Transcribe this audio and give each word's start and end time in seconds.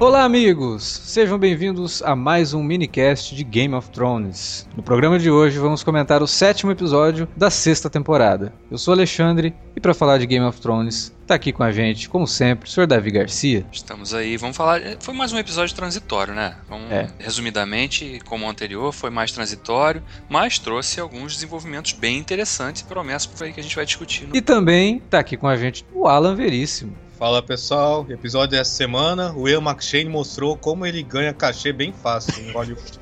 Olá, 0.00 0.22
amigos! 0.22 0.84
Sejam 0.84 1.36
bem-vindos 1.36 2.02
a 2.04 2.14
mais 2.14 2.54
um 2.54 2.62
minicast 2.62 3.34
de 3.34 3.42
Game 3.42 3.74
of 3.74 3.90
Thrones. 3.90 4.68
No 4.76 4.82
programa 4.82 5.18
de 5.18 5.28
hoje 5.28 5.58
vamos 5.58 5.82
comentar 5.82 6.22
o 6.22 6.26
sétimo 6.26 6.70
episódio 6.70 7.28
da 7.36 7.50
sexta 7.50 7.90
temporada. 7.90 8.52
Eu 8.70 8.78
sou 8.78 8.94
Alexandre 8.94 9.52
e 9.74 9.80
para 9.80 9.92
falar 9.92 10.18
de 10.18 10.26
Game 10.26 10.46
of 10.46 10.60
Thrones, 10.60 11.12
tá 11.26 11.34
aqui 11.34 11.52
com 11.52 11.64
a 11.64 11.72
gente, 11.72 12.08
como 12.08 12.28
sempre, 12.28 12.68
o 12.68 12.72
Sr. 12.72 12.86
Davi 12.86 13.10
Garcia. 13.10 13.66
Estamos 13.72 14.14
aí, 14.14 14.36
vamos 14.36 14.56
falar. 14.56 14.80
Foi 15.00 15.12
mais 15.12 15.32
um 15.32 15.38
episódio 15.38 15.74
transitório, 15.74 16.32
né? 16.32 16.54
Vamos, 16.68 16.88
É. 16.92 17.08
Resumidamente, 17.18 18.20
como 18.24 18.46
o 18.46 18.48
anterior, 18.48 18.92
foi 18.92 19.10
mais 19.10 19.32
transitório, 19.32 20.00
mas 20.28 20.60
trouxe 20.60 21.00
alguns 21.00 21.34
desenvolvimentos 21.34 21.90
bem 21.92 22.18
interessantes 22.18 22.82
e 22.82 22.84
promessas 22.84 23.26
por 23.26 23.42
aí 23.44 23.52
que 23.52 23.58
a 23.58 23.62
gente 23.64 23.74
vai 23.74 23.84
discutir. 23.84 24.28
no- 24.28 24.36
E 24.36 24.40
também 24.40 25.00
tá 25.10 25.18
aqui 25.18 25.36
com 25.36 25.48
a 25.48 25.56
gente 25.56 25.84
o 25.92 26.06
Alan 26.06 26.36
Veríssimo. 26.36 26.92
Fala 27.18 27.42
pessoal, 27.42 28.06
episódio 28.08 28.56
dessa 28.56 28.70
semana, 28.70 29.32
o 29.32 29.48
Ian 29.48 29.58
McShane 29.60 30.08
mostrou 30.08 30.56
como 30.56 30.86
ele 30.86 31.02
ganha 31.02 31.34
cachê 31.34 31.72
bem 31.72 31.92
fácil 31.92 32.40
em 32.44 32.52
Hollywood. 32.52 33.00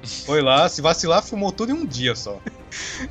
Foi 0.24 0.40
lá, 0.40 0.66
se 0.66 0.80
vacilar, 0.80 1.22
filmou 1.22 1.52
tudo 1.52 1.72
em 1.72 1.74
um 1.74 1.84
dia 1.84 2.16
só. 2.16 2.40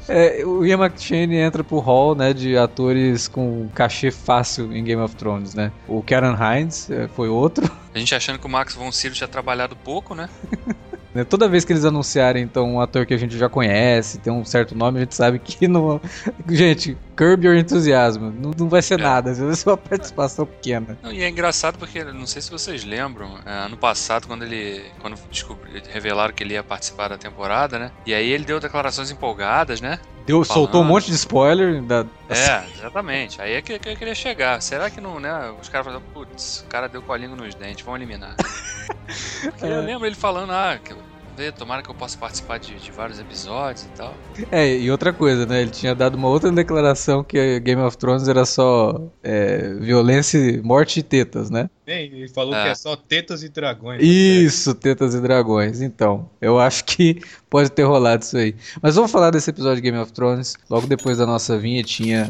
É, 0.09 0.43
o 0.43 0.65
Ian 0.65 0.79
McShane 0.79 1.35
entra 1.35 1.63
pro 1.63 1.77
hall 1.77 2.15
né, 2.15 2.33
de 2.33 2.57
atores 2.57 3.27
com 3.27 3.69
cachê 3.75 4.09
fácil 4.09 4.75
em 4.75 4.83
Game 4.83 4.99
of 5.03 5.15
Thrones, 5.15 5.53
né? 5.53 5.71
O 5.87 6.01
Karen 6.01 6.35
Hines 6.35 6.89
é, 6.89 7.07
foi 7.09 7.29
outro. 7.29 7.71
A 7.93 7.99
gente 7.99 8.15
achando 8.15 8.39
que 8.39 8.47
o 8.47 8.49
Max 8.49 8.73
von 8.73 8.91
Sydow 8.91 9.15
tinha 9.15 9.27
trabalhado 9.27 9.75
pouco, 9.75 10.15
né? 10.15 10.27
né? 11.17 11.23
Toda 11.23 11.49
vez 11.49 11.65
que 11.65 11.73
eles 11.73 11.83
anunciarem 11.83 12.43
então 12.43 12.75
um 12.75 12.79
ator 12.79 13.05
que 13.05 13.13
a 13.13 13.17
gente 13.17 13.37
já 13.37 13.49
conhece, 13.49 14.19
tem 14.19 14.31
um 14.31 14.45
certo 14.45 14.75
nome, 14.75 14.99
a 14.99 15.01
gente 15.01 15.15
sabe 15.15 15.39
que 15.39 15.67
não. 15.67 15.99
Gente, 16.47 16.97
Curb 17.15 17.45
Your 17.45 17.57
Enthusiasm. 17.57 18.21
Não, 18.21 18.51
não 18.57 18.69
vai 18.69 18.81
ser 18.81 18.99
É. 18.99 19.03
nada, 19.03 19.31
às 19.31 19.39
vezes 19.39 19.65
é 19.65 19.69
uma 19.69 19.77
participação 19.77 20.45
pequena. 20.45 20.97
Não, 21.01 21.11
e 21.11 21.21
é 21.23 21.29
engraçado 21.29 21.77
porque, 21.77 22.03
não 22.03 22.25
sei 22.27 22.41
se 22.41 22.51
vocês 22.51 22.83
lembram, 22.83 23.37
é, 23.45 23.51
ano 23.65 23.75
passado, 23.77 24.27
quando 24.27 24.43
ele. 24.43 24.83
Quando 24.99 25.17
descobri, 25.29 25.81
revelaram 25.91 26.33
que 26.33 26.43
ele 26.43 26.53
ia 26.53 26.63
participar 26.63 27.07
da 27.09 27.17
temporada, 27.17 27.79
né? 27.79 27.91
E 28.05 28.13
aí 28.13 28.29
ele 28.31 28.45
deu 28.45 28.59
declarações 28.59 29.09
empolgadas, 29.11 29.81
né? 29.81 29.99
Deu, 30.27 30.43
soltou 30.43 30.81
um 30.81 30.83
Falando. 30.83 30.87
monte 30.89 31.05
de 31.05 31.15
spoiler 31.15 31.81
da. 31.81 32.05
É, 32.27 32.65
exatamente. 32.75 33.41
Aí 33.41 33.53
é 33.53 33.61
que, 33.61 33.79
que 33.79 33.89
eu 33.89 33.95
queria 33.95 34.13
chegar. 34.13 34.61
Será 34.61 34.89
que 34.89 34.99
não, 34.99 35.21
né? 35.21 35.55
Os 35.61 35.69
caras 35.69 35.87
falaram, 35.87 36.03
putz, 36.13 36.65
o 36.65 36.65
cara 36.65 36.89
deu 36.89 37.01
com 37.01 37.13
a 37.13 37.17
língua 37.17 37.37
nos 37.37 37.55
dentes, 37.55 37.85
vamos 37.85 38.01
eliminar. 38.01 38.35
É. 39.61 39.71
eu 39.71 39.81
lembro 39.81 40.05
ele 40.05 40.15
falando, 40.15 40.51
ah, 40.51 40.77
vê, 41.37 41.51
tomara 41.51 41.83
que 41.83 41.89
eu 41.89 41.93
possa 41.95 42.17
participar 42.17 42.57
de, 42.57 42.73
de 42.75 42.91
vários 42.91 43.19
episódios 43.19 43.85
e 43.85 43.89
tal. 43.89 44.13
É, 44.51 44.75
e 44.75 44.89
outra 44.89 45.13
coisa, 45.13 45.45
né? 45.45 45.61
Ele 45.61 45.69
tinha 45.69 45.93
dado 45.93 46.15
uma 46.15 46.27
outra 46.27 46.51
declaração 46.51 47.23
que 47.23 47.59
Game 47.59 47.81
of 47.81 47.95
Thrones 47.97 48.27
era 48.27 48.43
só 48.45 48.99
é, 49.23 49.73
violência, 49.75 50.59
morte 50.63 50.99
e 50.99 51.03
tetas, 51.03 51.49
né? 51.49 51.69
Bem, 51.85 52.05
ele 52.11 52.27
falou 52.27 52.53
É. 52.55 52.63
que 52.63 52.69
é 52.69 52.75
só 52.75 52.95
tetas 52.95 53.43
e 53.43 53.49
dragões. 53.49 54.01
Isso, 54.03 54.73
tetas 54.73 55.13
e 55.13 55.21
dragões. 55.21 55.79
Então, 55.81 56.29
eu 56.41 56.59
acho 56.59 56.83
que 56.83 57.21
pode 57.49 57.69
ter 57.71 57.83
rolado 57.83 58.23
isso 58.23 58.35
aí. 58.35 58.55
Mas 58.81 58.95
vamos 58.95 59.11
falar 59.11 59.29
desse 59.29 59.49
episódio 59.49 59.75
de 59.77 59.81
Game 59.83 59.97
of 59.97 60.11
Thrones 60.11 60.55
logo 60.69 60.87
depois 60.87 61.19
da 61.19 61.25
nossa 61.25 61.57
vinhetinha. 61.57 62.29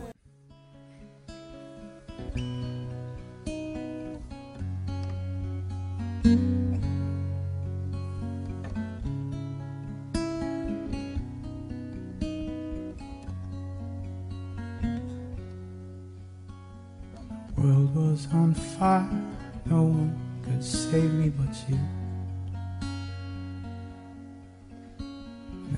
Was 18.21 18.33
on 18.33 18.53
fire, 18.53 19.07
no 19.65 19.83
one 19.83 20.15
could 20.43 20.63
save 20.63 21.13
me 21.13 21.29
but 21.29 21.55
you. 21.69 21.77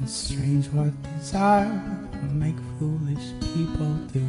It's 0.02 0.12
strange 0.14 0.68
what 0.74 0.92
desire 1.20 1.82
will 2.22 2.34
make 2.34 2.56
foolish 2.80 3.34
people 3.54 3.94
do. 4.12 4.26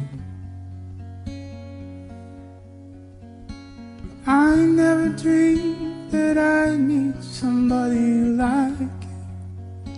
I 4.27 4.55
never 4.55 5.09
dreamed 5.09 6.11
that 6.11 6.37
I 6.37 6.77
need 6.77 7.21
somebody 7.21 8.35
like. 8.37 8.89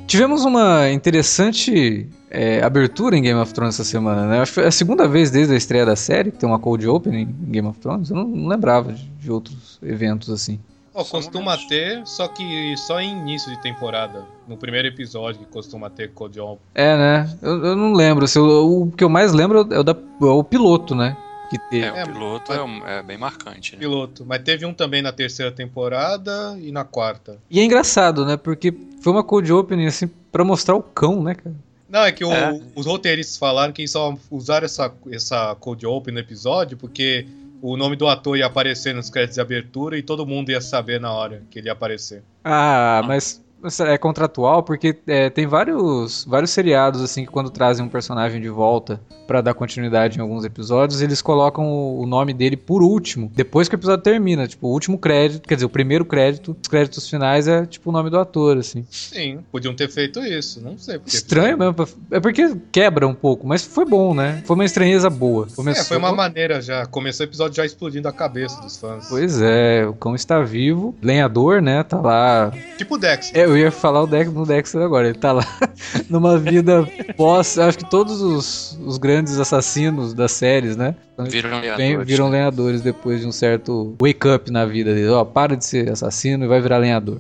Tivemos 0.07 0.45
uma 0.45 0.89
interessante 0.89 2.09
é, 2.29 2.61
abertura 2.63 3.17
em 3.17 3.21
Game 3.21 3.39
of 3.39 3.53
Thrones 3.53 3.75
essa 3.75 3.83
semana, 3.83 4.27
né? 4.27 4.39
Acho 4.41 4.51
que 4.51 4.55
foi 4.55 4.65
a 4.67 4.71
segunda 4.71 5.07
vez 5.07 5.31
desde 5.31 5.53
a 5.53 5.57
estreia 5.57 5.85
da 5.85 5.95
série 5.95 6.31
que 6.31 6.38
tem 6.38 6.47
uma 6.49 6.59
cold 6.59 6.88
opening 6.88 7.21
em 7.47 7.51
Game 7.51 7.67
of 7.67 7.79
Thrones. 7.79 8.09
Eu 8.09 8.15
não, 8.17 8.25
não 8.27 8.47
lembrava 8.47 8.93
de, 8.93 9.03
de 9.05 9.31
outros 9.31 9.79
eventos 9.81 10.29
assim. 10.29 10.59
Só 10.93 11.03
costuma 11.03 11.55
ter, 11.69 12.01
só 12.07 12.27
que 12.27 12.75
só 12.75 12.99
em 12.99 13.11
início 13.19 13.51
de 13.51 13.61
temporada. 13.61 14.25
No 14.47 14.57
primeiro 14.57 14.87
episódio 14.87 15.41
que 15.41 15.45
costuma 15.45 15.91
ter 15.91 16.11
Cold 16.11 16.39
Open. 16.39 16.57
É, 16.73 16.97
né? 16.97 17.37
Eu, 17.41 17.63
eu 17.66 17.75
não 17.75 17.93
lembro. 17.93 18.25
assim, 18.25 18.39
o, 18.39 18.81
o 18.87 18.91
que 18.91 19.03
eu 19.03 19.09
mais 19.09 19.31
lembro 19.31 19.59
é 19.71 19.79
o, 19.79 19.83
da, 19.83 19.91
é 19.91 20.25
o 20.25 20.43
piloto, 20.43 20.95
né? 20.95 21.16
Que 21.51 21.59
teve. 21.69 21.85
É, 21.85 21.93
o 21.93 21.95
É, 21.97 22.03
piloto 22.05 22.45
mas- 22.49 22.57
é, 22.57 22.63
um- 22.63 22.87
é 22.87 23.03
bem 23.03 23.17
marcante, 23.17 23.73
né? 23.73 23.79
Piloto. 23.79 24.25
Mas 24.25 24.41
teve 24.41 24.66
um 24.66 24.73
também 24.73 25.03
na 25.03 25.11
terceira 25.11 25.51
temporada 25.51 26.57
e 26.59 26.71
na 26.71 26.83
quarta. 26.83 27.37
E 27.49 27.59
é 27.59 27.63
engraçado, 27.63 28.25
né? 28.25 28.35
Porque 28.35 28.73
foi 28.99 29.13
uma 29.13 29.23
cold 29.23 29.53
opening 29.53 29.85
assim 29.85 30.09
pra 30.31 30.43
mostrar 30.43 30.75
o 30.75 30.81
cão, 30.81 31.21
né, 31.21 31.35
cara? 31.35 31.55
Não, 31.89 32.01
é 32.03 32.11
que 32.11 32.23
o- 32.25 32.31
É. 32.33 32.59
os 32.75 32.85
roteiristas 32.85 33.37
falaram 33.37 33.71
que 33.71 33.87
só 33.87 34.15
usaram 34.29 34.65
essa, 34.65 34.93
essa 35.11 35.55
Cold 35.55 35.85
Open 35.85 36.13
no 36.13 36.19
episódio 36.19 36.77
porque 36.77 37.25
o 37.61 37.75
nome 37.77 37.95
do 37.95 38.07
ator 38.07 38.37
ia 38.37 38.45
aparecer 38.45 38.93
nos 38.93 39.09
créditos 39.09 39.35
de 39.35 39.41
abertura 39.41 39.97
e 39.97 40.03
todo 40.03 40.25
mundo 40.25 40.49
ia 40.51 40.61
saber 40.61 40.99
na 40.99 41.11
hora 41.13 41.41
que 41.49 41.59
ele 41.59 41.67
ia 41.69 41.71
aparecer. 41.73 42.21
Ah, 42.43 43.01
mas 43.05 43.07
mas 43.07 43.47
é 43.81 43.97
contratual 43.97 44.63
porque 44.63 44.95
é, 45.07 45.29
tem 45.29 45.47
vários 45.47 46.25
vários 46.25 46.51
seriados 46.51 47.01
assim 47.01 47.25
que 47.25 47.31
quando 47.31 47.50
trazem 47.50 47.85
um 47.85 47.90
personagem 47.90 48.41
de 48.41 48.50
volta 48.50 49.00
pra 49.25 49.41
dar 49.41 49.53
continuidade 49.53 50.18
em 50.18 50.22
alguns 50.22 50.45
episódios, 50.45 51.01
eles 51.01 51.22
colocam 51.22 51.66
o, 51.66 52.01
o 52.01 52.06
nome 52.06 52.34
dele 52.34 52.56
por 52.56 52.81
último, 52.81 53.31
depois 53.35 53.67
que 53.67 53.75
o 53.75 53.78
episódio 53.78 54.03
termina, 54.03 54.47
tipo, 54.47 54.67
o 54.67 54.72
último 54.72 54.97
crédito, 54.97 55.47
quer 55.47 55.56
dizer, 55.56 55.66
o 55.66 55.69
primeiro 55.69 56.06
crédito, 56.06 56.56
os 56.62 56.67
créditos 56.67 57.09
finais 57.09 57.47
é 57.47 57.66
tipo 57.66 57.90
o 57.90 57.94
nome 57.94 58.09
do 58.09 58.17
ator 58.17 58.57
assim. 58.57 58.85
Sim, 58.90 59.40
podiam 59.51 59.75
ter 59.75 59.90
feito 59.90 60.23
isso, 60.23 60.62
não 60.62 60.78
sei 60.78 61.00
porque. 61.00 61.16
Estranho 61.16 61.57
mesmo, 61.57 61.75
é 62.12 62.19
porque 62.19 62.56
quebra 62.72 63.07
um 63.07 63.13
pouco, 63.13 63.46
mas 63.46 63.66
foi 63.66 63.85
bom, 63.85 64.13
né? 64.13 64.41
Foi 64.46 64.55
uma 64.55 64.66
estranheza 64.66 65.09
boa. 65.09 65.47
Começou... 65.55 65.81
É, 65.81 65.85
foi 65.85 65.97
uma 65.97 66.14
maneira 66.14 66.61
já. 66.61 66.85
Começou 66.85 67.26
o 67.26 67.29
episódio 67.29 67.55
já 67.55 67.66
explodindo 67.66 68.08
a 68.08 68.14
cabeça 68.14 68.61
dos 68.61 68.78
fãs. 68.78 69.08
Pois 69.09 69.41
é, 69.41 69.85
o 69.85 69.93
cão 69.93 70.16
está 70.16 70.41
vivo, 70.41 70.96
lenhador, 71.02 71.61
né? 71.61 71.84
Tá 71.84 71.99
lá 71.99 72.52
Tipo 72.78 72.97
Dex. 72.97 73.31
É, 73.34 73.47
eu 73.47 73.58
ia 73.58 73.72
falar 73.72 74.03
o 74.03 74.08
Dex 74.08 74.32
no 74.32 74.46
Dexter 74.46 74.82
agora. 74.82 75.08
Ele 75.08 75.17
tá 75.17 75.32
lá 75.32 75.46
numa 76.09 76.38
vida 76.38 76.88
pós. 77.16 77.58
Acho 77.58 77.78
que 77.78 77.90
todos 77.90 78.22
os, 78.22 78.78
os 78.85 78.97
grandes 78.97 79.40
assassinos 79.40 80.14
das 80.14 80.32
séries, 80.32 80.76
né? 80.76 80.96
Viram 81.17 81.49
Vem- 81.49 81.61
lenhadores, 81.61 82.08
viram 82.08 82.26
né? 82.29 82.38
lenhadores 82.38 82.82
depois 82.82 83.22
de 83.22 83.28
um 83.28 83.32
certo 83.32 83.96
wake 84.02 84.28
up 84.28 84.52
na 84.52 84.66
vida 84.66 84.94
dele. 84.94 85.09
Ó, 85.09 85.23
para 85.26 85.55
de 85.55 85.66
ser 85.66 85.90
assassino 85.90 86.46
e 86.46 86.47
vai 86.47 86.61
virar 86.61 86.78
lenhador. 86.78 87.20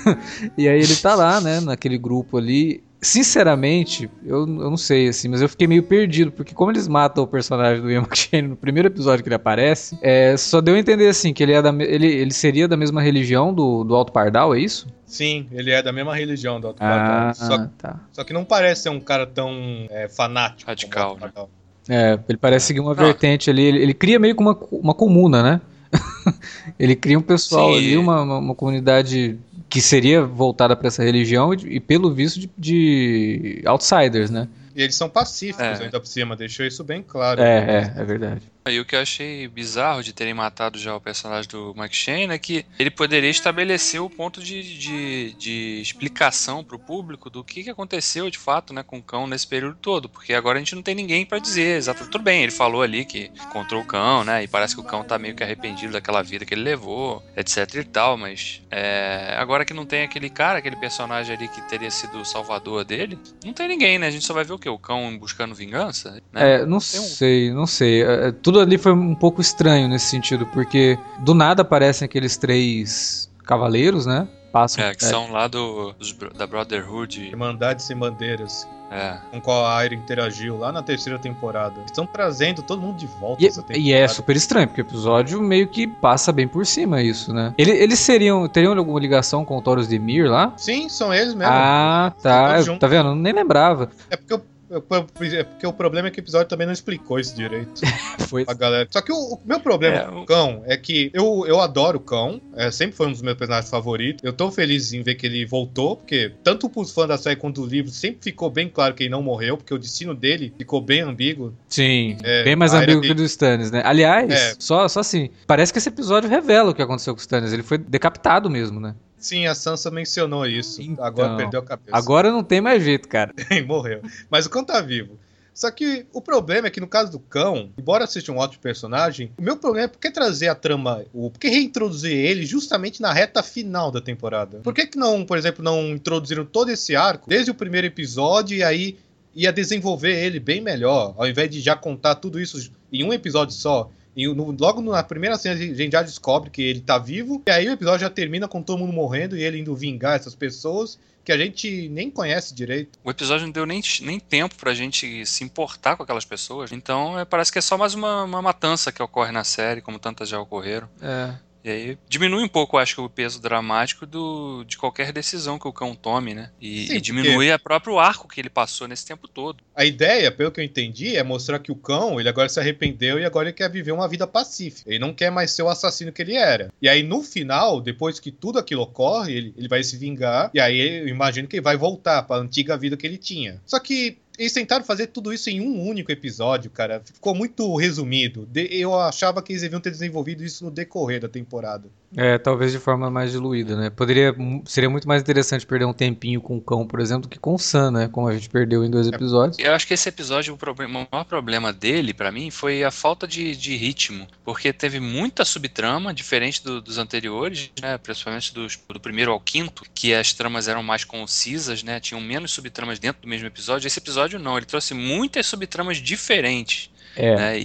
e 0.56 0.68
aí 0.68 0.80
ele 0.80 0.96
tá 0.96 1.14
lá, 1.14 1.40
né? 1.40 1.60
Naquele 1.60 1.98
grupo 1.98 2.38
ali. 2.38 2.82
Sinceramente, 3.04 4.08
eu, 4.24 4.38
eu 4.40 4.46
não 4.46 4.76
sei, 4.76 5.08
assim, 5.08 5.26
mas 5.26 5.42
eu 5.42 5.48
fiquei 5.48 5.66
meio 5.66 5.82
perdido, 5.82 6.30
porque 6.30 6.54
como 6.54 6.70
eles 6.70 6.86
matam 6.86 7.24
o 7.24 7.26
personagem 7.26 7.82
do 7.82 7.90
Ian 7.90 8.02
McShane 8.06 8.46
no 8.46 8.56
primeiro 8.56 8.86
episódio 8.86 9.24
que 9.24 9.28
ele 9.28 9.34
aparece, 9.34 9.98
é, 10.00 10.36
só 10.36 10.60
deu 10.60 10.76
a 10.76 10.78
entender, 10.78 11.08
assim, 11.08 11.34
que 11.34 11.42
ele, 11.42 11.52
é 11.52 11.60
da, 11.60 11.70
ele, 11.70 12.06
ele 12.06 12.32
seria 12.32 12.68
da 12.68 12.76
mesma 12.76 13.02
religião 13.02 13.52
do, 13.52 13.82
do 13.82 13.96
Alto 13.96 14.12
Pardal, 14.12 14.54
é 14.54 14.60
isso? 14.60 14.86
Sim, 15.04 15.48
ele 15.50 15.72
é 15.72 15.82
da 15.82 15.92
mesma 15.92 16.14
religião 16.14 16.60
do 16.60 16.68
Alto 16.68 16.76
Ah, 16.80 16.88
Pardal. 16.88 17.34
Só, 17.34 17.66
tá. 17.76 18.00
só 18.12 18.22
que 18.22 18.32
não 18.32 18.44
parece 18.44 18.82
ser 18.84 18.90
um 18.90 19.00
cara 19.00 19.26
tão 19.26 19.50
é, 19.90 20.08
fanático. 20.08 20.70
Radical, 20.70 21.16
Pardal. 21.16 21.50
É, 21.88 22.16
ele 22.28 22.38
parece 22.38 22.66
seguir 22.66 22.78
uma 22.80 22.92
Ah. 22.92 22.94
vertente 22.94 23.50
ali. 23.50 23.62
Ele, 23.62 23.82
ele 23.82 23.94
cria 23.94 24.18
meio 24.20 24.36
que 24.36 24.40
uma, 24.40 24.56
uma 24.70 24.94
comuna, 24.94 25.42
né? 25.42 25.60
ele 26.78 26.94
cria 26.94 27.18
um 27.18 27.22
pessoal 27.22 27.72
Sim. 27.72 27.78
ali, 27.78 27.96
uma, 27.96 28.22
uma, 28.22 28.38
uma 28.38 28.54
comunidade 28.54 29.38
que 29.72 29.80
seria 29.80 30.22
voltada 30.22 30.76
para 30.76 30.88
essa 30.88 31.02
religião 31.02 31.54
e, 31.54 31.76
e 31.76 31.80
pelo 31.80 32.12
visto 32.12 32.38
de, 32.38 32.50
de 32.58 33.62
outsiders, 33.64 34.30
né? 34.30 34.46
E 34.76 34.82
eles 34.82 34.94
são 34.94 35.08
pacíficos 35.08 35.80
É. 35.80 35.84
ainda 35.84 35.98
por 35.98 36.06
cima, 36.06 36.36
deixou 36.36 36.66
isso 36.66 36.84
bem 36.84 37.02
claro. 37.02 37.40
É, 37.40 37.92
é, 37.96 38.00
é 38.02 38.04
verdade. 38.04 38.51
E 38.68 38.78
o 38.78 38.84
que 38.84 38.94
eu 38.94 39.00
achei 39.00 39.48
bizarro 39.48 40.04
de 40.04 40.12
terem 40.12 40.32
matado 40.32 40.78
já 40.78 40.94
o 40.94 41.00
personagem 41.00 41.50
do 41.50 41.74
Mike 41.76 41.96
Shane 41.96 42.32
é 42.32 42.38
que 42.38 42.64
ele 42.78 42.92
poderia 42.92 43.28
estabelecer 43.28 44.00
o 44.00 44.08
ponto 44.08 44.40
de, 44.40 44.62
de, 44.78 45.32
de 45.32 45.80
explicação 45.82 46.62
pro 46.62 46.78
público 46.78 47.28
do 47.28 47.42
que, 47.42 47.64
que 47.64 47.70
aconteceu 47.70 48.30
de 48.30 48.38
fato 48.38 48.72
né, 48.72 48.84
com 48.84 48.98
o 48.98 49.02
cão 49.02 49.26
nesse 49.26 49.48
período 49.48 49.76
todo, 49.82 50.08
porque 50.08 50.32
agora 50.32 50.58
a 50.58 50.60
gente 50.60 50.76
não 50.76 50.82
tem 50.82 50.94
ninguém 50.94 51.26
pra 51.26 51.40
dizer 51.40 51.76
exato. 51.76 52.04
Tudo 52.08 52.22
bem, 52.22 52.44
ele 52.44 52.52
falou 52.52 52.82
ali 52.82 53.04
que 53.04 53.32
encontrou 53.48 53.82
o 53.82 53.84
cão, 53.84 54.22
né? 54.22 54.44
E 54.44 54.46
parece 54.46 54.76
que 54.76 54.80
o 54.80 54.84
cão 54.84 55.02
tá 55.02 55.18
meio 55.18 55.34
que 55.34 55.42
arrependido 55.42 55.94
daquela 55.94 56.22
vida 56.22 56.44
que 56.44 56.54
ele 56.54 56.62
levou, 56.62 57.20
etc 57.36 57.74
e 57.74 57.84
tal, 57.84 58.16
mas 58.16 58.62
é, 58.70 59.34
agora 59.38 59.64
que 59.64 59.74
não 59.74 59.84
tem 59.84 60.02
aquele 60.02 60.30
cara, 60.30 60.60
aquele 60.60 60.76
personagem 60.76 61.34
ali 61.34 61.48
que 61.48 61.60
teria 61.62 61.90
sido 61.90 62.20
o 62.20 62.24
salvador 62.24 62.84
dele, 62.84 63.18
não 63.44 63.52
tem 63.52 63.66
ninguém, 63.66 63.98
né? 63.98 64.06
A 64.06 64.10
gente 64.10 64.24
só 64.24 64.32
vai 64.32 64.44
ver 64.44 64.52
o 64.52 64.58
quê? 64.58 64.68
O 64.68 64.78
cão 64.78 65.18
buscando 65.18 65.52
vingança? 65.52 66.12
Né? 66.32 66.60
É, 66.60 66.64
não 66.64 66.76
um- 66.76 66.80
sei, 66.80 67.50
não 67.52 67.66
sei. 67.66 68.04
É, 68.04 68.28
é, 68.28 68.32
tudo 68.52 68.60
ali 68.60 68.76
foi 68.76 68.92
um 68.92 69.14
pouco 69.14 69.40
estranho 69.40 69.88
nesse 69.88 70.06
sentido, 70.06 70.44
porque 70.46 70.98
do 71.20 71.32
nada 71.34 71.62
aparecem 71.62 72.04
aqueles 72.04 72.36
três 72.36 73.30
cavaleiros, 73.44 74.04
né? 74.06 74.28
Passam. 74.52 74.84
É, 74.84 74.94
que 74.94 75.02
são 75.04 75.32
lá 75.32 75.48
do, 75.48 75.94
dos 75.98 76.14
da 76.36 76.46
Brotherhood. 76.46 77.22
Irmandade 77.26 77.82
Sem 77.82 77.96
Bandeiras, 77.96 78.68
É. 78.90 79.16
com 79.30 79.40
qual 79.40 79.64
a 79.64 79.78
Aira 79.78 79.94
interagiu 79.94 80.58
lá 80.58 80.70
na 80.70 80.82
terceira 80.82 81.18
temporada. 81.18 81.76
Estão 81.86 82.04
trazendo 82.04 82.60
todo 82.62 82.82
mundo 82.82 82.98
de 82.98 83.06
volta 83.06 83.42
E, 83.42 83.46
essa 83.46 83.62
temporada. 83.62 83.82
e 83.82 83.92
é 83.94 84.06
super 84.06 84.36
estranho, 84.36 84.68
porque 84.68 84.82
o 84.82 84.84
episódio 84.84 85.40
meio 85.40 85.66
que 85.68 85.86
passa 85.86 86.30
bem 86.30 86.46
por 86.46 86.66
cima 86.66 87.00
isso, 87.02 87.32
né? 87.32 87.54
Ele- 87.56 87.70
eles 87.72 87.98
seriam, 88.00 88.46
teriam 88.46 88.76
alguma 88.76 89.00
ligação 89.00 89.42
com 89.46 89.56
o 89.56 89.62
Taurus 89.62 89.88
de 89.88 89.98
Mir 89.98 90.28
lá? 90.28 90.52
Sim, 90.58 90.90
são 90.90 91.14
eles 91.14 91.32
mesmo. 91.32 91.50
Ah, 91.50 92.12
tá. 92.22 92.60
Eu-. 92.60 92.78
Tá 92.78 92.86
vendo? 92.86 93.08
Eu 93.08 93.14
nem 93.14 93.32
lembrava. 93.32 93.88
É 94.10 94.16
porque 94.18 94.34
eu- 94.34 94.36
é 94.38 94.51
porque 94.80 95.66
o 95.66 95.72
problema 95.72 96.08
é 96.08 96.10
que 96.10 96.18
o 96.18 96.22
episódio 96.22 96.48
também 96.48 96.66
não 96.66 96.72
explicou 96.72 97.18
isso 97.18 97.34
direito 97.34 97.80
Foi. 98.28 98.44
pra 98.44 98.54
galera. 98.54 98.88
Só 98.90 99.00
que 99.00 99.12
o, 99.12 99.16
o 99.34 99.40
meu 99.44 99.60
problema 99.60 99.96
É, 99.96 100.04
com 100.06 100.20
o- 100.22 100.26
cão 100.26 100.62
é 100.66 100.76
que 100.76 101.10
eu, 101.12 101.44
eu 101.46 101.60
adoro 101.60 101.98
o 101.98 102.00
cão, 102.00 102.40
é, 102.56 102.70
sempre 102.70 102.96
foi 102.96 103.06
um 103.06 103.12
dos 103.12 103.22
meus 103.22 103.36
personagens 103.36 103.70
favoritos. 103.70 104.22
Eu 104.24 104.32
tô 104.32 104.50
feliz 104.50 104.92
em 104.92 105.02
ver 105.02 105.14
que 105.16 105.26
ele 105.26 105.44
voltou, 105.44 105.96
porque 105.96 106.32
tanto 106.42 106.68
pros 106.70 106.90
fãs 106.92 107.08
da 107.08 107.18
série 107.18 107.36
quanto 107.36 107.60
do 107.62 107.66
livro 107.66 107.90
sempre 107.90 108.18
ficou 108.22 108.50
bem 108.50 108.68
claro 108.68 108.94
que 108.94 109.02
ele 109.04 109.10
não 109.10 109.22
morreu, 109.22 109.56
porque 109.56 109.74
o 109.74 109.78
destino 109.78 110.14
dele 110.14 110.52
ficou 110.56 110.80
bem 110.80 111.00
ambíguo. 111.00 111.52
Sim, 111.68 112.16
É, 112.22 112.44
bem 112.44 112.56
mais 112.56 112.72
a 112.74 112.78
ambíguo 112.80 113.02
que 113.02 113.10
o 113.10 113.14
de- 113.14 113.22
do 113.22 113.26
Stannis, 113.26 113.70
né? 113.70 113.82
Aliás, 113.84 114.30
É. 114.32 114.54
só, 114.58 114.88
só 114.88 115.00
assim, 115.00 115.30
parece 115.46 115.72
que 115.72 115.78
esse 115.78 115.88
episódio 115.88 116.28
revela 116.30 116.70
o 116.70 116.74
que 116.74 116.82
aconteceu 116.82 117.14
com 117.14 117.18
o 117.18 117.20
Stannis. 117.20 117.52
Ele 117.52 117.62
foi 117.62 117.78
decapitado 117.78 118.48
mesmo, 118.48 118.80
né? 118.80 118.94
Sim, 119.22 119.46
a 119.46 119.54
Sansa 119.54 119.90
mencionou 119.90 120.44
isso. 120.44 120.82
Então, 120.82 121.04
Agora 121.04 121.36
perdeu 121.36 121.60
a 121.60 121.64
cabeça. 121.64 121.96
Agora 121.96 122.32
não 122.32 122.42
tem 122.42 122.60
mais 122.60 122.82
jeito, 122.82 123.08
cara. 123.08 123.32
morreu. 123.66 124.02
Mas 124.28 124.46
o 124.46 124.50
cão 124.50 124.64
tá 124.64 124.80
vivo. 124.80 125.18
Só 125.54 125.70
que 125.70 126.06
o 126.12 126.20
problema 126.20 126.66
é 126.66 126.70
que 126.70 126.80
no 126.80 126.88
caso 126.88 127.12
do 127.12 127.18
cão, 127.18 127.70
embora 127.78 128.06
seja 128.06 128.32
um 128.32 128.38
ótimo 128.38 128.62
personagem, 128.62 129.30
o 129.38 129.42
meu 129.42 129.56
problema 129.56 129.84
é 129.84 129.88
por 129.88 129.98
que 129.98 130.10
trazer 130.10 130.48
a 130.48 130.54
trama, 130.54 131.04
o, 131.12 131.30
por 131.30 131.38
que 131.38 131.48
reintroduzir 131.48 132.10
ele 132.10 132.44
justamente 132.46 133.02
na 133.02 133.12
reta 133.12 133.42
final 133.42 133.90
da 133.90 134.00
temporada? 134.00 134.60
Por 134.60 134.72
que, 134.72 134.86
que 134.86 134.98
não, 134.98 135.24
por 135.24 135.36
exemplo, 135.36 135.62
não 135.62 135.90
introduziram 135.90 136.44
todo 136.44 136.70
esse 136.70 136.96
arco 136.96 137.28
desde 137.28 137.50
o 137.50 137.54
primeiro 137.54 137.86
episódio 137.86 138.56
e 138.56 138.64
aí 138.64 138.98
ia 139.34 139.52
desenvolver 139.52 140.24
ele 140.24 140.40
bem 140.40 140.60
melhor, 140.60 141.14
ao 141.16 141.28
invés 141.28 141.50
de 141.50 141.60
já 141.60 141.76
contar 141.76 142.16
tudo 142.16 142.40
isso 142.40 142.72
em 142.90 143.04
um 143.04 143.12
episódio 143.12 143.54
só? 143.54 143.90
E 144.16 144.26
no- 144.28 144.54
logo 144.58 144.82
na 144.82 145.02
primeira 145.02 145.36
cena 145.38 145.54
a 145.54 145.58
gente 145.58 145.90
já 145.92 146.02
descobre 146.02 146.50
que 146.50 146.62
ele 146.62 146.80
tá 146.80 146.98
vivo, 146.98 147.42
e 147.46 147.50
aí 147.50 147.68
o 147.68 147.72
episódio 147.72 148.00
já 148.00 148.10
termina 148.10 148.46
com 148.46 148.62
todo 148.62 148.78
mundo 148.78 148.92
morrendo 148.92 149.36
e 149.36 149.42
ele 149.42 149.58
indo 149.58 149.74
vingar 149.74 150.16
essas 150.16 150.34
pessoas 150.34 150.98
que 151.24 151.30
a 151.32 151.38
gente 151.38 151.88
nem 151.88 152.10
conhece 152.10 152.52
direito. 152.52 152.98
O 153.04 153.10
episódio 153.10 153.46
não 153.46 153.52
deu 153.52 153.64
nem, 153.64 153.80
nem 154.00 154.18
tempo 154.18 154.56
pra 154.56 154.74
gente 154.74 155.24
se 155.24 155.44
importar 155.44 155.96
com 155.96 156.02
aquelas 156.02 156.24
pessoas. 156.24 156.72
Então 156.72 157.18
é, 157.18 157.24
parece 157.24 157.52
que 157.52 157.58
é 157.58 157.62
só 157.62 157.78
mais 157.78 157.94
uma, 157.94 158.24
uma 158.24 158.42
matança 158.42 158.90
que 158.90 159.00
ocorre 159.02 159.30
na 159.30 159.44
série, 159.44 159.80
como 159.80 159.98
tantas 160.00 160.28
já 160.28 160.40
ocorreram. 160.40 160.88
É. 161.00 161.32
E 161.64 161.70
aí 161.70 161.98
diminui 162.08 162.42
um 162.42 162.48
pouco, 162.48 162.76
acho, 162.76 163.04
o 163.04 163.10
peso 163.10 163.40
dramático 163.40 164.04
do, 164.06 164.64
de 164.64 164.76
qualquer 164.76 165.12
decisão 165.12 165.58
que 165.58 165.68
o 165.68 165.72
cão 165.72 165.94
tome, 165.94 166.34
né? 166.34 166.50
E, 166.60 166.86
Sim, 166.86 166.96
e 166.96 167.00
diminui 167.00 167.52
o 167.52 167.58
próprio 167.58 167.98
arco 167.98 168.28
que 168.28 168.40
ele 168.40 168.50
passou 168.50 168.88
nesse 168.88 169.06
tempo 169.06 169.28
todo. 169.28 169.62
A 169.74 169.84
ideia, 169.84 170.30
pelo 170.30 170.50
que 170.50 170.60
eu 170.60 170.64
entendi, 170.64 171.16
é 171.16 171.22
mostrar 171.22 171.58
que 171.58 171.70
o 171.70 171.76
cão, 171.76 172.18
ele 172.18 172.28
agora 172.28 172.48
se 172.48 172.58
arrependeu 172.58 173.18
e 173.18 173.24
agora 173.24 173.48
ele 173.48 173.56
quer 173.56 173.70
viver 173.70 173.92
uma 173.92 174.08
vida 174.08 174.26
pacífica. 174.26 174.90
Ele 174.90 174.98
não 174.98 175.14
quer 175.14 175.30
mais 175.30 175.52
ser 175.52 175.62
o 175.62 175.68
assassino 175.68 176.12
que 176.12 176.22
ele 176.22 176.34
era. 176.34 176.72
E 176.80 176.88
aí, 176.88 177.02
no 177.02 177.22
final, 177.22 177.80
depois 177.80 178.18
que 178.18 178.30
tudo 178.30 178.58
aquilo 178.58 178.82
ocorre, 178.82 179.34
ele, 179.34 179.54
ele 179.56 179.68
vai 179.68 179.82
se 179.82 179.96
vingar. 179.96 180.50
E 180.52 180.60
aí, 180.60 181.00
eu 181.00 181.08
imagino 181.08 181.46
que 181.46 181.56
ele 181.56 181.62
vai 181.62 181.76
voltar 181.76 182.22
para 182.24 182.36
a 182.36 182.44
antiga 182.44 182.76
vida 182.76 182.96
que 182.96 183.06
ele 183.06 183.18
tinha. 183.18 183.60
Só 183.64 183.78
que 183.78 184.18
eles 184.38 184.52
tentaram 184.52 184.84
fazer 184.84 185.08
tudo 185.08 185.32
isso 185.32 185.50
em 185.50 185.60
um 185.60 185.86
único 185.86 186.10
episódio, 186.10 186.70
cara. 186.70 187.02
Ficou 187.04 187.34
muito 187.34 187.76
resumido. 187.76 188.48
Eu 188.54 188.98
achava 188.98 189.42
que 189.42 189.52
eles 189.52 189.62
deviam 189.62 189.80
ter 189.80 189.90
desenvolvido 189.90 190.44
isso 190.44 190.64
no 190.64 190.70
decorrer 190.70 191.20
da 191.20 191.28
temporada. 191.28 191.88
É, 192.16 192.36
talvez 192.36 192.72
de 192.72 192.78
forma 192.78 193.10
mais 193.10 193.32
diluída, 193.32 193.74
né? 193.74 193.88
Poderia, 193.88 194.34
seria 194.66 194.90
muito 194.90 195.08
mais 195.08 195.22
interessante 195.22 195.64
perder 195.66 195.86
um 195.86 195.94
tempinho 195.94 196.40
com 196.42 196.58
o 196.58 196.60
cão, 196.60 196.86
por 196.86 197.00
exemplo, 197.00 197.22
do 197.22 197.28
que 197.28 197.38
com 197.38 197.54
o 197.54 197.58
Sam, 197.58 197.90
né? 197.90 198.08
Como 198.08 198.28
a 198.28 198.34
gente 198.34 198.50
perdeu 198.50 198.84
em 198.84 198.90
dois 198.90 199.06
episódios. 199.06 199.58
Eu 199.58 199.72
acho 199.72 199.86
que 199.86 199.94
esse 199.94 200.08
episódio, 200.08 200.52
o, 200.52 200.56
problema, 200.58 201.00
o 201.00 201.06
maior 201.10 201.24
problema 201.24 201.72
dele, 201.72 202.12
pra 202.12 202.30
mim, 202.30 202.50
foi 202.50 202.84
a 202.84 202.90
falta 202.90 203.26
de, 203.26 203.56
de 203.56 203.76
ritmo. 203.76 204.26
Porque 204.44 204.72
teve 204.72 205.00
muita 205.00 205.44
subtrama, 205.44 206.12
diferente 206.12 206.62
do- 206.62 206.82
dos 206.82 206.98
anteriores, 206.98 207.70
né? 207.80 207.96
Principalmente 207.96 208.52
dos- 208.52 208.78
do 208.92 209.00
primeiro 209.00 209.32
ao 209.32 209.40
quinto, 209.40 209.82
que 209.94 210.12
as 210.12 210.32
tramas 210.34 210.68
eram 210.68 210.82
mais 210.82 211.04
concisas, 211.04 211.82
né? 211.82 211.98
Tinham 211.98 212.20
menos 212.20 212.52
subtramas 212.52 212.98
dentro 212.98 213.22
do 213.22 213.28
mesmo 213.28 213.46
episódio. 213.46 213.86
Esse 213.86 213.98
episódio 213.98 214.38
não, 214.38 214.56
ele 214.58 214.66
trouxe 214.66 214.92
muitas 214.92 215.46
subtramas 215.46 215.96
diferentes. 215.96 216.90
É. 217.16 217.36
Né? 217.36 217.58
E, 217.58 217.62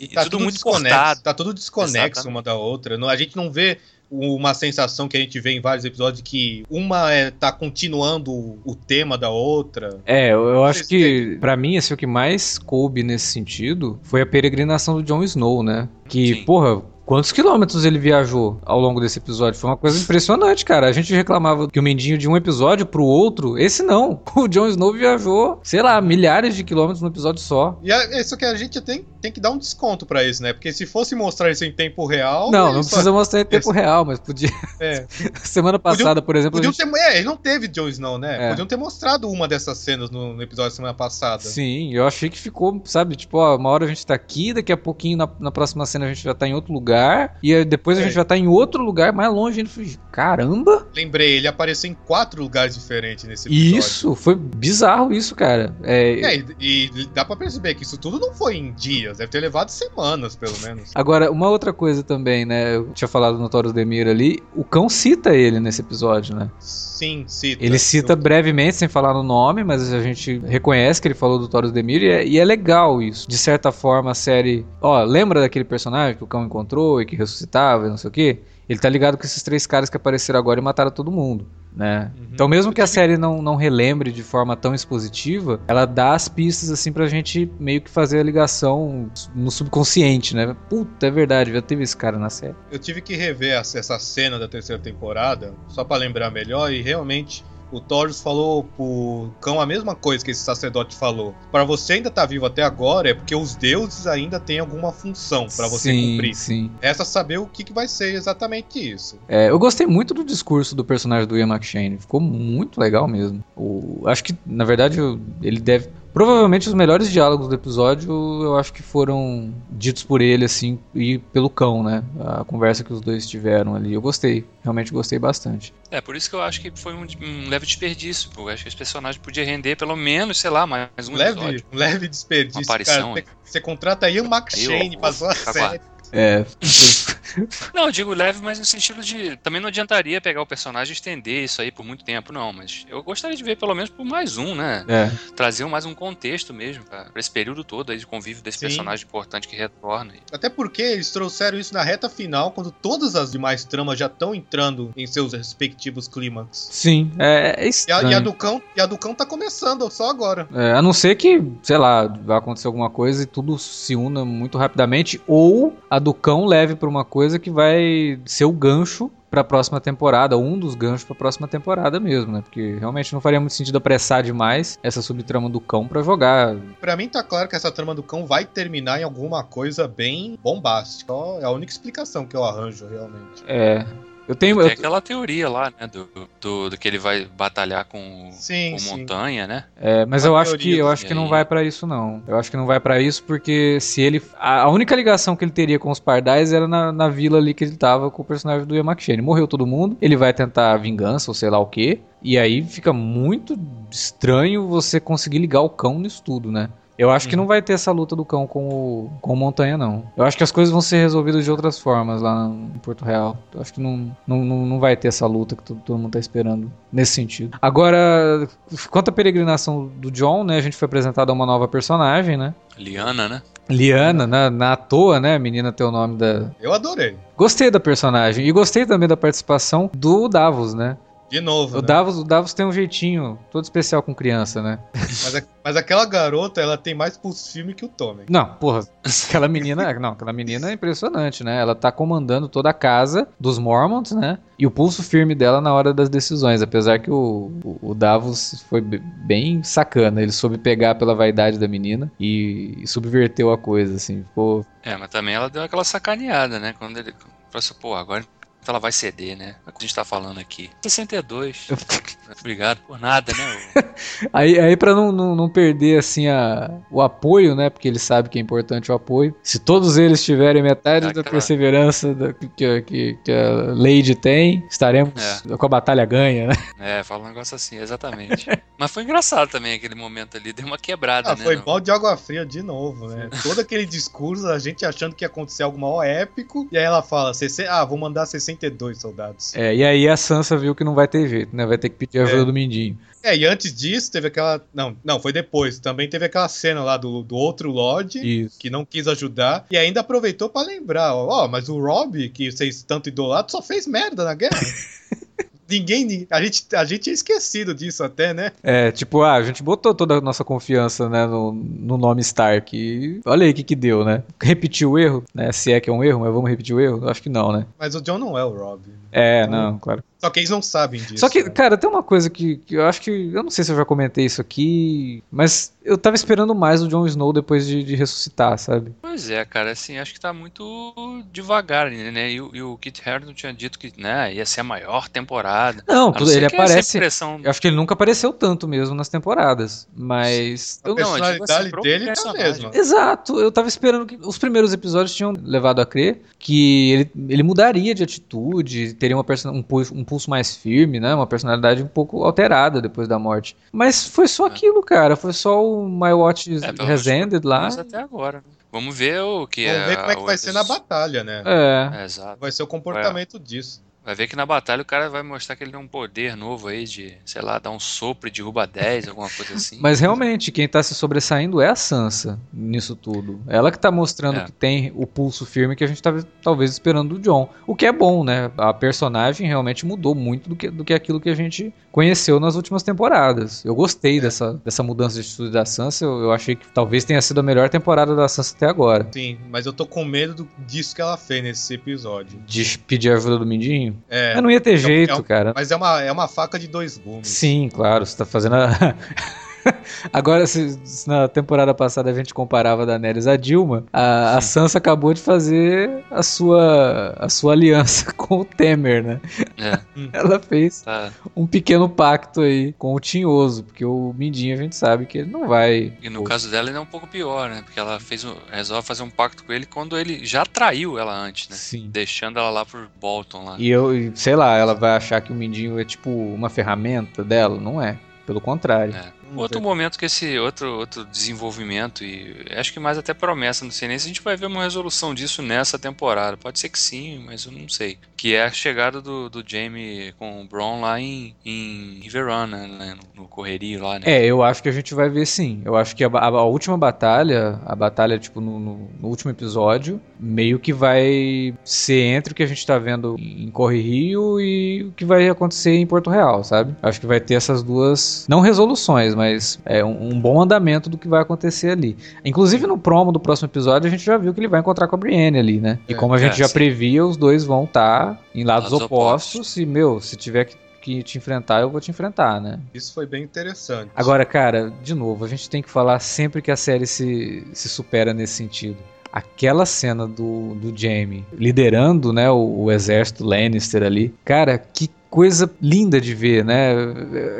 e- 0.00 0.04
e 0.04 0.08
Tá 0.08 0.22
tudo, 0.22 0.32
tudo, 0.32 0.42
muito 0.42 0.54
desconexo. 0.54 1.22
Tá 1.22 1.34
tudo 1.34 1.54
desconexo 1.54 1.96
Exatamente. 1.98 2.28
uma 2.28 2.42
da 2.42 2.54
outra. 2.54 2.96
Não- 2.98 3.08
A 3.08 3.16
gente 3.16 3.36
não 3.36 3.50
vê 3.50 3.78
uma 4.10 4.52
sensação 4.52 5.08
que 5.08 5.16
a 5.16 5.20
gente 5.20 5.40
vê 5.40 5.52
em 5.52 5.60
vários 5.60 5.86
episódios 5.86 6.20
que 6.20 6.64
uma 6.68 7.10
é, 7.10 7.30
tá 7.30 7.50
continuando 7.50 8.30
o, 8.30 8.74
tema 8.74 9.16
da 9.16 9.30
outra. 9.30 10.00
É, 10.04 10.32
eu, 10.34 10.48
eu 10.48 10.64
acho 10.64 10.86
que, 10.86 11.38
pra 11.40 11.56
mim, 11.56 11.78
assim, 11.78 11.94
o 11.94 11.96
que 11.96 12.06
mais 12.06 12.58
coube 12.58 13.02
nesse 13.02 13.26
sentido 13.28 13.98
foi 14.02 14.20
a 14.20 14.26
peregrinação 14.26 14.96
do 14.96 15.02
Jon 15.02 15.22
Snow, 15.22 15.62
né? 15.62 15.88
Que, 16.08 16.34
Sim. 16.34 16.44
porra, 16.44 16.82
quantos 17.04 17.32
quilômetros 17.32 17.84
ele 17.84 17.98
viajou 17.98 18.58
ao 18.64 18.80
longo 18.80 19.00
desse 19.00 19.18
episódio? 19.18 19.58
Foi 19.58 19.70
uma 19.70 19.76
coisa 19.76 19.98
impressionante, 19.98 20.64
cara. 20.64 20.88
A 20.88 20.92
gente 20.92 21.12
reclamava 21.14 21.68
que 21.68 21.78
o 21.78 21.82
Mendinho 21.82 22.18
de 22.18 22.28
um 22.28 22.36
episódio 22.36 22.86
pro 22.86 23.04
outro, 23.04 23.58
esse 23.58 23.82
não. 23.82 24.20
O 24.34 24.48
Jon 24.48 24.66
Snow 24.66 24.92
viajou, 24.92 25.60
sei 25.62 25.82
lá, 25.82 26.00
milhares 26.00 26.56
de 26.56 26.64
quilômetros 26.64 27.00
no 27.00 27.08
episódio 27.08 27.40
só. 27.40 27.78
E 27.82 27.92
é 27.92 28.20
isso 28.20 28.36
que 28.36 28.44
a 28.44 28.54
gente 28.56 28.80
tem, 28.80 29.04
tem 29.22 29.32
que 29.32 29.40
dar 29.40 29.50
um 29.50 29.56
desconto 29.58 30.04
pra 30.04 30.22
isso, 30.24 30.42
né? 30.42 30.52
Porque 30.52 30.72
se 30.72 30.84
fosse 30.84 31.14
mostrar 31.14 31.50
isso 31.50 31.64
em 31.64 31.72
tempo 31.72 32.04
real. 32.06 32.50
Não, 32.50 32.72
não 32.72 32.82
só- 32.82 32.90
precisa 32.90 33.12
mostrar 33.12 33.40
em 33.40 33.44
tempo 33.44 33.70
real, 33.70 34.04
mas 34.04 34.18
podia. 34.18 34.50
É. 34.80 35.06
Semana 35.44 35.78
passada, 35.78 36.20
por 36.20 36.36
exemplo, 36.36 36.58
a 36.58 36.62
Podiam 36.62 36.72
gente... 36.72 36.92
ter, 36.92 36.98
é, 37.00 37.16
ele 37.18 37.24
não 37.24 37.36
teve 37.36 37.68
Jon 37.68 37.88
Snow, 37.88 38.18
né? 38.18 38.46
É. 38.46 38.48
Podiam 38.50 38.66
ter 38.66 38.76
mostrado 38.76 39.30
uma 39.30 39.46
dessas 39.48 39.78
cenas 39.78 40.10
no, 40.10 40.34
no 40.34 40.42
episódio 40.42 40.70
da 40.72 40.76
semana 40.76 40.94
passada. 40.94 41.42
Sim, 41.42 41.94
eu 41.94 42.06
achei 42.06 42.28
que 42.28 42.38
ficou, 42.38 42.80
sabe, 42.84 43.14
tipo, 43.16 43.38
ó, 43.38 43.56
uma 43.56 43.70
hora 43.70 43.84
a 43.84 43.88
gente 43.88 44.04
tá 44.04 44.14
aqui, 44.14 44.52
daqui 44.52 44.72
a 44.72 44.76
pouquinho 44.76 45.16
na, 45.16 45.28
na 45.38 45.50
próxima 45.52 45.86
cena 45.86 46.06
a 46.06 46.08
gente 46.08 46.22
já 46.24 46.34
tá 46.34 46.46
em 46.48 46.54
outro 46.54 46.72
lugar, 46.72 47.38
e 47.42 47.64
depois 47.64 47.96
a 47.98 48.00
É. 48.00 48.04
gente 48.04 48.14
já 48.14 48.24
tá 48.24 48.36
em 48.36 48.48
outro 48.48 48.82
lugar 48.82 49.12
mais 49.12 49.32
longe. 49.32 49.60
Eu 49.60 49.66
falei, 49.66 49.96
Caramba! 50.10 50.86
Lembrei, 50.94 51.36
ele 51.36 51.46
apareceu 51.48 51.90
em 51.90 51.94
quatro 51.94 52.42
lugares 52.42 52.74
diferentes 52.74 53.24
nesse 53.24 53.48
episódio. 53.48 53.78
Isso, 53.78 54.14
foi 54.14 54.34
bizarro 54.34 55.12
isso, 55.12 55.34
cara. 55.34 55.74
É, 55.82 56.20
É, 56.20 56.36
e, 56.60 56.90
e 56.94 57.06
dá 57.14 57.24
pra 57.24 57.36
perceber 57.36 57.74
que 57.74 57.82
isso 57.82 57.96
tudo 57.98 58.18
não 58.18 58.32
foi 58.34 58.56
em 58.56 58.72
dias, 58.72 59.11
deve 59.18 59.30
ter 59.30 59.40
levado 59.40 59.70
semanas, 59.70 60.36
pelo 60.36 60.58
menos. 60.60 60.90
Agora, 60.94 61.30
uma 61.30 61.48
outra 61.48 61.72
coisa 61.72 62.02
também, 62.02 62.44
né? 62.44 62.76
Eu 62.76 62.90
tinha 62.92 63.08
falado 63.08 63.38
no 63.38 63.48
Taurus 63.48 63.72
Demir 63.72 64.06
ali, 64.06 64.42
o 64.54 64.64
cão 64.64 64.88
cita 64.88 65.34
ele 65.34 65.60
nesse 65.60 65.80
episódio, 65.80 66.34
né? 66.34 66.50
Sim, 66.58 67.24
cita. 67.26 67.64
Ele 67.64 67.78
cita 67.78 68.14
brevemente, 68.14 68.76
sem 68.76 68.88
falar 68.88 69.12
no 69.14 69.22
nome, 69.22 69.64
mas 69.64 69.92
a 69.92 70.02
gente 70.02 70.38
reconhece 70.38 71.00
que 71.00 71.08
ele 71.08 71.14
falou 71.14 71.38
do 71.38 71.48
Taurus 71.48 71.72
Demir 71.72 72.02
e 72.02 72.08
é, 72.08 72.26
e 72.26 72.38
é 72.38 72.44
legal 72.44 73.02
isso. 73.02 73.28
De 73.28 73.36
certa 73.36 73.72
forma, 73.72 74.10
a 74.10 74.14
série. 74.14 74.64
Ó, 74.80 75.02
lembra 75.02 75.40
daquele 75.40 75.64
personagem 75.64 76.16
que 76.16 76.24
o 76.24 76.26
cão 76.26 76.44
encontrou 76.44 77.00
e 77.00 77.06
que 77.06 77.16
ressuscitava 77.16 77.86
e 77.86 77.90
não 77.90 77.96
sei 77.96 78.08
o 78.08 78.12
quê? 78.12 78.38
Ele 78.68 78.78
tá 78.78 78.88
ligado 78.88 79.16
com 79.18 79.24
esses 79.24 79.42
três 79.42 79.66
caras 79.66 79.90
que 79.90 79.96
apareceram 79.96 80.38
agora 80.38 80.60
e 80.60 80.62
mataram 80.62 80.90
todo 80.90 81.10
mundo. 81.10 81.46
Né? 81.74 82.10
Uhum. 82.16 82.26
Então, 82.32 82.48
mesmo 82.48 82.72
que 82.72 82.82
a 82.82 82.86
série 82.86 83.16
não, 83.16 83.40
não 83.40 83.56
relembre 83.56 84.12
de 84.12 84.22
forma 84.22 84.54
tão 84.54 84.74
expositiva, 84.74 85.58
ela 85.66 85.86
dá 85.86 86.14
as 86.14 86.28
pistas 86.28 86.70
assim 86.70 86.92
pra 86.92 87.06
gente 87.06 87.50
meio 87.58 87.80
que 87.80 87.90
fazer 87.90 88.20
a 88.20 88.22
ligação 88.22 89.10
no 89.34 89.50
subconsciente, 89.50 90.36
né? 90.36 90.54
Puta, 90.68 91.06
é 91.06 91.10
verdade, 91.10 91.52
já 91.52 91.62
teve 91.62 91.82
esse 91.82 91.96
cara 91.96 92.18
na 92.18 92.28
série. 92.28 92.54
Eu 92.70 92.78
tive 92.78 93.00
que 93.00 93.16
rever 93.16 93.58
essa 93.58 93.78
essa 93.78 93.98
cena 93.98 94.38
da 94.38 94.46
terceira 94.46 94.80
temporada, 94.80 95.54
só 95.68 95.82
pra 95.82 95.96
lembrar 95.96 96.30
melhor, 96.30 96.70
e 96.70 96.82
realmente 96.82 97.42
o 97.72 97.80
Taurus 97.80 98.20
falou 98.20 98.64
pro 98.76 99.30
cão 99.40 99.60
a 99.60 99.66
mesma 99.66 99.94
coisa 99.94 100.24
que 100.24 100.30
esse 100.30 100.42
sacerdote 100.42 100.94
falou. 100.94 101.34
Pra 101.50 101.64
você 101.64 101.94
ainda 101.94 102.10
tá 102.10 102.26
vivo 102.26 102.46
até 102.46 102.62
agora 102.62 103.10
é 103.10 103.14
porque 103.14 103.34
os 103.34 103.54
deuses 103.54 104.06
ainda 104.06 104.38
têm 104.38 104.58
alguma 104.58 104.92
função 104.92 105.46
pra 105.56 105.66
você 105.66 105.90
sim, 105.90 106.12
cumprir. 106.12 106.34
Sim. 106.34 106.70
Resta 106.80 107.04
saber 107.04 107.38
o 107.38 107.46
que, 107.46 107.64
que 107.64 107.72
vai 107.72 107.88
ser 107.88 108.14
exatamente 108.14 108.78
isso. 108.78 109.18
É, 109.26 109.48
eu 109.48 109.58
gostei 109.58 109.86
muito 109.86 110.12
do 110.12 110.22
discurso 110.22 110.76
do 110.76 110.84
personagem 110.84 111.26
do 111.26 111.36
Ian 111.36 111.48
McShane. 111.48 111.98
Ficou 111.98 112.20
muito 112.20 112.78
legal 112.78 113.08
mesmo. 113.08 113.42
O, 113.56 114.02
acho 114.06 114.22
que, 114.22 114.34
na 114.44 114.64
verdade, 114.64 114.98
ele 115.42 115.60
deve. 115.60 115.88
Provavelmente 116.12 116.68
os 116.68 116.74
melhores 116.74 117.10
diálogos 117.10 117.48
do 117.48 117.54
episódio 117.54 118.10
eu 118.42 118.58
acho 118.58 118.72
que 118.72 118.82
foram 118.82 119.54
ditos 119.70 120.02
por 120.02 120.20
ele, 120.20 120.44
assim, 120.44 120.78
e 120.94 121.18
pelo 121.18 121.48
cão, 121.48 121.82
né? 121.82 122.04
A 122.20 122.44
conversa 122.44 122.84
que 122.84 122.92
os 122.92 123.00
dois 123.00 123.26
tiveram 123.26 123.74
ali. 123.74 123.94
Eu 123.94 124.00
gostei. 124.00 124.44
Realmente 124.62 124.92
gostei 124.92 125.18
bastante. 125.18 125.72
É, 125.90 126.00
por 126.00 126.14
isso 126.14 126.28
que 126.28 126.36
eu 126.36 126.42
acho 126.42 126.60
que 126.60 126.70
foi 126.74 126.94
um, 126.94 127.06
um 127.22 127.48
leve 127.48 127.66
desperdício. 127.66 128.30
Pô. 128.30 128.42
Eu 128.42 128.54
acho 128.54 128.62
que 128.62 128.68
esse 128.68 128.76
personagem 128.76 129.20
podia 129.20 129.44
render 129.44 129.76
pelo 129.76 129.96
menos, 129.96 130.38
sei 130.38 130.50
lá, 130.50 130.66
mais 130.66 131.08
um 131.08 131.14
leve, 131.14 131.38
episódio. 131.38 131.64
um 131.72 131.76
leve 131.76 132.08
desperdício, 132.08 132.60
Uma 132.60 132.64
aparição, 132.64 133.14
cara. 133.14 133.26
Você, 133.44 133.52
você 133.52 133.60
contrata 133.60 134.06
Aí, 134.06 134.96
ó, 134.96 135.00
pra 135.00 135.12
sua 135.12 135.34
fica 135.34 135.52
série. 135.52 135.80
É. 136.12 136.44
Não, 137.74 137.86
eu 137.86 137.92
digo 137.92 138.12
leve, 138.12 138.40
mas 138.42 138.58
no 138.58 138.64
sentido 138.64 139.02
de. 139.02 139.36
Também 139.38 139.60
não 139.60 139.68
adiantaria 139.68 140.20
pegar 140.20 140.42
o 140.42 140.46
personagem 140.46 140.92
e 140.92 140.94
estender 140.94 141.44
isso 141.44 141.62
aí 141.62 141.70
por 141.70 141.84
muito 141.84 142.04
tempo, 142.04 142.32
não. 142.32 142.52
Mas 142.52 142.84
eu 142.88 143.02
gostaria 143.02 143.36
de 143.36 143.42
ver 143.42 143.56
pelo 143.56 143.74
menos 143.74 143.88
por 143.90 144.04
mais 144.04 144.36
um, 144.36 144.54
né? 144.54 144.84
é. 144.88 145.10
Trazer 145.34 145.64
mais 145.66 145.86
um 145.86 145.94
contexto 145.94 146.52
mesmo, 146.52 146.84
pra, 146.84 147.04
pra 147.04 147.20
esse 147.20 147.30
período 147.30 147.64
todo 147.64 147.90
aí 147.90 147.98
de 147.98 148.06
convívio 148.06 148.42
desse 148.42 148.58
Sim. 148.58 148.66
personagem 148.66 149.06
importante 149.06 149.48
que 149.48 149.56
retorna. 149.56 150.12
Até 150.30 150.50
porque 150.50 150.82
eles 150.82 151.10
trouxeram 151.10 151.58
isso 151.58 151.72
na 151.72 151.82
reta 151.82 152.08
final, 152.08 152.50
quando 152.50 152.70
todas 152.70 153.16
as 153.16 153.32
demais 153.32 153.64
tramas 153.64 153.98
já 153.98 154.06
estão 154.06 154.34
entrando 154.34 154.92
em 154.96 155.06
seus 155.06 155.32
respectivos 155.32 156.08
clímax. 156.08 156.68
Sim, 156.70 157.12
é, 157.18 157.54
é 157.58 157.62
E 157.62 157.66
a, 157.66 157.68
estranho. 157.68 158.10
e 158.10 158.14
a 158.14 158.20
do 158.20 158.32
cão, 158.32 158.62
e 158.76 158.80
a 158.80 158.86
do 158.86 158.98
cão 158.98 159.14
tá 159.14 159.24
começando 159.24 159.88
só 159.90 160.10
agora. 160.10 160.46
É, 160.52 160.72
a 160.72 160.82
não 160.82 160.92
ser 160.92 161.14
que, 161.14 161.42
sei 161.62 161.78
lá, 161.78 162.06
vai 162.06 162.36
acontecer 162.36 162.66
alguma 162.66 162.90
coisa 162.90 163.22
e 163.22 163.26
tudo 163.26 163.58
se 163.58 163.96
una 163.96 164.24
muito 164.24 164.58
rapidamente, 164.58 165.20
ou 165.26 165.76
a 165.88 165.98
do 166.02 166.12
cão 166.12 166.44
leve 166.44 166.74
pra 166.74 166.88
uma 166.88 167.04
coisa 167.04 167.38
que 167.38 167.50
vai 167.50 168.20
ser 168.26 168.44
o 168.44 168.52
gancho 168.52 169.10
pra 169.30 169.42
próxima 169.42 169.80
temporada, 169.80 170.36
um 170.36 170.58
dos 170.58 170.74
ganchos 170.74 171.04
pra 171.04 171.14
próxima 171.14 171.48
temporada 171.48 171.98
mesmo, 171.98 172.30
né? 172.30 172.42
Porque 172.42 172.76
realmente 172.78 173.14
não 173.14 173.20
faria 173.20 173.40
muito 173.40 173.54
sentido 173.54 173.78
apressar 173.78 174.22
demais 174.22 174.78
essa 174.82 175.00
subtrama 175.00 175.48
do 175.48 175.58
cão 175.58 175.88
pra 175.88 176.02
jogar. 176.02 176.54
Pra 176.78 176.94
mim 176.96 177.08
tá 177.08 177.22
claro 177.22 177.48
que 177.48 177.56
essa 177.56 177.72
trama 177.72 177.94
do 177.94 178.02
cão 178.02 178.26
vai 178.26 178.44
terminar 178.44 179.00
em 179.00 179.04
alguma 179.04 179.42
coisa 179.42 179.88
bem 179.88 180.38
bombástica. 180.42 181.14
É 181.40 181.44
a 181.44 181.50
única 181.50 181.72
explicação 181.72 182.26
que 182.26 182.36
eu 182.36 182.44
arranjo, 182.44 182.86
realmente. 182.86 183.42
É. 183.46 183.86
Eu 184.28 184.34
tenho. 184.36 184.56
Tem 184.56 184.66
eu- 184.66 184.72
aquela 184.72 185.00
teoria 185.00 185.48
lá, 185.48 185.70
né? 185.78 185.86
Do, 185.86 186.08
do, 186.40 186.70
do 186.70 186.78
que 186.78 186.86
ele 186.86 186.98
vai 186.98 187.24
batalhar 187.26 187.84
com, 187.84 188.30
Sim, 188.32 188.72
com 188.72 188.78
sim. 188.78 188.90
montanha, 189.00 189.46
né? 189.46 189.64
É, 189.80 190.06
mas 190.06 190.24
Uma 190.24 190.30
eu 190.30 190.36
acho 190.36 190.56
que 190.56 190.76
eu 190.76 190.88
acho 190.88 191.04
que 191.04 191.14
não 191.14 191.28
vai 191.28 191.44
pra 191.44 191.62
isso 191.64 191.86
não. 191.86 192.22
Eu 192.26 192.38
acho 192.38 192.50
que 192.50 192.56
não 192.56 192.66
vai 192.66 192.78
pra 192.78 193.00
isso 193.00 193.22
porque 193.24 193.78
se 193.80 194.00
ele 194.00 194.22
a, 194.38 194.62
a 194.62 194.68
única 194.70 194.94
ligação 194.94 195.34
que 195.34 195.44
ele 195.44 195.50
teria 195.52 195.78
com 195.78 195.90
os 195.90 195.98
pardais 196.00 196.52
era 196.52 196.68
na, 196.68 196.92
na 196.92 197.08
vila 197.08 197.38
ali 197.38 197.52
que 197.52 197.64
ele 197.64 197.76
tava 197.76 198.10
com 198.10 198.22
o 198.22 198.24
personagem 198.24 198.66
do 198.66 198.74
Ian 198.76 198.84
McShane. 198.84 199.20
Morreu 199.22 199.46
todo 199.48 199.66
mundo, 199.66 199.96
ele 200.00 200.16
vai 200.16 200.32
tentar 200.32 200.76
vingança 200.76 201.30
ou 201.30 201.34
sei 201.34 201.50
lá 201.50 201.58
o 201.58 201.66
quê. 201.66 202.00
E 202.22 202.38
aí 202.38 202.62
fica 202.62 202.92
muito 202.92 203.58
estranho 203.90 204.66
você 204.68 205.00
conseguir 205.00 205.38
ligar 205.38 205.60
o 205.60 205.68
cão 205.70 205.98
nisso 205.98 206.22
tudo, 206.24 206.50
né? 206.52 206.68
Eu 206.98 207.10
acho 207.10 207.28
que 207.28 207.34
Uhum. 207.34 207.42
não 207.42 207.46
vai 207.48 207.62
ter 207.62 207.72
essa 207.72 207.90
luta 207.90 208.14
do 208.14 208.24
cão 208.24 208.46
com 208.46 208.68
o, 208.68 209.10
com 209.20 209.32
o 209.32 209.36
Montanha, 209.36 209.78
não. 209.78 210.04
Eu 210.16 210.24
acho 210.24 210.36
que 210.36 210.44
as 210.44 210.52
coisas 210.52 210.70
vão 210.70 210.80
ser 210.80 210.98
resolvidas 210.98 211.44
de 211.44 211.50
outras 211.50 211.78
formas 211.78 212.20
lá 212.20 212.46
em 212.48 212.78
Porto 212.78 213.04
Real. 213.04 213.36
Eu 213.54 213.60
acho 213.60 213.72
que 213.72 213.80
não, 213.80 214.14
não, 214.26 214.44
não, 214.44 214.78
vai 214.78 214.96
ter 214.96 215.08
essa 215.08 215.26
luta 215.26 215.56
que 215.56 215.62
todo, 215.62 215.80
todo 215.80 215.98
mundo 215.98 216.12
tá 216.12 216.18
esperando 216.18 216.70
nesse 216.92 217.12
sentido. 217.12 217.56
Agora, 217.62 218.46
quanto 218.90 219.08
à 219.08 219.12
peregrinação 219.12 219.90
do 219.96 220.10
John, 220.10 220.44
né? 220.44 220.58
A 220.58 220.60
gente 220.60 220.76
foi 220.76 220.86
apresentado 220.86 221.30
a 221.30 221.32
uma 221.32 221.46
nova 221.46 221.66
personagem, 221.66 222.36
né? 222.36 222.54
Liana, 222.78 223.28
né? 223.28 223.42
Liana, 223.70 224.26
na, 224.26 224.50
na 224.50 224.72
à 224.72 224.76
toa, 224.76 225.18
né? 225.20 225.36
A 225.36 225.38
menina 225.38 225.72
tem 225.72 225.86
o 225.86 225.90
nome 225.90 226.16
da. 226.16 226.50
Eu 226.60 226.72
adorei. 226.72 227.16
Gostei 227.36 227.70
da 227.70 227.80
personagem. 227.80 228.46
E 228.46 228.52
gostei 228.52 228.84
também 228.84 229.08
da 229.08 229.16
participação 229.16 229.90
do 229.94 230.28
Davos, 230.28 230.74
né? 230.74 230.96
De 231.32 231.40
novo. 231.40 231.78
O 231.78 231.80
né? 231.80 231.86
Davos, 231.86 232.18
o 232.18 232.24
Davos 232.24 232.52
tem 232.52 232.66
um 232.66 232.70
jeitinho 232.70 233.38
todo 233.50 233.64
especial 233.64 234.02
com 234.02 234.14
criança, 234.14 234.60
né? 234.60 234.78
Mas, 234.94 235.34
a- 235.34 235.42
mas 235.64 235.76
aquela 235.76 236.04
garota, 236.04 236.60
ela 236.60 236.76
tem 236.76 236.94
mais 236.94 237.16
pulso 237.16 237.50
filme 237.50 237.72
que 237.72 237.86
o 237.86 237.88
Tommy. 237.88 238.24
Não, 238.28 238.44
porra, 238.56 238.86
aquela 239.26 239.48
menina, 239.48 239.94
não, 239.98 240.10
aquela 240.10 240.30
menina 240.30 240.68
é 240.68 240.74
impressionante, 240.74 241.42
né? 241.42 241.58
Ela 241.58 241.74
tá 241.74 241.90
comandando 241.90 242.50
toda 242.50 242.68
a 242.68 242.74
casa 242.74 243.26
dos 243.40 243.58
Mormonts, 243.58 244.12
né? 244.12 244.36
E 244.58 244.66
o 244.66 244.70
pulso 244.70 245.02
firme 245.02 245.34
dela 245.34 245.58
na 245.62 245.72
hora 245.72 245.94
das 245.94 246.10
decisões, 246.10 246.60
apesar 246.60 246.98
que 246.98 247.10
o, 247.10 247.50
o, 247.64 247.78
o 247.92 247.94
Davos 247.94 248.62
foi 248.68 248.82
be- 248.82 248.98
bem 248.98 249.62
sacana, 249.62 250.20
ele 250.20 250.32
soube 250.32 250.58
pegar 250.58 250.96
pela 250.96 251.14
vaidade 251.14 251.58
da 251.58 251.66
menina 251.66 252.12
e, 252.20 252.74
e 252.76 252.86
subverteu 252.86 253.50
a 253.50 253.56
coisa, 253.56 253.94
assim, 253.96 254.22
ficou... 254.22 254.66
É, 254.82 254.98
mas 254.98 255.08
também 255.08 255.34
ela 255.34 255.48
deu 255.48 255.62
aquela 255.62 255.82
sacaneada, 255.82 256.60
né? 256.60 256.74
Quando 256.78 256.98
ele 256.98 257.12
falou 257.12 257.58
assim, 257.58 257.74
pô, 257.80 257.94
agora 257.94 258.22
ela 258.70 258.78
vai 258.78 258.92
ceder, 258.92 259.36
né? 259.36 259.56
É 259.66 259.70
o 259.70 259.72
que 259.72 259.78
a 259.78 259.86
gente 259.86 259.94
tá 259.94 260.04
falando 260.04 260.38
aqui. 260.38 260.70
62. 260.82 261.68
Obrigado 262.40 262.78
por 262.86 262.98
nada, 262.98 263.32
né? 263.32 263.60
Aí, 264.32 264.58
aí 264.58 264.76
pra 264.76 264.94
não, 264.94 265.12
não, 265.12 265.34
não 265.34 265.48
perder, 265.48 265.98
assim, 265.98 266.26
a, 266.28 266.70
o 266.90 267.00
apoio, 267.02 267.54
né? 267.54 267.68
Porque 267.70 267.86
ele 267.86 267.98
sabe 267.98 268.28
que 268.28 268.38
é 268.38 268.42
importante 268.42 268.90
o 268.90 268.94
apoio. 268.94 269.34
Se 269.42 269.58
todos 269.58 269.96
eles 269.98 270.24
tiverem 270.24 270.62
metade 270.62 271.06
da 271.06 271.10
Aquela- 271.20 271.24
perseverança 271.30 272.14
da- 272.14 272.32
que, 272.32 272.82
que, 272.82 273.18
que 273.24 273.32
a 273.32 273.72
Lady 273.74 274.14
tem, 274.14 274.64
estaremos 274.70 275.12
com 275.58 275.66
a 275.66 275.68
batalha 275.68 276.04
ganha, 276.04 276.48
né? 276.48 276.54
É, 276.78 277.02
fala 277.04 277.24
um 277.24 277.28
negócio 277.28 277.54
assim, 277.54 277.76
exatamente. 277.78 278.46
mas 278.76 278.90
foi 278.90 279.04
engraçado 279.04 279.48
também 279.50 279.74
aquele 279.74 279.94
momento 279.94 280.36
ali, 280.36 280.52
deu 280.52 280.66
uma 280.66 280.76
quebrada, 280.78 281.30
Ah, 281.30 281.36
né? 281.36 281.44
foi 281.44 281.56
no- 281.56 281.62
balde 281.62 281.84
de 281.86 281.90
água 281.92 282.16
fria 282.16 282.44
de 282.44 282.60
novo, 282.62 283.06
né? 283.08 283.28
Todo 283.42 283.60
aquele 283.60 283.86
discurso, 283.86 284.46
a 284.48 284.58
gente 284.58 284.84
achando 284.84 285.14
que 285.14 285.24
ia 285.24 285.28
acontecer 285.28 285.62
algo 285.62 285.78
maior 285.78 286.02
épico. 286.02 286.66
E 286.72 286.78
aí 286.78 286.84
ela 286.84 287.02
fala: 287.02 287.32
"Sesse- 287.34 287.66
Ah, 287.66 287.84
vou 287.84 287.96
mandar 287.98 288.26
62 288.54 289.00
soldados. 289.00 289.54
É, 289.54 289.74
e 289.74 289.84
aí 289.84 290.08
a 290.08 290.16
Sansa 290.16 290.56
viu 290.56 290.74
que 290.74 290.84
não 290.84 290.94
vai 290.94 291.06
ter 291.08 291.28
jeito, 291.28 291.54
né? 291.54 291.66
Vai 291.66 291.78
ter 291.78 291.88
que 291.88 291.96
pedir 291.96 292.18
ajuda 292.20 292.42
É. 292.42 292.44
do 292.44 292.52
Mindinho. 292.52 292.98
É, 293.22 293.36
e 293.36 293.46
antes 293.46 293.72
disso 293.72 294.10
teve 294.10 294.26
aquela. 294.26 294.60
Não, 294.74 294.96
não, 295.04 295.20
foi 295.20 295.32
depois. 295.32 295.78
Também 295.78 296.08
teve 296.08 296.24
aquela 296.24 296.48
cena 296.48 296.82
lá 296.82 296.96
do, 296.96 297.22
do 297.22 297.36
outro 297.36 297.70
Lorde. 297.70 298.18
Isso. 298.18 298.58
Que 298.58 298.68
não 298.68 298.84
quis 298.84 299.06
ajudar 299.06 299.64
e 299.70 299.76
ainda 299.76 300.00
aproveitou 300.00 300.48
pra 300.48 300.62
lembrar, 300.62 301.14
ó, 301.14 301.44
ó, 301.44 301.48
mas 301.48 301.68
o 301.68 301.78
Rob, 301.80 302.28
que 302.30 302.50
vocês 302.50 302.82
tanto 302.82 303.08
idolatram, 303.08 303.48
só 303.60 303.62
fez 303.62 303.86
merda 303.86 304.24
na 304.24 304.34
guerra. 304.34 304.58
Ninguém, 305.72 306.26
a 306.30 306.42
gente, 306.42 306.66
a 306.74 306.84
gente 306.84 307.02
tinha 307.02 307.14
esquecido 307.14 307.74
disso 307.74 308.04
até, 308.04 308.34
né? 308.34 308.52
É, 308.62 308.90
tipo, 308.90 309.22
ah, 309.22 309.34
a 309.34 309.42
gente 309.42 309.62
botou 309.62 309.94
toda 309.94 310.18
a 310.18 310.20
nossa 310.20 310.44
confiança, 310.44 311.08
né, 311.08 311.26
no, 311.26 311.52
no 311.52 311.96
nome 311.96 312.20
Stark. 312.20 312.76
E 312.76 313.20
olha 313.24 313.44
aí 313.46 313.52
o 313.52 313.54
que 313.54 313.62
que 313.62 313.74
deu, 313.74 314.04
né? 314.04 314.22
Repetiu 314.40 314.92
o 314.92 314.98
erro, 314.98 315.24
né? 315.34 315.50
Se 315.50 315.72
é 315.72 315.80
que 315.80 315.88
é 315.88 315.92
um 315.92 316.04
erro, 316.04 316.20
mas 316.20 316.32
vamos 316.32 316.50
repetir 316.50 316.74
o 316.74 316.80
erro? 316.80 317.08
Acho 317.08 317.22
que 317.22 317.30
não, 317.30 317.52
né? 317.52 317.66
Mas 317.78 317.94
o 317.94 318.02
John 318.02 318.18
não 318.18 318.36
é 318.36 318.44
o 318.44 318.50
Rob. 318.50 318.82
É, 319.10 319.46
não, 319.46 319.78
claro. 319.78 320.02
Só 320.22 320.30
que 320.30 320.38
eles 320.38 320.50
não 320.50 320.62
sabem 320.62 321.00
disso. 321.00 321.18
Só 321.18 321.28
que, 321.28 321.42
né? 321.42 321.50
cara, 321.50 321.76
tem 321.76 321.90
uma 321.90 322.00
coisa 322.02 322.30
que, 322.30 322.58
que 322.58 322.76
eu 322.76 322.86
acho 322.86 323.00
que. 323.00 323.10
Eu 323.34 323.42
não 323.42 323.50
sei 323.50 323.64
se 323.64 323.72
eu 323.72 323.76
já 323.76 323.84
comentei 323.84 324.24
isso 324.24 324.40
aqui, 324.40 325.20
mas 325.32 325.72
eu 325.84 325.98
tava 325.98 326.14
esperando 326.14 326.54
mais 326.54 326.80
do 326.80 326.86
Jon 326.86 327.04
Snow 327.08 327.32
depois 327.32 327.66
de, 327.66 327.82
de 327.82 327.96
ressuscitar, 327.96 328.56
sabe? 328.56 328.92
Pois 329.02 329.28
é, 329.28 329.44
cara, 329.44 329.72
assim, 329.72 329.98
acho 329.98 330.14
que 330.14 330.20
tá 330.20 330.32
muito 330.32 331.24
devagar, 331.32 331.90
né? 331.90 332.30
E, 332.30 332.40
o- 332.40 332.50
e 332.54 332.62
o 332.62 332.76
Kit 332.78 333.02
Harington 333.04 333.32
tinha 333.34 333.52
dito 333.52 333.80
que, 333.80 333.92
né, 333.98 334.32
ia 334.32 334.46
ser 334.46 334.60
a 334.60 334.64
maior 334.64 335.08
temporada. 335.08 335.82
Não, 335.88 336.12
não 336.12 336.30
ele 336.30 336.46
aparece. 336.46 336.96
impressão- 336.98 337.40
Eu 337.42 337.50
acho 337.50 337.60
que 337.60 337.66
ele 337.66 337.74
nunca 337.76 337.94
apareceu 337.94 338.32
tanto 338.32 338.68
mesmo 338.68 338.94
nas 338.94 339.08
temporadas. 339.08 339.88
Mas. 339.96 340.80
A 340.84 340.88
eu- 340.88 340.94
Não, 340.94 341.00
eu 341.00 341.06
digo 341.06 341.38
personalidade 341.38 341.60
assim, 341.62 341.70
pro 341.70 341.82
dele 341.82 342.04
tá 342.06 342.12
a 342.12 342.14
personagem. 342.14 342.52
mesma. 342.62 342.70
Exato, 342.74 343.40
eu 343.40 343.50
tava 343.50 343.66
esperando 343.66 344.06
que 344.06 344.16
os 344.22 344.38
primeiros 344.38 344.72
episódios 344.72 345.12
tinham 345.14 345.32
levado 345.42 345.80
a 345.80 345.86
crer 345.86 346.22
que 346.38 346.92
ele, 346.92 347.10
ele 347.28 347.42
mudaria 347.42 347.92
de 347.94 348.02
atitude, 348.04 348.94
teria 348.94 349.16
uma 349.16 349.24
um, 349.46 349.64
um 349.92 350.04
pulso 350.12 350.28
mais 350.28 350.54
firme, 350.54 351.00
né? 351.00 351.14
Uma 351.14 351.26
personalidade 351.26 351.82
um 351.82 351.86
pouco 351.88 352.22
alterada 352.22 352.82
depois 352.82 353.08
da 353.08 353.18
morte. 353.18 353.56
Mas 353.72 354.06
foi 354.06 354.28
só 354.28 354.44
É. 354.46 354.48
aquilo, 354.50 354.82
cara. 354.82 355.16
Foi 355.16 355.32
só 355.32 355.64
o 355.64 355.88
My 355.88 356.12
Watch 356.12 356.50
É, 356.62 356.84
Resended 356.84 357.42
lá. 357.46 357.62
Mas 357.62 357.78
até 357.78 357.96
agora, 357.96 358.38
né? 358.38 358.44
Vamos 358.70 358.96
ver 358.96 359.20
o 359.22 359.46
que 359.46 359.66
Vamos 359.66 359.80
é. 359.80 359.86
ver 359.86 359.96
como 359.96 360.10
é 360.10 360.16
que 360.16 360.22
vai 360.22 360.36
ser 360.38 360.52
na 360.52 360.64
batalha, 360.64 361.24
né? 361.24 361.42
É. 361.46 362.02
É, 362.02 362.04
exato. 362.04 362.38
Vai 362.38 362.52
ser 362.52 362.62
o 362.62 362.66
comportamento 362.66 363.38
disso. 363.38 363.82
Vai 364.04 364.14
ver 364.16 364.26
que 364.26 364.34
na 364.34 364.44
batalha 364.44 364.82
o 364.82 364.84
cara 364.84 365.08
vai 365.08 365.22
mostrar 365.22 365.54
que 365.54 365.62
ele 365.62 365.70
tem 365.70 365.78
um 365.80 365.86
poder 365.86 366.36
novo 366.36 366.66
aí 366.68 366.84
de, 366.84 367.14
sei 367.24 367.40
lá, 367.40 367.58
dar 367.58 367.70
um 367.70 367.78
sopro 367.78 368.28
e 368.28 368.32
derruba 368.32 368.66
10, 368.66 369.06
alguma 369.08 369.28
coisa 369.30 369.54
assim. 369.54 369.78
Mas 369.80 370.00
realmente, 370.00 370.50
quem 370.50 370.66
tá 370.66 370.82
se 370.82 370.92
sobressaindo 370.94 371.60
é 371.60 371.68
a 371.68 371.76
Sansa 371.76 372.38
nisso 372.52 372.96
tudo. 372.96 373.40
Ela 373.46 373.70
que 373.70 373.78
tá 373.78 373.90
mostrando 373.92 374.40
É. 374.40 374.44
que 374.44 374.52
tem 374.52 374.92
o 374.96 375.06
pulso 375.06 375.46
firme 375.46 375.76
que 375.76 375.84
a 375.84 375.86
gente 375.86 376.02
tava 376.02 376.26
talvez 376.42 376.72
esperando 376.72 377.14
do 377.14 377.20
John. 377.20 377.48
O 377.66 377.76
que 377.76 377.86
é 377.86 377.92
bom, 377.92 378.24
né? 378.24 378.50
A 378.58 378.74
personagem 378.74 379.46
realmente 379.46 379.86
mudou 379.86 380.14
muito 380.14 380.48
do 380.48 380.56
que, 380.56 380.68
do 380.68 380.84
que 380.84 380.92
aquilo 380.94 381.20
que 381.20 381.30
a 381.30 381.34
gente 381.36 381.72
conheceu 381.92 382.40
nas 382.40 382.56
últimas 382.56 382.82
temporadas. 382.82 383.64
Eu 383.64 383.74
gostei 383.74 384.20
dessa, 384.20 384.54
dessa 384.64 384.82
mudança 384.82 385.14
de 385.14 385.20
atitude 385.20 385.50
da 385.52 385.64
Sansa. 385.64 386.04
Eu, 386.04 386.22
eu 386.22 386.32
achei 386.32 386.56
que 386.56 386.66
talvez 386.72 387.04
tenha 387.04 387.20
sido 387.22 387.38
a 387.38 387.42
melhor 387.42 387.68
temporada 387.68 388.16
da 388.16 388.26
Sansa 388.28 388.54
até 388.56 388.66
agora. 388.66 389.06
Sim, 389.12 389.38
mas 389.50 389.64
eu 389.66 389.72
tô 389.72 389.86
com 389.86 390.04
medo 390.04 390.34
do- 390.34 390.48
disso 390.66 390.94
que 390.94 391.00
ela 391.02 391.16
fez 391.16 391.42
nesse 391.42 391.74
episódio. 391.74 392.40
De 392.46 392.78
pedir 392.78 393.12
ajuda 393.12 393.38
do 393.38 393.46
Mindinho? 393.46 393.91
É, 394.08 394.34
Mas 394.34 394.42
não 394.42 394.50
ia 394.50 394.60
ter 394.60 394.72
é 394.72 394.74
um- 394.74 394.76
jeito, 394.78 395.10
é 395.12 395.16
um- 395.16 395.22
cara. 395.22 395.52
Mas 395.54 395.70
é 395.70 395.76
uma, 395.76 396.00
é 396.02 396.10
uma 396.12 396.28
faca 396.28 396.58
de 396.58 396.66
dois 396.68 396.96
gumes. 396.98 397.28
Sim, 397.28 397.68
claro, 397.72 398.04
você 398.06 398.16
tá 398.16 398.24
fazendo 398.24 398.56
a. 398.56 398.68
Agora, 400.12 400.46
se, 400.46 400.78
se 400.84 401.08
na 401.08 401.28
temporada 401.28 401.72
passada 401.74 402.10
a 402.10 402.14
gente 402.14 402.34
comparava 402.34 402.82
a 402.82 402.86
Daenerys 402.86 403.26
a 403.26 403.36
Dilma, 403.36 403.84
a, 403.92 404.36
a 404.36 404.40
Sansa 404.40 404.78
acabou 404.78 405.14
de 405.14 405.20
fazer 405.20 406.04
a 406.10 406.22
sua, 406.22 407.14
a 407.18 407.28
sua 407.28 407.52
aliança 407.52 408.12
com 408.16 408.40
o 408.40 408.44
Temer, 408.44 409.02
né? 409.02 409.20
É, 409.58 409.80
Ela 410.12 410.38
fez 410.38 410.82
tá. 410.82 411.12
um 411.36 411.46
pequeno 411.46 411.88
pacto 411.88 412.40
aí 412.40 412.72
com 412.78 412.94
o 412.94 413.00
Tinhoso, 413.00 413.64
porque 413.64 413.84
o 413.84 414.14
Mindinho 414.16 414.54
a 414.54 414.62
gente 414.62 414.76
sabe 414.76 415.06
que 415.06 415.18
ele 415.18 415.30
não 415.30 415.46
vai. 415.46 415.92
E 416.02 416.08
no 416.08 416.24
caso 416.24 416.50
dela 416.50 416.68
ainda 416.68 416.78
é 416.78 416.82
um 416.82 416.86
pouco 416.86 417.06
pior, 417.06 417.48
né? 417.48 417.62
Porque 417.62 417.78
ela 417.78 417.98
fez 418.00 418.24
um, 418.24 418.34
resolve 418.50 418.86
fazer 418.86 419.02
um 419.02 419.10
pacto 419.10 419.44
com 419.44 419.52
ele 419.52 419.66
quando 419.66 419.98
ele 419.98 420.24
já 420.24 420.44
traiu 420.44 420.98
ela 420.98 421.14
antes, 421.14 421.48
né? 421.48 421.56
Sim. 421.56 421.88
Deixando 421.90 422.38
ela 422.38 422.50
lá 422.50 422.64
por 422.64 422.88
Bolton 423.00 423.44
lá. 423.44 423.56
E 423.58 423.68
eu, 423.68 423.90
sei 424.14 424.36
lá, 424.36 424.56
ela 424.56 424.74
vai 424.74 424.96
achar 424.96 425.20
que 425.20 425.32
o 425.32 425.34
Mindinho 425.34 425.78
é 425.78 425.84
tipo 425.84 426.10
uma 426.10 426.48
ferramenta 426.48 427.22
dela? 427.22 427.58
Não 427.58 427.80
é. 427.80 427.98
Pelo 428.26 428.40
contrário. 428.40 428.94
É. 428.94 429.21
Outro 429.36 429.60
momento 429.60 429.98
que 429.98 430.04
esse 430.06 430.38
outro, 430.38 430.78
outro 430.78 431.04
desenvolvimento 431.04 432.04
e 432.04 432.44
acho 432.56 432.72
que 432.72 432.78
mais 432.80 432.98
até 432.98 433.12
promessa, 433.14 433.64
não 433.64 433.72
sei 433.72 433.88
nem 433.88 433.98
se 433.98 434.04
a 434.06 434.08
gente 434.08 434.22
vai 434.22 434.36
ver 434.36 434.46
uma 434.46 434.62
resolução 434.62 435.14
disso 435.14 435.42
nessa 435.42 435.78
temporada. 435.78 436.36
Pode 436.36 436.58
ser 436.58 436.68
que 436.68 436.78
sim, 436.78 437.22
mas 437.24 437.44
eu 437.44 437.52
não 437.52 437.68
sei. 437.68 437.98
Que 438.16 438.34
é 438.34 438.44
a 438.44 438.50
chegada 438.50 439.00
do, 439.00 439.28
do 439.28 439.42
Jamie 439.46 440.12
com 440.18 440.40
o 440.40 440.44
Bron 440.46 440.80
lá 440.80 441.00
em, 441.00 441.34
em 441.44 442.00
Verona, 442.08 442.66
né? 442.68 442.94
No, 443.16 443.22
no 443.22 443.28
correrio 443.28 443.82
lá, 443.82 443.98
né? 443.98 444.04
É, 444.06 444.24
eu 444.24 444.42
acho 444.42 444.62
que 444.62 444.68
a 444.68 444.72
gente 444.72 444.94
vai 444.94 445.08
ver 445.08 445.26
sim. 445.26 445.60
Eu 445.64 445.74
acho 445.76 445.96
que 445.96 446.04
a, 446.04 446.08
a- 446.08 446.26
a 446.28 446.44
última 446.44 446.76
batalha, 446.78 447.58
a 447.66 447.74
batalha, 447.74 448.18
tipo, 448.18 448.40
no, 448.40 448.58
no- 448.60 448.90
no 449.00 449.08
último 449.08 449.30
episódio, 449.30 450.00
meio 450.20 450.58
que 450.58 450.72
vai 450.72 451.54
ser 451.64 452.00
entre 452.02 452.32
o 452.32 452.36
que 452.36 452.42
a 452.42 452.46
gente 452.46 452.64
tá 452.66 452.78
vendo 452.78 453.16
em 453.18 453.50
Corre 453.50 453.80
Rio 453.80 454.40
e 454.40 454.84
o 454.84 454.92
que 454.92 455.04
vai 455.04 455.28
acontecer 455.28 455.72
em 455.74 455.86
Porto 455.86 456.10
Real, 456.10 456.44
sabe? 456.44 456.76
Acho 456.82 457.00
que 457.00 457.06
vai 457.06 457.20
ter 457.20 457.34
essas 457.34 457.62
duas, 457.62 458.26
não 458.28 458.40
resoluções, 458.40 459.14
mas 459.14 459.21
é 459.64 459.84
um, 459.84 460.10
um 460.10 460.20
bom 460.20 460.40
andamento 460.40 460.88
do 460.90 460.98
que 460.98 461.08
vai 461.08 461.22
acontecer 461.22 461.70
ali. 461.70 461.96
Inclusive 462.24 462.66
no 462.66 462.78
promo 462.78 463.12
do 463.12 463.20
próximo 463.20 463.46
episódio 463.48 463.86
a 463.88 463.90
gente 463.90 464.04
já 464.04 464.16
viu 464.16 464.32
que 464.32 464.40
ele 464.40 464.48
vai 464.48 464.60
encontrar 464.60 464.88
com 464.88 464.96
a 464.96 464.98
Brienne 464.98 465.38
ali, 465.38 465.60
né? 465.60 465.78
E 465.88 465.92
É, 465.92 465.96
como 465.96 466.14
a 466.14 466.18
gente 466.18 466.34
é, 466.34 466.36
já 466.38 466.48
sim. 466.48 466.54
previa, 466.54 467.04
os 467.04 467.16
dois 467.16 467.44
vão 467.44 467.64
estar 467.64 468.20
em 468.34 468.44
lados, 468.44 468.70
Lados 468.70 468.86
opostos, 468.86 469.34
opostos. 469.34 469.56
e, 469.56 469.66
meu, 469.66 470.00
se 470.00 470.16
tiver 470.16 470.44
que, 470.46 470.56
que 470.80 471.02
te 471.02 471.18
enfrentar, 471.18 471.60
eu 471.60 471.70
vou 471.70 471.80
te 471.80 471.90
enfrentar, 471.90 472.40
né? 472.40 472.58
Isso 472.74 472.92
foi 472.92 473.06
bem 473.06 473.22
interessante. 473.22 473.90
Agora, 473.94 474.24
cara, 474.24 474.72
de 474.82 474.94
novo, 474.94 475.24
a 475.24 475.28
gente 475.28 475.48
tem 475.48 475.62
que 475.62 475.70
falar 475.70 475.98
sempre 476.00 476.40
que 476.42 476.50
a 476.50 476.56
série 476.56 476.86
se, 476.86 477.46
se 477.52 477.68
supera 477.68 478.12
nesse 478.12 478.34
sentido. 478.34 478.76
Aquela 479.12 479.66
cena 479.66 480.06
do, 480.08 480.54
do 480.54 480.72
Jaime 480.74 481.24
liderando 481.34 482.12
né, 482.14 482.30
o, 482.30 482.62
o 482.64 482.72
exército 482.72 483.22
Lannister 483.24 483.82
ali, 483.82 484.14
cara, 484.24 484.56
que 484.56 484.88
coisa 485.12 485.50
linda 485.60 486.00
de 486.00 486.14
ver, 486.14 486.42
né? 486.42 486.72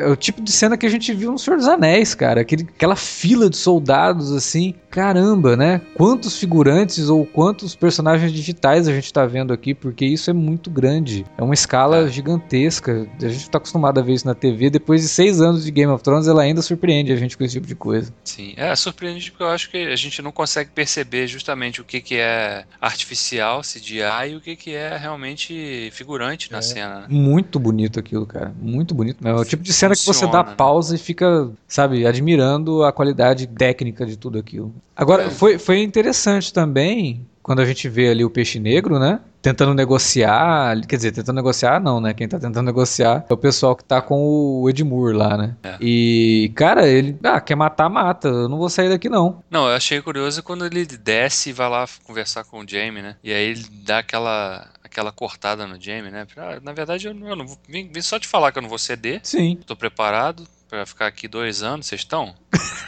É 0.00 0.06
o 0.06 0.14
tipo 0.14 0.42
de 0.42 0.52
cena 0.52 0.76
que 0.76 0.84
a 0.84 0.90
gente 0.90 1.10
viu 1.14 1.32
no 1.32 1.38
Senhor 1.38 1.56
dos 1.56 1.66
Anéis, 1.66 2.14
cara. 2.14 2.42
Aquele, 2.42 2.64
aquela 2.64 2.94
fila 2.94 3.48
de 3.48 3.56
soldados, 3.56 4.30
assim. 4.30 4.74
Caramba, 4.90 5.56
né? 5.56 5.80
Quantos 5.94 6.38
figurantes 6.38 7.08
ou 7.08 7.24
quantos 7.24 7.74
personagens 7.74 8.30
digitais 8.30 8.86
a 8.86 8.92
gente 8.92 9.10
tá 9.10 9.24
vendo 9.24 9.50
aqui, 9.50 9.72
porque 9.72 10.04
isso 10.04 10.28
é 10.28 10.34
muito 10.34 10.68
grande. 10.70 11.24
É 11.38 11.42
uma 11.42 11.54
escala 11.54 12.04
É. 12.04 12.08
gigantesca. 12.08 13.08
A 13.22 13.28
gente 13.28 13.48
tá 13.48 13.56
acostumado 13.56 13.98
a 13.98 14.02
ver 14.02 14.12
isso 14.12 14.26
na 14.26 14.34
TV. 14.34 14.68
Depois 14.68 15.00
de 15.00 15.08
seis 15.08 15.40
anos 15.40 15.64
de 15.64 15.70
Game 15.70 15.90
of 15.90 16.04
Thrones, 16.04 16.28
ela 16.28 16.42
ainda 16.42 16.60
surpreende 16.60 17.10
a 17.10 17.16
gente 17.16 17.38
com 17.38 17.42
esse 17.44 17.54
tipo 17.54 17.66
de 17.66 17.74
coisa. 17.74 18.12
Sim, 18.22 18.52
é 18.54 18.76
surpreendente 18.76 19.30
porque 19.30 19.44
eu 19.44 19.48
acho 19.48 19.70
que 19.70 19.78
a 19.78 19.96
gente 19.96 20.20
não 20.20 20.30
consegue 20.30 20.68
perceber 20.74 21.26
justamente 21.26 21.80
o 21.80 21.84
que, 21.84 22.02
que 22.02 22.16
é 22.16 22.64
artificial, 22.78 23.62
CGI, 23.62 24.32
e 24.32 24.36
o 24.36 24.40
que, 24.42 24.54
que 24.56 24.74
é 24.74 24.94
realmente 24.98 25.88
figurante 25.92 26.52
na 26.52 26.58
É. 26.58 26.62
cena. 26.62 26.94
Né? 27.00 27.06
Muito 27.08 27.58
bonito 27.62 27.98
aquilo, 27.98 28.26
cara. 28.26 28.52
Muito 28.60 28.94
bonito. 28.94 29.26
É 29.26 29.32
o 29.34 29.44
tipo 29.44 29.62
de 29.62 29.72
cena 29.72 29.94
que 29.94 30.04
você 30.04 30.26
dá 30.26 30.42
né? 30.42 30.54
pausa 30.56 30.94
e 30.94 30.98
fica, 30.98 31.48
sabe, 31.66 32.06
admirando 32.06 32.82
a 32.84 32.92
qualidade 32.92 33.46
técnica 33.46 34.04
de 34.04 34.16
tudo 34.16 34.38
aquilo. 34.38 34.74
Agora, 34.96 35.24
É. 35.24 35.30
foi, 35.30 35.58
foi 35.58 35.82
interessante 35.82 36.52
também 36.52 37.26
quando 37.42 37.60
a 37.60 37.64
gente 37.64 37.88
vê 37.88 38.08
ali 38.08 38.24
o 38.24 38.30
peixe 38.30 38.58
negro, 38.60 38.98
né? 38.98 39.18
Tentando 39.40 39.74
negociar, 39.74 40.80
quer 40.86 40.94
dizer, 40.94 41.10
tentando 41.10 41.34
negociar 41.34 41.80
não, 41.80 42.00
né? 42.00 42.14
Quem 42.14 42.28
tá 42.28 42.38
tentando 42.38 42.64
negociar 42.64 43.24
é 43.28 43.34
o 43.34 43.36
pessoal 43.36 43.74
que 43.74 43.82
tá 43.82 44.00
com 44.00 44.60
o 44.62 44.70
Edmure 44.70 45.16
lá, 45.16 45.36
né? 45.36 45.56
É. 45.64 45.76
E, 45.80 46.52
cara, 46.54 46.86
ele, 46.86 47.16
ah, 47.24 47.40
quer 47.40 47.56
matar, 47.56 47.88
mata. 47.88 48.28
Eu 48.28 48.48
não 48.48 48.58
vou 48.58 48.68
sair 48.68 48.88
daqui 48.88 49.08
não. 49.08 49.42
Não, 49.50 49.68
eu 49.68 49.74
achei 49.74 50.00
curioso 50.00 50.42
quando 50.44 50.64
ele 50.64 50.86
desce 50.86 51.50
e 51.50 51.52
vai 51.52 51.68
lá 51.68 51.84
conversar 52.04 52.44
com 52.44 52.60
o 52.60 52.68
Jamie, 52.68 53.02
né? 53.02 53.16
E 53.24 53.32
aí 53.32 53.50
ele 53.50 53.64
dá 53.84 53.98
aquela, 53.98 54.68
aquela 54.92 55.10
cortada 55.10 55.66
no 55.66 55.80
Jamie, 55.80 56.10
né? 56.10 56.26
Ah, 56.36 56.60
na 56.62 56.72
verdade, 56.72 57.08
eu 57.08 57.14
não, 57.14 57.28
eu 57.30 57.36
não 57.36 57.46
vou. 57.46 57.58
Vim, 57.68 57.90
vim 57.92 58.02
só 58.02 58.18
te 58.18 58.28
falar 58.28 58.52
que 58.52 58.58
eu 58.58 58.62
não 58.62 58.68
vou 58.68 58.78
ceder. 58.78 59.20
Sim. 59.24 59.58
Tô 59.66 59.74
preparado 59.74 60.46
pra 60.68 60.86
ficar 60.86 61.06
aqui 61.06 61.26
dois 61.26 61.62
anos, 61.62 61.86
vocês 61.86 62.02
estão? 62.02 62.34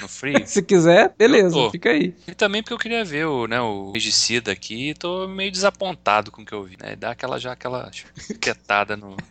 No 0.01 0.09
frio? 0.09 0.45
Se 0.47 0.63
quiser, 0.63 1.15
beleza, 1.19 1.71
fica 1.71 1.91
aí. 1.91 2.15
E 2.29 2.35
também 2.35 2.63
porque 2.63 2.75
eu 2.75 2.79
queria 2.79 3.05
ver 3.05 3.27
o, 3.27 3.47
né, 3.47 3.61
o 3.61 3.93
regicida 3.93 4.53
aqui 4.53 4.91
e 4.91 4.95
tô 4.95 5.27
meio 5.29 5.51
desapontado 5.51 6.31
com 6.31 6.43
o 6.43 6.45
que 6.47 6.53
eu 6.55 6.63
vi, 6.65 6.77
né? 6.81 6.95
Dá 6.97 7.11
aquela 7.11 7.39
já 7.39 7.53
aquela 7.53 7.91
quietada 8.41 8.97
no. 8.97 9.17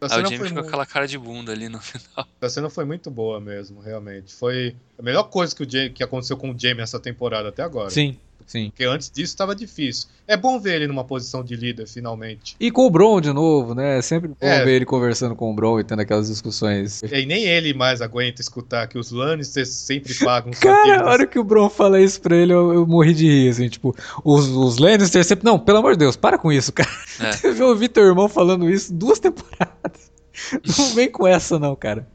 Aí 0.00 0.08
o 0.08 0.10
foi 0.10 0.22
Jamie 0.24 0.36
ficou 0.36 0.48
com 0.50 0.54
mu- 0.60 0.66
aquela 0.66 0.84
cara 0.84 1.08
de 1.08 1.16
bunda 1.16 1.50
ali 1.52 1.66
no 1.68 1.80
final. 1.80 2.28
a 2.42 2.48
cena 2.50 2.68
foi 2.68 2.84
muito 2.84 3.10
boa 3.10 3.40
mesmo, 3.40 3.80
realmente. 3.80 4.34
Foi 4.34 4.76
a 4.98 5.02
melhor 5.02 5.24
coisa 5.24 5.56
que, 5.56 5.62
o 5.62 5.70
Jamie, 5.70 5.90
que 5.90 6.02
aconteceu 6.02 6.36
com 6.36 6.50
o 6.50 6.58
Jamie 6.58 6.82
essa 6.82 7.00
temporada 7.00 7.48
até 7.48 7.62
agora. 7.62 7.88
Sim, 7.88 8.18
sim. 8.46 8.70
Porque 8.70 8.84
antes 8.84 9.10
disso 9.10 9.32
estava 9.32 9.54
difícil. 9.54 10.08
É 10.26 10.36
bom 10.36 10.58
ver 10.58 10.76
ele 10.76 10.86
numa 10.86 11.04
posição 11.04 11.44
de 11.44 11.54
líder, 11.54 11.86
finalmente. 11.86 12.56
E 12.58 12.70
com 12.70 12.86
o 12.86 12.90
Bron 12.90 13.20
de 13.20 13.32
novo, 13.32 13.74
né? 13.74 13.98
É 13.98 14.02
sempre 14.02 14.28
bom 14.28 14.36
É. 14.40 14.64
ver 14.64 14.76
ele 14.76 14.86
conversando 14.86 15.36
com 15.36 15.50
o 15.50 15.54
Bron 15.54 15.80
e 15.80 15.84
tendo 15.84 16.00
aquelas 16.00 16.28
discussões. 16.28 17.02
E 17.02 17.26
nem 17.26 17.44
ele 17.44 17.74
mais 17.74 18.00
aguenta 18.00 18.40
escutar 18.40 18.86
que 18.86 18.96
os 18.96 19.10
Lannisters 19.10 19.68
sempre 19.68 20.14
pagam 20.24 20.50
os 20.50 20.58
Cara, 20.58 21.02
a 21.02 21.10
hora 21.10 21.26
que 21.26 21.38
o 21.38 21.44
Bron 21.44 21.68
fala 21.68 22.00
isso 22.00 22.20
pra 22.20 22.34
ele, 22.36 22.52
eu, 22.52 22.72
eu 22.72 22.86
morri 22.86 23.12
de 23.12 23.26
rir, 23.26 23.50
assim, 23.50 23.68
tipo, 23.68 23.94
os, 24.24 24.48
os 24.48 24.78
Lannister 24.78 25.22
sempre. 25.24 25.44
Não, 25.44 25.58
pelo 25.58 25.78
amor 25.78 25.92
de 25.92 25.98
Deus, 25.98 26.16
para 26.16 26.38
com 26.38 26.50
isso, 26.50 26.72
cara. 26.72 26.90
É. 27.20 27.46
Eu 27.60 27.68
ouvi 27.68 27.88
teu 27.88 28.04
irmão 28.04 28.28
falando 28.28 28.68
isso 28.68 28.92
duas 28.92 29.18
temporadas. 29.18 30.10
Não 30.76 30.94
vem 30.94 31.10
com 31.10 31.26
essa, 31.26 31.58
não, 31.58 31.76
cara. 31.76 32.08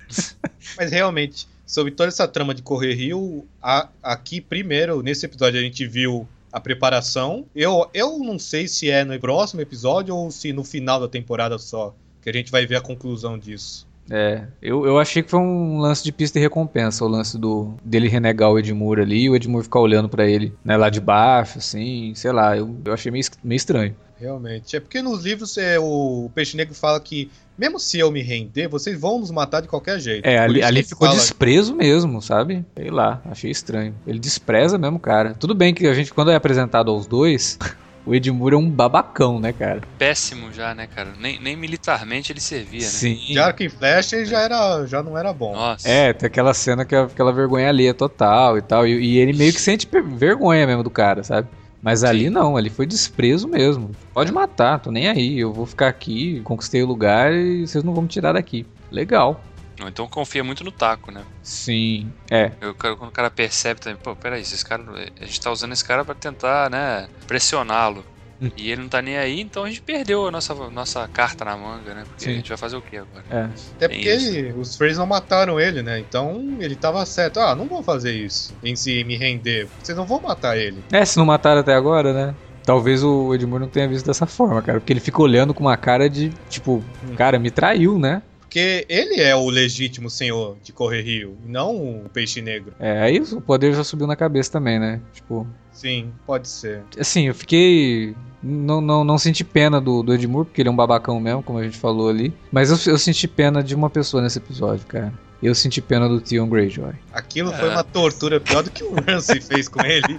Mas 0.78 0.92
realmente, 0.92 1.48
sobre 1.70 1.92
toda 1.92 2.08
essa 2.10 2.28
trama 2.28 2.56
de 2.56 2.64
Correr 2.64 2.96
Rio, 2.96 3.46
a- 3.62 3.90
aqui 4.02 4.42
primeiro, 4.42 5.04
nesse 5.04 5.24
episódio, 5.24 5.60
a 5.60 5.64
gente 5.64 5.86
viu 5.86 6.28
a 6.52 6.60
preparação. 6.60 7.46
Eu, 7.56 7.88
eu 7.94 8.18
não 8.18 8.40
sei 8.40 8.68
se 8.68 8.90
é 8.90 9.04
no 9.04 9.18
próximo 9.20 9.62
episódio 9.62 10.16
ou 10.16 10.32
se 10.32 10.52
no 10.52 10.64
final 10.64 11.00
da 11.00 11.08
temporada 11.08 11.60
só. 11.60 11.94
Que 12.24 12.30
a 12.32 12.34
gente 12.34 12.52
vai 12.52 12.66
ver 12.66 12.78
a 12.78 12.82
conclusão 12.82 13.38
disso. 13.38 13.88
É, 14.10 14.44
eu, 14.62 14.86
eu 14.86 14.98
achei 15.00 15.22
que 15.22 15.30
foi 15.30 15.40
um 15.40 15.80
lance 15.80 16.04
de 16.04 16.12
pista 16.12 16.40
e 16.40 16.42
recompensa, 16.42 17.06
o 17.06 17.08
lance 17.08 17.38
do 17.38 17.74
dele 17.84 18.08
renegar 18.08 18.50
o 18.52 18.58
Edmure 18.58 19.02
ali 19.02 19.24
e 19.24 19.30
o 19.30 19.36
Edmure 19.36 19.64
ficar 19.64 19.80
olhando 19.80 20.10
pra 20.10 20.26
ele, 20.28 20.54
né, 20.64 20.76
lá 20.78 20.90
de 20.90 21.00
baixo, 21.00 21.60
assim, 21.60 22.14
sei 22.16 22.32
lá, 22.32 22.58
eu, 22.58 22.76
eu 22.84 22.94
achei 22.94 23.12
meio, 23.12 23.24
meio 23.44 23.58
estranho. 23.58 23.96
Realmente. 24.20 24.76
É 24.76 24.80
porque 24.82 25.02
nos 25.02 25.24
livros 25.24 25.58
é, 25.58 25.80
o 25.80 26.30
Peixe 26.36 26.58
Negro 26.58 26.76
fala 26.76 27.00
que, 27.00 27.32
mesmo 27.58 27.80
se 27.80 27.98
eu 28.00 28.12
me 28.12 28.22
render, 28.22 28.68
vocês 28.68 29.00
vão 29.00 29.18
nos 29.20 29.32
matar 29.32 29.62
de 29.62 29.70
qualquer 29.70 29.98
jeito. 29.98 30.26
É, 30.26 30.38
ali, 30.38 30.62
ali 30.62 30.84
ficou 30.84 31.08
fala- 31.08 31.18
desprezo 31.18 31.74
mesmo, 31.74 32.22
sabe? 32.22 32.66
Sei 32.76 32.90
lá, 32.90 33.22
achei 33.24 33.50
estranho. 33.50 33.96
Ele 34.06 34.20
despreza 34.20 34.78
mesmo, 34.78 35.00
cara. 35.00 35.34
Tudo 35.40 35.56
bem 35.56 35.74
que 35.74 35.88
a 35.88 35.94
gente, 35.94 36.14
quando 36.14 36.32
é 36.32 36.36
apresentado 36.36 36.92
aos 36.92 37.08
dois, 37.08 37.58
o 38.10 38.16
Edmure 38.16 38.56
é 38.56 38.58
um 38.58 38.68
babacão, 38.68 39.40
né, 39.40 39.54
cara? 39.54 39.82
Péssimo 40.00 40.52
já, 40.52 40.74
né, 40.74 40.88
cara? 40.88 41.14
Nem, 41.20 41.40
nem 41.40 41.56
militarmente 41.56 42.32
ele 42.32 42.40
servia, 42.40 42.82
né? 42.82 42.88
Sim. 42.88 43.16
De 43.16 43.38
arco 43.38 43.62
e 43.62 43.70
flecha 43.70 44.16
ele 44.16 44.26
já, 44.26 44.40
era, 44.40 44.84
já 44.88 45.04
não 45.04 45.16
era 45.16 45.32
bom. 45.32 45.54
Nossa. 45.54 45.88
É, 45.88 46.12
tem 46.12 46.26
aquela 46.26 46.52
cena 46.56 46.84
que 46.84 46.96
é 46.96 47.02
aquela 47.02 47.32
vergonha 47.32 47.70
alheia 47.70 47.94
total 47.94 48.58
e 48.58 48.64
tal. 48.64 48.88
E, 48.88 49.00
e 49.00 49.18
ele 49.20 49.38
meio 49.38 49.54
que 49.54 49.62
sente 49.62 49.88
vergonha 50.16 50.66
mesmo 50.66 50.82
do 50.82 50.90
cara, 50.90 51.24
sabe? 51.24 51.48
Mas 51.84 52.04
ali 52.04 52.32
não, 52.32 52.58
ali 52.58 52.72
foi 52.72 52.88
desprezo 52.88 53.48
mesmo. 53.48 53.92
Pode 54.12 54.32
matar, 54.32 54.80
tô 54.80 54.92
nem 54.92 55.08
aí. 55.08 55.40
Eu 55.40 55.54
vou 55.54 55.68
ficar 55.68 55.88
aqui, 55.88 56.42
conquistei 56.44 56.82
o 56.82 56.88
lugar 56.88 57.32
e 57.32 57.68
vocês 57.68 57.84
não 57.84 57.94
vão 57.94 58.02
me 58.02 58.10
tirar 58.10 58.34
daqui. 58.34 58.66
Legal. 58.92 59.40
Então 59.88 60.08
confia 60.08 60.44
muito 60.44 60.64
no 60.64 60.72
taco, 60.72 61.12
né? 61.12 61.24
Sim, 61.42 62.12
é. 62.32 62.52
Eu, 62.62 62.74
quero- 62.76 62.98
quando 62.98 63.10
o 63.10 63.14
cara 63.14 63.30
percebe 63.30 63.80
também, 63.80 63.98
pô, 64.02 64.16
peraí, 64.16 64.42
esses 64.42 64.64
cara, 64.64 64.84
a 65.20 65.26
gente 65.26 65.40
tá 65.42 65.52
usando 65.52 65.74
esse 65.74 65.84
cara 65.84 66.04
pra 66.04 66.14
tentar, 66.16 66.70
né, 66.70 67.08
pressioná-lo. 67.28 68.06
Hum. 68.42 68.50
E 68.56 68.72
ele 68.72 68.82
não 68.84 68.90
tá 68.90 69.02
nem 69.02 69.18
aí, 69.18 69.42
então 69.42 69.66
a 69.66 69.68
gente 69.70 69.82
perdeu 69.82 70.26
a 70.26 70.32
nossa, 70.32 70.54
nossa 70.72 71.06
carta 71.10 71.44
na 71.44 71.58
manga, 71.58 71.94
né? 71.94 72.06
Porque 72.10 72.24
Sim. 72.24 72.32
a 72.32 72.34
gente 72.36 72.48
vai 72.48 72.58
fazer 72.58 72.78
o 72.78 72.82
quê 72.82 72.96
agora? 72.98 73.26
É. 73.30 73.44
Até 73.44 73.88
Tem 73.90 73.98
porque 73.98 74.14
isso. 74.14 74.30
ele- 74.38 74.54
os 74.54 74.76
Freys 74.78 74.98
não 74.98 75.06
mataram 75.06 75.60
ele, 75.60 75.84
né? 75.84 76.00
Então 76.00 76.42
ele 76.60 76.76
tava 76.78 77.06
certo. 77.06 77.40
Ah, 77.42 77.54
não 77.54 77.68
vou 77.68 77.84
fazer 77.84 78.14
isso 78.14 78.56
em 78.64 78.78
si 78.78 79.04
me 79.04 79.18
render. 79.18 79.70
Vocês 79.84 79.98
não 79.98 80.06
vão 80.08 80.22
matar 80.22 80.58
ele. 80.58 80.86
É, 80.90 81.04
se 81.04 81.18
não 81.18 81.26
mataram 81.26 81.60
até 81.60 81.74
agora, 81.74 82.14
né? 82.14 82.36
Talvez 82.64 83.04
o 83.04 83.34
Edmure 83.34 83.64
não 83.64 83.70
tenha 83.70 83.90
visto 83.90 84.06
dessa 84.06 84.26
forma, 84.26 84.62
cara. 84.62 84.80
Porque 84.80 84.94
ele 84.94 85.00
fica 85.02 85.22
olhando 85.22 85.54
com 85.54 85.62
uma 85.66 85.76
cara 85.76 86.10
de, 86.10 86.30
tipo, 86.48 86.82
cara, 87.18 87.38
me 87.40 87.52
traiu, 87.52 88.00
né? 88.00 88.22
Porque 88.50 88.84
ele 88.90 89.22
é 89.22 89.36
o 89.36 89.48
legítimo 89.48 90.10
senhor 90.10 90.58
de 90.64 90.74
Correr 90.74 91.04
Rio, 91.04 91.38
e 91.46 91.52
não 91.52 91.76
o 92.04 92.10
Peixe 92.12 92.42
Negro. 92.42 92.74
É, 92.80 93.00
aí 93.00 93.20
o 93.20 93.40
poder 93.40 93.76
já 93.76 93.84
subiu 93.84 94.08
na 94.08 94.16
cabeça 94.16 94.52
também, 94.52 94.80
né? 94.80 95.00
Tipo, 95.14 95.46
Sim, 95.72 96.12
pode 96.26 96.50
ser. 96.50 96.82
assim, 97.00 97.28
eu 97.28 97.36
fiquei. 97.36 98.16
Não, 98.42 98.82
não, 98.82 99.04
não 99.04 99.20
senti 99.20 99.44
pena 99.44 99.80
do, 99.80 100.02
do 100.02 100.16
Edmure, 100.16 100.46
porque 100.48 100.64
ele 100.64 100.70
é 100.70 100.72
um 100.72 100.76
babacão 100.76 101.20
mesmo, 101.20 101.44
como 101.44 101.60
a 101.60 101.64
gente 101.64 101.78
falou 101.78 102.10
ali. 102.10 102.34
Mas 102.52 102.72
eu, 102.72 102.94
eu 102.94 102.98
senti 102.98 103.28
pena 103.28 103.62
de 103.62 103.76
uma 103.76 103.88
pessoa 103.90 104.24
nesse 104.24 104.40
episódio, 104.40 104.84
cara. 104.88 105.14
Eu 105.44 105.54
senti 105.54 105.80
pena 105.80 106.10
do 106.10 106.20
Theon 106.20 106.50
Greyjoy. 106.50 106.94
Aquilo 107.14 107.54
foi 107.54 107.70
É. 107.70 107.72
uma 107.72 107.84
tortura 107.84 108.40
pior 108.40 108.64
do 108.64 108.72
que 108.72 108.84
o 108.84 108.96
Ramsay 108.96 109.40
fez 109.42 109.68
com 109.70 109.82
ele. 109.86 110.18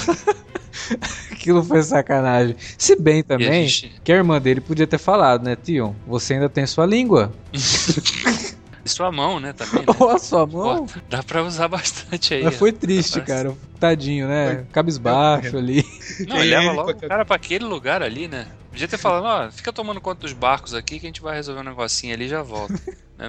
Aquilo 1.30 1.62
foi 1.62 1.82
sacanagem. 1.82 2.56
Se 2.78 2.96
bem 2.96 3.22
também 3.22 3.66
gente- 3.68 4.00
que 4.02 4.12
a 4.12 4.16
irmã 4.16 4.40
dele 4.40 4.60
podia 4.60 4.86
ter 4.86 4.98
falado, 4.98 5.42
né, 5.44 5.56
Theon? 5.56 5.94
Você 6.06 6.34
ainda 6.34 6.48
tem 6.48 6.66
sua 6.66 6.86
língua. 6.86 7.32
e 7.52 7.58
sua 8.88 9.10
mão, 9.12 9.38
né, 9.40 9.52
também, 9.52 9.80
né? 9.80 9.86
Ó, 9.98 10.10
a 10.10 10.18
sua 10.18 10.46
mão. 10.46 10.86
Pô, 10.86 11.00
dá 11.08 11.22
pra 11.22 11.42
usar 11.42 11.68
bastante 11.68 12.34
aí. 12.34 12.42
Mas 12.44 12.56
foi 12.56 12.72
triste, 12.72 13.20
Parece- 13.20 13.26
cara. 13.48 13.56
Tadinho, 13.78 14.28
né? 14.28 14.66
Cabisbaixo 14.72 15.56
ali. 15.56 15.84
Não, 16.28 16.36
ele 16.36 16.50
leva 16.50 16.72
logo 16.72 16.90
o 16.90 16.96
cara 17.08 17.24
pra 17.24 17.36
aquele 17.36 17.64
lugar 17.64 18.02
ali, 18.02 18.28
né? 18.28 18.46
Podia 18.70 18.86
ter 18.86 18.98
falado, 18.98 19.24
ó, 19.24 19.50
fica 19.50 19.72
tomando 19.72 20.00
conta 20.00 20.20
dos 20.20 20.32
barcos 20.32 20.74
aqui 20.74 21.00
que 21.00 21.06
a 21.06 21.08
gente 21.08 21.20
vai 21.22 21.34
resolver 21.34 21.60
um 21.60 21.64
negocinho 21.64 22.14
ali 22.14 22.26
e 22.26 22.28
já 22.28 22.42
volta. 22.42 22.74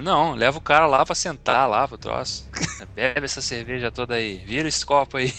Não, 0.03 0.35
leva 0.35 0.57
o 0.57 0.61
cara 0.61 0.85
lá 0.85 1.05
pra 1.05 1.15
sentar 1.15 1.67
lá 1.67 1.87
pro 1.87 1.97
troço. 1.97 2.47
Bebe 2.95 3.25
essa 3.25 3.41
cerveja 3.41 3.89
toda 3.91 4.15
aí, 4.15 4.37
vira 4.45 4.67
esse 4.67 4.85
copo 4.85 5.17
aí. 5.17 5.33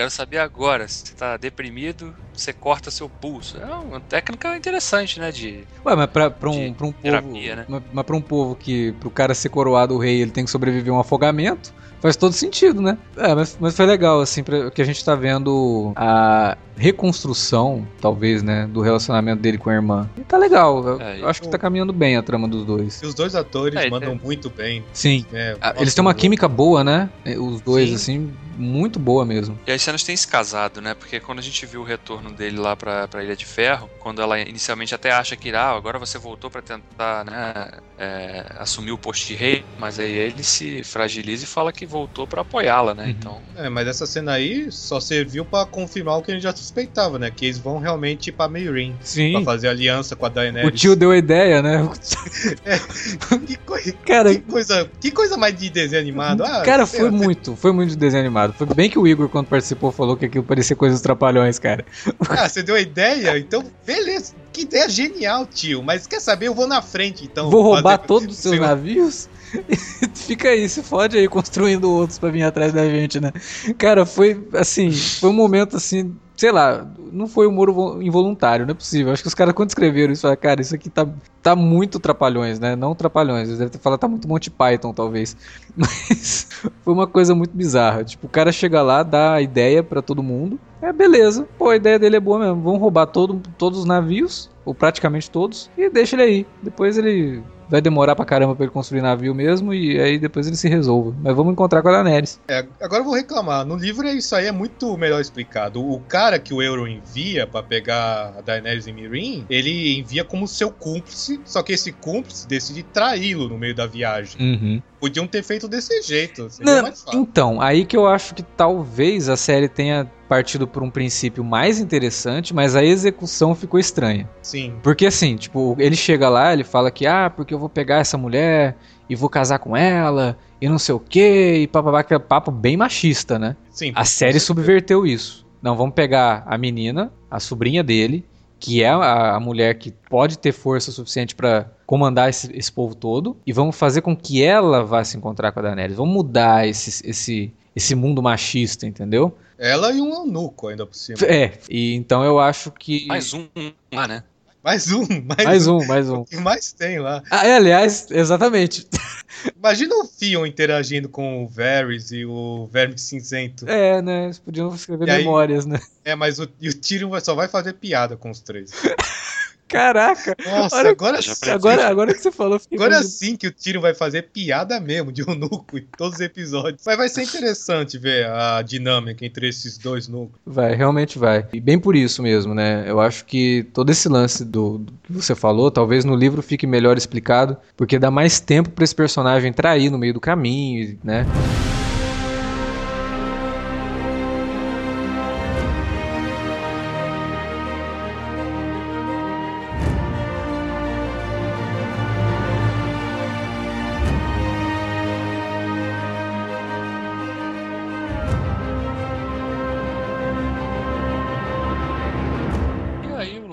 Quero 0.00 0.10
saber 0.10 0.38
agora, 0.38 0.88
se 0.88 1.02
você 1.04 1.14
tá 1.14 1.36
deprimido, 1.36 2.16
você 2.32 2.54
corta 2.54 2.90
seu 2.90 3.06
pulso. 3.06 3.58
É 3.58 3.66
uma 3.66 4.00
técnica 4.00 4.56
interessante, 4.56 5.20
né? 5.20 5.30
De. 5.30 5.66
Ué, 5.84 5.94
mas 5.94 6.06
pra, 6.08 6.30
pra 6.30 6.48
um, 6.48 6.72
pra 6.72 6.86
um 6.86 6.92
povo. 6.92 7.02
terapia, 7.02 7.56
né? 7.56 7.66
Mas, 7.68 7.82
mas 7.92 8.06
pra 8.06 8.16
um 8.16 8.22
povo 8.22 8.56
que, 8.56 8.92
pro 8.92 9.10
cara 9.10 9.34
ser 9.34 9.50
coroado 9.50 9.94
o 9.94 9.98
rei, 9.98 10.22
ele 10.22 10.30
tem 10.30 10.46
que 10.46 10.50
sobreviver 10.50 10.90
a 10.90 10.96
um 10.96 11.00
afogamento. 11.00 11.74
Faz 12.00 12.16
todo 12.16 12.32
sentido, 12.32 12.80
né? 12.80 12.96
É, 13.14 13.34
mas, 13.34 13.58
mas 13.60 13.76
foi 13.76 13.84
legal, 13.84 14.22
assim, 14.22 14.42
pra, 14.42 14.70
que 14.70 14.80
a 14.80 14.86
gente 14.86 15.04
tá 15.04 15.14
vendo 15.14 15.92
a 15.94 16.56
reconstrução, 16.80 17.86
talvez, 18.00 18.42
né, 18.42 18.66
do 18.66 18.80
relacionamento 18.80 19.42
dele 19.42 19.58
com 19.58 19.68
a 19.70 19.74
irmã. 19.74 20.08
E 20.16 20.22
tá 20.22 20.36
legal. 20.38 20.86
Eu, 20.86 21.00
É, 21.00 21.20
eu 21.20 21.28
acho 21.28 21.42
que 21.42 21.48
tá 21.48 21.58
caminhando 21.58 21.92
bem 21.92 22.16
a 22.16 22.22
trama 22.22 22.48
dos 22.48 22.64
dois. 22.64 23.00
E 23.02 23.06
os 23.06 23.14
dois 23.14 23.34
atores 23.34 23.78
É, 23.78 23.90
mandam 23.90 24.10
tem- 24.16 24.20
muito 24.26 24.48
bem. 24.50 24.84
Sim. 24.92 25.26
né? 25.30 25.56
Ah, 25.60 25.74
Eles 25.78 25.94
têm 25.94 26.02
uma 26.02 26.14
química 26.14 26.48
boa, 26.48 26.82
né? 26.82 27.10
Os 27.38 27.60
dois, 27.60 27.88
Sim. 27.90 27.94
assim, 27.94 28.32
muito 28.56 28.98
boa 28.98 29.24
mesmo. 29.24 29.58
E 29.66 29.72
as 29.72 29.80
cenas 29.82 30.02
têm 30.02 30.16
se 30.16 30.26
casado, 30.26 30.80
né? 30.80 30.94
Porque 30.94 31.18
quando 31.20 31.38
a 31.38 31.42
gente 31.42 31.64
viu 31.66 31.80
o 31.80 31.84
retorno 31.84 32.30
dele 32.32 32.58
lá 32.58 32.76
pra, 32.76 33.06
pra 33.08 33.22
Ilha 33.24 33.36
de 33.36 33.46
Ferro, 33.46 33.88
quando 34.00 34.20
ela 34.22 34.38
inicialmente 34.40 34.94
até 34.94 35.10
acha 35.12 35.36
que, 35.36 35.50
ah, 35.54 35.70
agora 35.70 35.98
você 35.98 36.18
voltou 36.18 36.50
pra 36.50 36.60
tentar, 36.62 37.24
né, 37.24 37.70
é, 37.98 38.46
assumir 38.58 38.92
o 38.92 38.98
posto 38.98 39.26
de 39.26 39.34
rei, 39.34 39.64
mas 39.78 39.98
aí 39.98 40.10
ele 40.12 40.42
se 40.42 40.82
fragiliza 40.84 41.44
e 41.44 41.46
fala 41.46 41.72
que 41.72 41.86
voltou 41.86 42.26
pra 42.26 42.42
apoiá-la, 42.42 42.94
né? 42.94 43.04
Uhum. 43.04 43.10
Então, 43.10 43.42
É, 43.56 43.68
mas 43.68 43.86
essa 43.88 44.06
cena 44.06 44.32
aí 44.32 44.70
só 44.70 45.00
serviu 45.00 45.44
pra 45.44 45.64
confirmar 45.66 46.18
o 46.18 46.22
que 46.22 46.30
a 46.30 46.34
gente 46.34 46.42
já 46.42 46.52
suspeitava, 46.74 47.18
né? 47.18 47.30
Que 47.34 47.46
eles 47.46 47.58
vão 47.58 47.78
realmente 47.78 48.30
pra 48.30 48.48
Meirin. 48.48 48.92
Pra 48.92 49.06
Sim. 49.06 49.44
fazer 49.44 49.68
aliança 49.68 50.14
com 50.14 50.24
a 50.24 50.28
O 50.28 50.32
Daenerys. 50.32 50.80
tio 50.80 50.94
deu 50.94 51.10
a 51.10 51.16
ideia, 51.16 51.60
né? 51.60 51.88
que, 53.46 53.56
coi- 53.56 53.92
Cara, 54.06 54.32
que 54.34 54.40
coisa, 54.40 54.88
que 55.00 55.10
coisa 55.10 55.36
mais 55.36 55.56
de 55.58 55.68
desenho 55.68 56.00
animado. 56.00 56.44
Ah, 56.44 56.62
Cara, 56.62 56.86
foi 56.86 57.04
lá, 57.04 57.10
muito, 57.10 57.56
foi 57.56 57.72
muito 57.72 57.90
de 57.90 57.96
desenho 57.96 58.22
animado. 58.22 58.52
Foi 58.54 58.66
bem 58.68 58.88
que 58.88 58.98
o 58.98 59.06
Igor, 59.06 59.28
quando 59.28 59.46
participou, 59.46 59.90
falou 59.90 60.16
que 60.16 60.24
aquilo 60.26 60.44
parecia 60.44 60.76
coisas 60.76 61.00
trapalhões, 61.00 61.58
cara. 61.58 61.84
Ah, 62.30 62.48
você 62.48 62.62
deu 62.62 62.76
a 62.76 62.80
ideia? 62.80 63.36
Então, 63.38 63.64
beleza. 63.84 64.32
Que 64.52 64.62
ideia 64.62 64.88
genial, 64.88 65.46
tio. 65.46 65.82
Mas 65.82 66.06
quer 66.06 66.20
saber? 66.20 66.46
Eu 66.48 66.54
vou 66.54 66.66
na 66.66 66.80
frente, 66.80 67.24
então. 67.24 67.50
Vou 67.50 67.62
roubar 67.62 67.96
fazer- 67.96 68.06
todos 68.06 68.28
os 68.36 68.36
seus 68.42 68.58
navios? 68.58 69.28
Fica 70.14 70.48
aí, 70.48 70.68
se 70.68 70.82
fode 70.82 71.18
aí 71.18 71.26
construindo 71.28 71.90
outros 71.90 72.18
pra 72.18 72.30
vir 72.30 72.42
atrás 72.44 72.72
da 72.72 72.84
gente, 72.88 73.20
né? 73.20 73.32
Cara, 73.76 74.06
foi 74.06 74.40
assim, 74.54 74.90
foi 74.92 75.28
um 75.30 75.32
momento 75.34 75.76
assim, 75.76 76.14
sei 76.40 76.50
lá, 76.50 76.86
não 77.12 77.26
foi 77.26 77.46
humor 77.46 77.70
vo- 77.70 78.00
involuntário, 78.00 78.64
não 78.64 78.72
é 78.72 78.74
possível. 78.74 79.12
Acho 79.12 79.20
que 79.22 79.28
os 79.28 79.34
caras 79.34 79.52
quando 79.52 79.68
escreveram 79.68 80.10
isso, 80.10 80.22
falaram, 80.22 80.40
cara, 80.40 80.62
isso 80.62 80.74
aqui 80.74 80.88
tá, 80.88 81.06
tá 81.42 81.54
muito 81.54 82.00
trapalhões, 82.00 82.58
né? 82.58 82.74
Não 82.74 82.94
trapalhões, 82.94 83.46
eles 83.48 83.58
devem 83.58 83.70
ter 83.70 83.78
falado, 83.78 84.00
tá 84.00 84.08
muito 84.08 84.26
Monty 84.26 84.50
Python, 84.50 84.94
talvez. 84.94 85.36
Mas 85.76 86.48
foi 86.82 86.94
uma 86.94 87.06
coisa 87.06 87.34
muito 87.34 87.54
bizarra. 87.54 88.04
Tipo, 88.04 88.26
o 88.26 88.30
cara 88.30 88.50
chega 88.52 88.80
lá, 88.80 89.02
dá 89.02 89.34
a 89.34 89.42
ideia 89.42 89.82
pra 89.82 90.00
todo 90.00 90.22
mundo. 90.22 90.58
É, 90.80 90.90
beleza. 90.94 91.46
Pô, 91.58 91.68
a 91.68 91.76
ideia 91.76 91.98
dele 91.98 92.16
é 92.16 92.20
boa 92.20 92.38
mesmo. 92.38 92.62
Vamos 92.62 92.80
roubar 92.80 93.04
todo, 93.04 93.42
todos 93.58 93.80
os 93.80 93.84
navios, 93.84 94.48
ou 94.64 94.74
praticamente 94.74 95.30
todos, 95.30 95.70
e 95.76 95.90
deixa 95.90 96.16
ele 96.16 96.22
aí. 96.22 96.46
Depois 96.62 96.96
ele 96.96 97.42
vai 97.70 97.80
demorar 97.80 98.16
pra 98.16 98.24
caramba 98.24 98.54
pra 98.54 98.64
ele 98.64 98.72
construir 98.72 99.00
navio 99.00 99.34
mesmo, 99.34 99.72
e 99.72 100.00
aí 100.00 100.18
depois 100.18 100.46
ele 100.46 100.56
se 100.56 100.68
resolve. 100.68 101.16
Mas 101.22 101.34
vamos 101.34 101.52
encontrar 101.52 101.82
com 101.82 101.88
a 101.88 101.92
Daenerys. 101.92 102.40
É, 102.48 102.66
agora 102.80 103.00
eu 103.00 103.04
vou 103.04 103.14
reclamar. 103.14 103.64
No 103.64 103.76
livro 103.76 104.06
é 104.06 104.12
isso 104.12 104.34
aí 104.34 104.46
é 104.46 104.52
muito 104.52 104.96
melhor 104.96 105.20
explicado. 105.20 105.80
O 105.80 106.00
cara 106.00 106.38
que 106.38 106.52
o 106.52 106.60
Euron 106.60 106.88
envia 106.88 107.46
pra 107.46 107.62
pegar 107.62 108.34
a 108.38 108.40
Daenerys 108.40 108.86
e 108.86 108.92
Mirin, 108.92 109.46
ele 109.48 109.98
envia 109.98 110.24
como 110.24 110.48
seu 110.48 110.70
cúmplice, 110.70 111.40
só 111.44 111.62
que 111.62 111.72
esse 111.72 111.92
cúmplice 111.92 112.48
decide 112.48 112.82
traí-lo 112.82 113.48
no 113.48 113.58
meio 113.58 113.74
da 113.74 113.86
viagem. 113.86 114.82
Podiam 115.00 115.26
ter 115.26 115.42
feito 115.42 115.66
desse 115.66 116.02
jeito, 116.02 116.48
Não, 116.60 116.92
então, 117.14 117.60
aí 117.60 117.86
que 117.86 117.96
eu 117.96 118.06
acho 118.06 118.34
que 118.34 118.42
talvez 118.42 119.30
a 119.30 119.36
série 119.36 119.68
tenha 119.68 120.10
partido 120.28 120.68
por 120.68 120.82
um 120.82 120.90
princípio 120.90 121.42
mais 121.42 121.80
interessante, 121.80 122.54
mas 122.54 122.76
a 122.76 122.84
execução 122.84 123.54
ficou 123.54 123.80
estranha. 123.80 124.28
Sim. 124.42 124.74
Porque 124.82 125.06
assim, 125.06 125.36
tipo, 125.36 125.74
ele 125.78 125.96
chega 125.96 126.28
lá, 126.28 126.52
ele 126.52 126.62
fala 126.62 126.90
que, 126.90 127.06
ah, 127.06 127.32
porque 127.34 127.52
eu 127.52 127.58
vou 127.58 127.68
pegar 127.68 127.96
essa 127.96 128.18
mulher 128.18 128.76
e 129.08 129.16
vou 129.16 129.28
casar 129.28 129.58
com 129.58 129.76
ela, 129.76 130.38
e 130.60 130.68
não 130.68 130.78
sei 130.78 130.94
o 130.94 131.00
que, 131.00 131.54
e 131.62 131.66
papapá, 131.66 132.04
que 132.04 132.14
é 132.14 132.18
papo 132.18 132.50
bem 132.50 132.76
machista, 132.76 133.38
né? 133.38 133.56
Sim. 133.70 133.92
A 133.94 134.04
série 134.04 134.38
subverteu 134.38 135.06
isso. 135.06 135.46
Não, 135.62 135.76
vamos 135.76 135.94
pegar 135.94 136.44
a 136.46 136.56
menina, 136.56 137.12
a 137.30 137.40
sobrinha 137.40 137.82
dele, 137.82 138.24
que 138.60 138.82
é 138.82 138.90
a, 138.90 139.36
a 139.36 139.40
mulher 139.40 139.74
que 139.78 139.90
pode 139.90 140.38
ter 140.38 140.52
força 140.52 140.92
suficiente 140.92 141.34
pra 141.34 141.66
comandar 141.86 142.28
esse, 142.28 142.54
esse 142.56 142.70
povo 142.70 142.94
todo, 142.94 143.36
e 143.46 143.52
vamos 143.52 143.76
fazer 143.76 144.02
com 144.02 144.14
que 144.14 144.42
ela 144.42 144.84
vá 144.84 145.02
se 145.02 145.16
encontrar 145.16 145.50
com 145.50 145.58
a 145.58 145.62
Daenerys. 145.62 145.96
Vamos 145.96 146.14
mudar 146.14 146.68
esse, 146.68 147.04
esse, 147.08 147.52
esse 147.74 147.94
mundo 147.94 148.22
machista, 148.22 148.86
entendeu? 148.86 149.34
Ela 149.58 149.92
e 149.92 150.00
um 150.00 150.12
eunuco 150.12 150.68
ainda 150.68 150.86
por 150.86 150.94
cima. 150.94 151.18
É, 151.24 151.58
e 151.68 151.94
então 151.94 152.22
eu 152.22 152.38
acho 152.38 152.70
que. 152.70 153.06
mais 153.06 153.32
um 153.34 153.48
lá, 153.92 154.06
né? 154.06 154.22
Mais 154.62 154.92
um, 154.92 155.06
mais, 155.24 155.44
Mais 155.44 155.66
um. 155.66 155.78
um, 155.78 155.86
mais 155.86 156.08
um. 156.10 156.16
O 156.20 156.24
que 156.26 156.36
mais 156.36 156.72
tem 156.72 156.98
lá? 156.98 157.22
Ah, 157.30 157.46
é, 157.46 157.56
aliás, 157.56 158.08
exatamente. 158.10 158.86
Imagina 159.56 159.94
o 159.94 160.06
Theon 160.06 160.44
interagindo 160.44 161.08
com 161.08 161.42
o 161.42 161.48
Varys 161.48 162.10
e 162.12 162.26
o 162.26 162.68
Verme 162.70 162.98
Cinzento. 162.98 163.66
É, 163.68 164.02
né? 164.02 164.24
Eles 164.24 164.38
podiam 164.38 164.74
escrever 164.74 165.08
E 165.08 165.10
aí- 165.10 165.18
memórias, 165.24 165.64
né? 165.64 165.80
É, 166.04 166.14
mas 166.14 166.38
o, 166.38 166.48
e 166.60 166.68
o 166.68 166.74
Tyrion 166.74 167.18
só 167.20 167.34
vai 167.34 167.48
fazer 167.48 167.72
piada 167.74 168.16
com 168.18 168.30
os 168.30 168.40
três. 168.40 168.70
Caraca! 169.70 170.36
Nossa, 170.44 170.76
Olha- 170.76 170.90
agora, 170.90 171.20
Agora, 171.52 171.88
agora 171.88 172.12
que 172.14 172.20
você 172.20 172.30
falou, 172.32 172.60
agora 172.72 172.94
imaginando. 172.94 173.06
sim 173.06 173.36
que 173.36 173.46
o 173.46 173.52
Tyrion 173.52 173.80
vai 173.80 173.94
fazer 173.94 174.22
piada 174.32 174.80
mesmo 174.80 175.12
de 175.12 175.22
eunuco 175.22 175.78
em 175.78 175.86
todos 175.96 176.14
os 176.16 176.20
episódios. 176.20 176.82
Mas 176.84 176.96
vai 176.96 177.08
ser 177.08 177.22
interessante 177.22 177.96
ver 177.98 178.26
a 178.26 178.60
dinâmica 178.62 179.24
entre 179.24 179.48
esses 179.48 179.78
dois 179.78 180.08
núcleos. 180.08 180.40
Vai, 180.44 180.74
realmente 180.74 181.18
vai. 181.18 181.46
E 181.52 181.60
bem 181.60 181.78
por 181.78 181.94
isso 181.94 182.22
mesmo, 182.22 182.54
né? 182.54 182.84
Eu 182.86 183.00
acho 183.00 183.24
que 183.24 183.64
todo 183.72 183.90
esse 183.90 184.08
lance 184.08 184.44
do, 184.44 184.78
do 184.78 184.92
que 185.04 185.12
você 185.12 185.34
falou, 185.34 185.70
talvez 185.70 186.04
no 186.04 186.14
livro 186.16 186.42
fique 186.42 186.66
melhor 186.66 186.98
explicado, 186.98 187.56
porque 187.76 187.98
dá 187.98 188.10
mais 188.10 188.40
tempo 188.40 188.70
pra 188.70 188.84
esse 188.84 188.94
personagem 188.94 189.52
trair 189.52 189.90
no 189.90 189.98
meio 189.98 190.12
do 190.14 190.20
caminho, 190.20 190.98
né? 191.04 191.24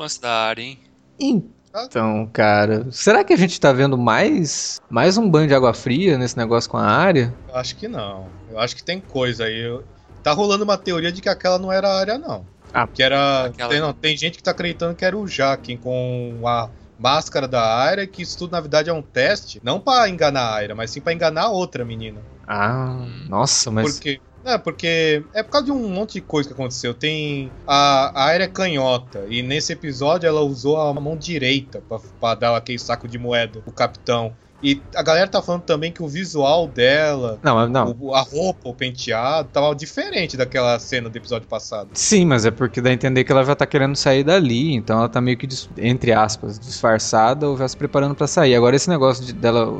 Lance 0.07 0.21
da 0.21 0.31
área, 0.31 0.63
hein? 0.63 0.79
Então, 1.19 2.27
cara, 2.31 2.87
será 2.91 3.23
que 3.25 3.33
a 3.33 3.37
gente 3.37 3.59
tá 3.59 3.73
vendo 3.73 3.97
mais 3.97 4.77
mais 4.89 5.17
um 5.17 5.29
banho 5.29 5.47
de 5.47 5.53
água 5.53 5.73
fria 5.73 6.17
nesse 6.17 6.37
negócio 6.37 6.69
com 6.69 6.77
a 6.77 6.85
área? 6.85 7.33
Eu 7.47 7.55
acho 7.55 7.75
que 7.75 7.87
não. 7.89 8.25
Eu 8.49 8.57
acho 8.57 8.75
que 8.75 8.83
tem 8.83 8.99
coisa 9.01 9.43
aí. 9.45 9.59
Eu- 9.61 9.83
Tá 10.23 10.31
rolando 10.33 10.63
uma 10.65 10.77
teoria 10.77 11.09
de 11.11 11.21
que 11.21 11.29
aquela 11.29 11.57
não 11.57 11.71
era 11.71 11.87
a 11.87 11.99
área, 11.99 12.17
não. 12.17 12.45
Ah, 12.73 12.85
que 12.87 13.01
era. 13.01 13.45
aquela- 13.45 13.69
Tem, 13.69 13.79
não, 13.79 13.93
tem 13.93 14.17
gente 14.17 14.37
que 14.37 14.43
tá 14.43 14.51
acreditando 14.51 14.93
que 14.95 15.05
era 15.05 15.15
o 15.17 15.25
Jaquen 15.27 15.77
com 15.77 16.41
a 16.45 16.69
máscara 16.99 17.47
da 17.47 17.61
área, 17.63 18.05
que 18.07 18.23
isso 18.23 18.37
tudo 18.37 18.51
na 18.51 18.59
verdade 18.59 18.89
é 18.89 18.93
um 18.93 19.01
teste, 19.01 19.61
não 19.63 19.79
pra 19.79 20.09
enganar 20.09 20.41
a 20.41 20.53
área, 20.53 20.75
mas 20.75 20.91
sim 20.91 20.99
pra 20.99 21.13
enganar 21.13 21.43
a 21.43 21.49
outra 21.49 21.85
menina. 21.85 22.19
Ah, 22.45 23.05
nossa, 23.29 23.71
mas 23.71 23.93
Porque. 23.93 24.19
É, 24.47 24.57
porque 24.57 25.25
é 25.33 25.43
por 25.43 25.49
causa 25.49 25.65
de 25.65 25.71
um 25.73 25.89
monte 25.89 26.13
de 26.13 26.21
coisa 26.21 26.47
que 26.47 26.53
aconteceu. 26.53 26.93
Tem 26.93 27.51
a, 27.67 28.23
área 28.23 28.47
canhota, 28.47 29.25
e 29.29 29.41
nesse 29.41 29.73
episódio 29.73 30.25
ela 30.25 30.39
usou 30.39 30.77
a 30.77 30.93
mão 30.93 31.17
direita 31.17 31.83
pra 32.17 32.33
dar 32.33 32.55
aquele 32.55 32.79
saco 32.79 33.09
de 33.09 33.17
moeda, 33.17 33.61
o 33.65 33.73
capitão. 33.73 34.33
E 34.61 34.81
a 34.95 35.03
galera 35.03 35.27
tá 35.27 35.39
falando 35.39 35.61
também 35.61 35.91
que 35.91 36.01
o 36.01 36.07
visual 36.07 36.67
dela, 36.67 37.39
Não, 37.43 37.69
não. 37.69 37.95
o- 37.99 38.13
a 38.15 38.21
roupa, 38.21 38.67
o 38.69 38.73
penteado, 38.73 39.49
tava 39.53 39.75
diferente 39.75 40.35
daquela 40.35 40.79
cena 40.79 41.09
do 41.09 41.15
episódio 41.15 41.47
passado. 41.47 41.89
Sim, 41.93 42.25
mas 42.25 42.43
é 42.43 42.49
porque 42.49 42.81
dá 42.81 42.89
a 42.89 42.93
entender 42.93 43.23
que 43.23 43.31
ela 43.31 43.43
já 43.45 43.55
tá 43.55 43.67
querendo 43.67 43.95
sair 43.95 44.23
dali, 44.23 44.73
então 44.73 44.97
ela 44.97 45.07
tá 45.09 45.21
meio 45.21 45.37
que, 45.37 45.45
dis- 45.45 45.69
entre 45.77 46.11
aspas, 46.11 46.57
disfarçada 46.57 47.47
ou 47.47 47.55
já 47.55 47.67
se 47.67 47.77
preparando 47.77 48.15
pra 48.15 48.25
sair. 48.25 48.55
Agora 48.55 48.75
esse 48.75 48.89
negócio 48.89 49.23
de, 49.23 49.31
dela. 49.33 49.71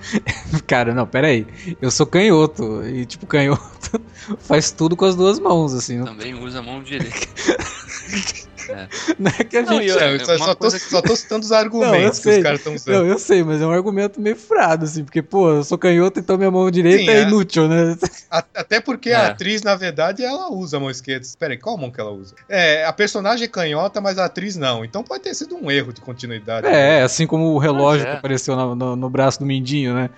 Cara, 0.66 0.92
não, 0.92 1.06
pera 1.06 1.28
aí. 1.28 1.46
Eu 1.80 1.90
sou 1.90 2.06
canhoto, 2.06 2.84
e 2.86 3.06
tipo, 3.06 3.26
canhoto 3.26 4.00
faz 4.38 4.70
tudo 4.70 4.96
com 4.96 5.06
as 5.06 5.16
duas 5.16 5.38
mãos, 5.38 5.72
assim. 5.72 6.04
Também 6.04 6.34
usa 6.34 6.58
a 6.58 6.62
mão 6.62 6.82
direita. 6.82 7.16
não 9.18 9.30
é 9.38 9.44
que 9.44 9.56
a 9.56 9.62
Não, 9.62 9.72
gente. 9.74 9.88
eu- 9.88 9.98
É, 10.00 10.14
eu 10.16 10.24
só, 10.24 10.38
só 10.38 10.54
tô, 10.54 10.70
que- 10.70 10.78
só 10.78 11.02
tô 11.02 11.16
citando 11.16 11.44
os 11.44 11.50
Não, 11.50 11.56
argumentos 11.58 12.18
que 12.18 12.24
sei. 12.24 12.38
os 12.38 12.42
caras 12.42 12.60
estão 12.60 12.74
usando. 12.74 12.94
Não, 12.94 13.06
eu 13.06 13.18
sei, 13.18 13.42
mas 13.44 13.60
é 13.60 13.66
um 13.66 13.70
argumento 13.70 14.20
meio 14.20 14.36
furado, 14.36 14.84
assim, 14.84 15.04
porque, 15.04 15.20
pô, 15.22 15.50
eu 15.50 15.64
sou 15.64 15.76
canhoto, 15.78 16.18
então 16.20 16.36
minha 16.38 16.50
mão 16.50 16.70
direita 16.70 17.04
Sim, 17.04 17.10
é 17.10 17.20
é. 17.20 17.22
inútil, 17.22 17.68
né? 17.68 17.96
A- 18.30 18.44
Até 18.54 18.80
porque 18.80 19.10
É. 19.10 19.14
a 19.14 19.26
atriz, 19.28 19.62
na 19.62 19.74
verdade, 19.76 20.24
ela 20.24 20.50
usa 20.52 20.76
a 20.76 20.80
mão 20.80 20.90
esquerda. 20.90 21.24
Espera 21.24 21.52
aí, 21.52 21.58
qual 21.58 21.76
mão 21.76 21.90
que 21.90 22.00
ela 22.00 22.10
usa? 22.10 22.34
É, 22.48 22.84
a 22.84 22.92
personagem 22.92 23.44
é 23.44 23.48
canhota, 23.48 24.00
mas 24.00 24.18
a 24.18 24.24
atriz 24.26 24.56
não. 24.56 24.84
Então 24.84 25.02
pode 25.02 25.22
ter 25.22 25.34
sido 25.34 25.56
um 25.56 25.70
erro 25.70 25.92
de 25.92 26.00
continuidade. 26.00 26.66
É, 26.66 27.02
assim 27.02 27.26
como 27.26 27.46
o 27.54 27.58
relógio 27.58 28.04
Mas 28.04 28.08
é. 28.08 28.10
que 28.12 28.18
apareceu 28.18 28.56
no, 28.56 28.74
no- 28.74 28.96
no 28.96 29.10
braço 29.10 29.40
do 29.40 29.46
Mindinho, 29.46 29.94
né? 29.94 30.10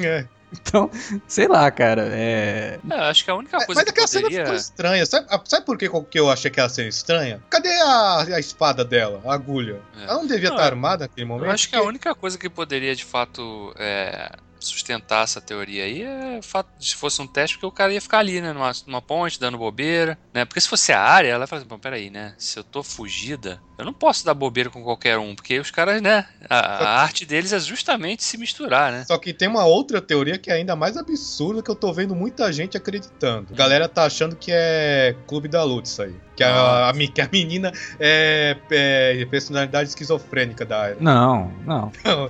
É. 0.00 0.24
Então, 0.52 0.90
sei 1.26 1.48
lá, 1.48 1.70
cara. 1.70 2.08
É. 2.12 2.78
É, 2.90 2.94
acho 3.08 3.24
que 3.24 3.30
a 3.30 3.34
única 3.34 3.56
coisa 3.64 3.74
Mas 3.80 3.84
que 3.84 3.90
aquela 3.90 4.06
cena 4.06 4.22
poderia... 4.24 4.44
ficou 4.44 4.56
estranha. 4.58 5.06
Sabe, 5.06 5.26
a- 5.30 5.40
sabe 5.44 5.64
por 5.66 5.78
que, 5.78 5.88
que 6.10 6.18
eu 6.20 6.30
achei 6.30 6.50
aquela 6.50 6.68
cena 6.68 6.88
estranha? 6.88 7.42
Cadê 7.50 7.70
a, 7.80 8.22
a 8.34 8.40
espada 8.40 8.84
dela, 8.84 9.20
a 9.24 9.34
agulha? 9.34 9.80
É. 9.98 10.04
Ela 10.04 10.14
não 10.14 10.26
devia 10.26 10.48
Não, 10.50 10.56
estar 10.56 10.64
é- 10.66 10.70
armada 10.70 11.04
naquele 11.04 11.26
momento? 11.26 11.46
Eu 11.46 11.50
acho 11.52 11.68
que 11.68 11.74
a 11.74 11.78
Porque- 11.78 11.88
única 11.88 12.14
coisa 12.14 12.36
que 12.38 12.48
poderia, 12.50 12.94
de 12.94 13.04
fato, 13.04 13.72
é, 13.78 14.30
sustentar 14.60 15.24
essa 15.24 15.40
teoria 15.40 15.84
aí 15.84 16.02
é 16.02 16.38
o 16.38 16.42
fato 16.42 16.68
de 16.78 16.86
se 16.90 16.94
fosse 16.94 17.20
um 17.20 17.26
teste, 17.26 17.56
porque 17.56 17.66
o 17.66 17.72
cara 17.72 17.92
ia 17.92 18.00
ficar 18.00 18.18
ali, 18.18 18.40
né? 18.40 18.52
Numa, 18.52 18.70
numa 18.86 19.02
ponte, 19.02 19.40
dando 19.40 19.58
bobeira, 19.58 20.16
né? 20.32 20.44
Porque 20.44 20.60
se 20.60 20.68
fosse 20.68 20.92
a 20.92 21.00
área, 21.00 21.30
ela 21.30 21.46
fala 21.46 21.60
assim, 21.60 21.68
bom, 21.68 21.78
peraí, 21.78 22.10
né? 22.10 22.34
Se 22.38 22.58
eu 22.58 22.64
tô 22.64 22.82
fugida, 22.82 23.60
eu 23.82 23.86
não 23.86 23.92
posso 23.92 24.24
dar 24.24 24.32
bobeira 24.32 24.70
com 24.70 24.82
qualquer 24.82 25.18
um, 25.18 25.34
porque 25.34 25.58
os 25.58 25.70
caras, 25.70 26.00
né? 26.00 26.24
A, 26.48 26.58
a 26.58 27.02
arte 27.02 27.26
deles 27.26 27.52
é 27.52 27.58
justamente 27.58 28.22
se 28.22 28.38
misturar, 28.38 28.92
né? 28.92 29.04
Só 29.06 29.18
que 29.18 29.32
tem 29.32 29.48
uma 29.48 29.64
outra 29.64 30.00
teoria 30.00 30.38
que 30.38 30.50
é 30.50 30.54
ainda 30.54 30.76
mais 30.76 30.96
absurda 30.96 31.62
que 31.62 31.70
eu 31.70 31.74
tô 31.74 31.92
vendo 31.92 32.14
muita 32.14 32.52
gente 32.52 32.76
acreditando. 32.76 33.48
A 33.52 33.56
galera 33.56 33.88
tá 33.88 34.04
achando 34.04 34.36
que 34.36 34.52
é 34.52 35.16
Clube 35.26 35.48
da 35.48 35.64
Luta 35.64 35.88
isso 35.88 36.02
aí. 36.02 36.14
Que 36.36 36.44
a, 36.44 36.88
a, 36.88 36.92
que 36.94 37.20
a 37.20 37.28
menina 37.30 37.72
é, 38.00 38.56
é 38.70 39.26
personalidade 39.26 39.90
esquizofrênica 39.90 40.64
da 40.64 40.80
área. 40.80 40.96
Não, 41.00 41.52
não. 41.66 41.90
Tá 42.02 42.16
bom. 42.16 42.28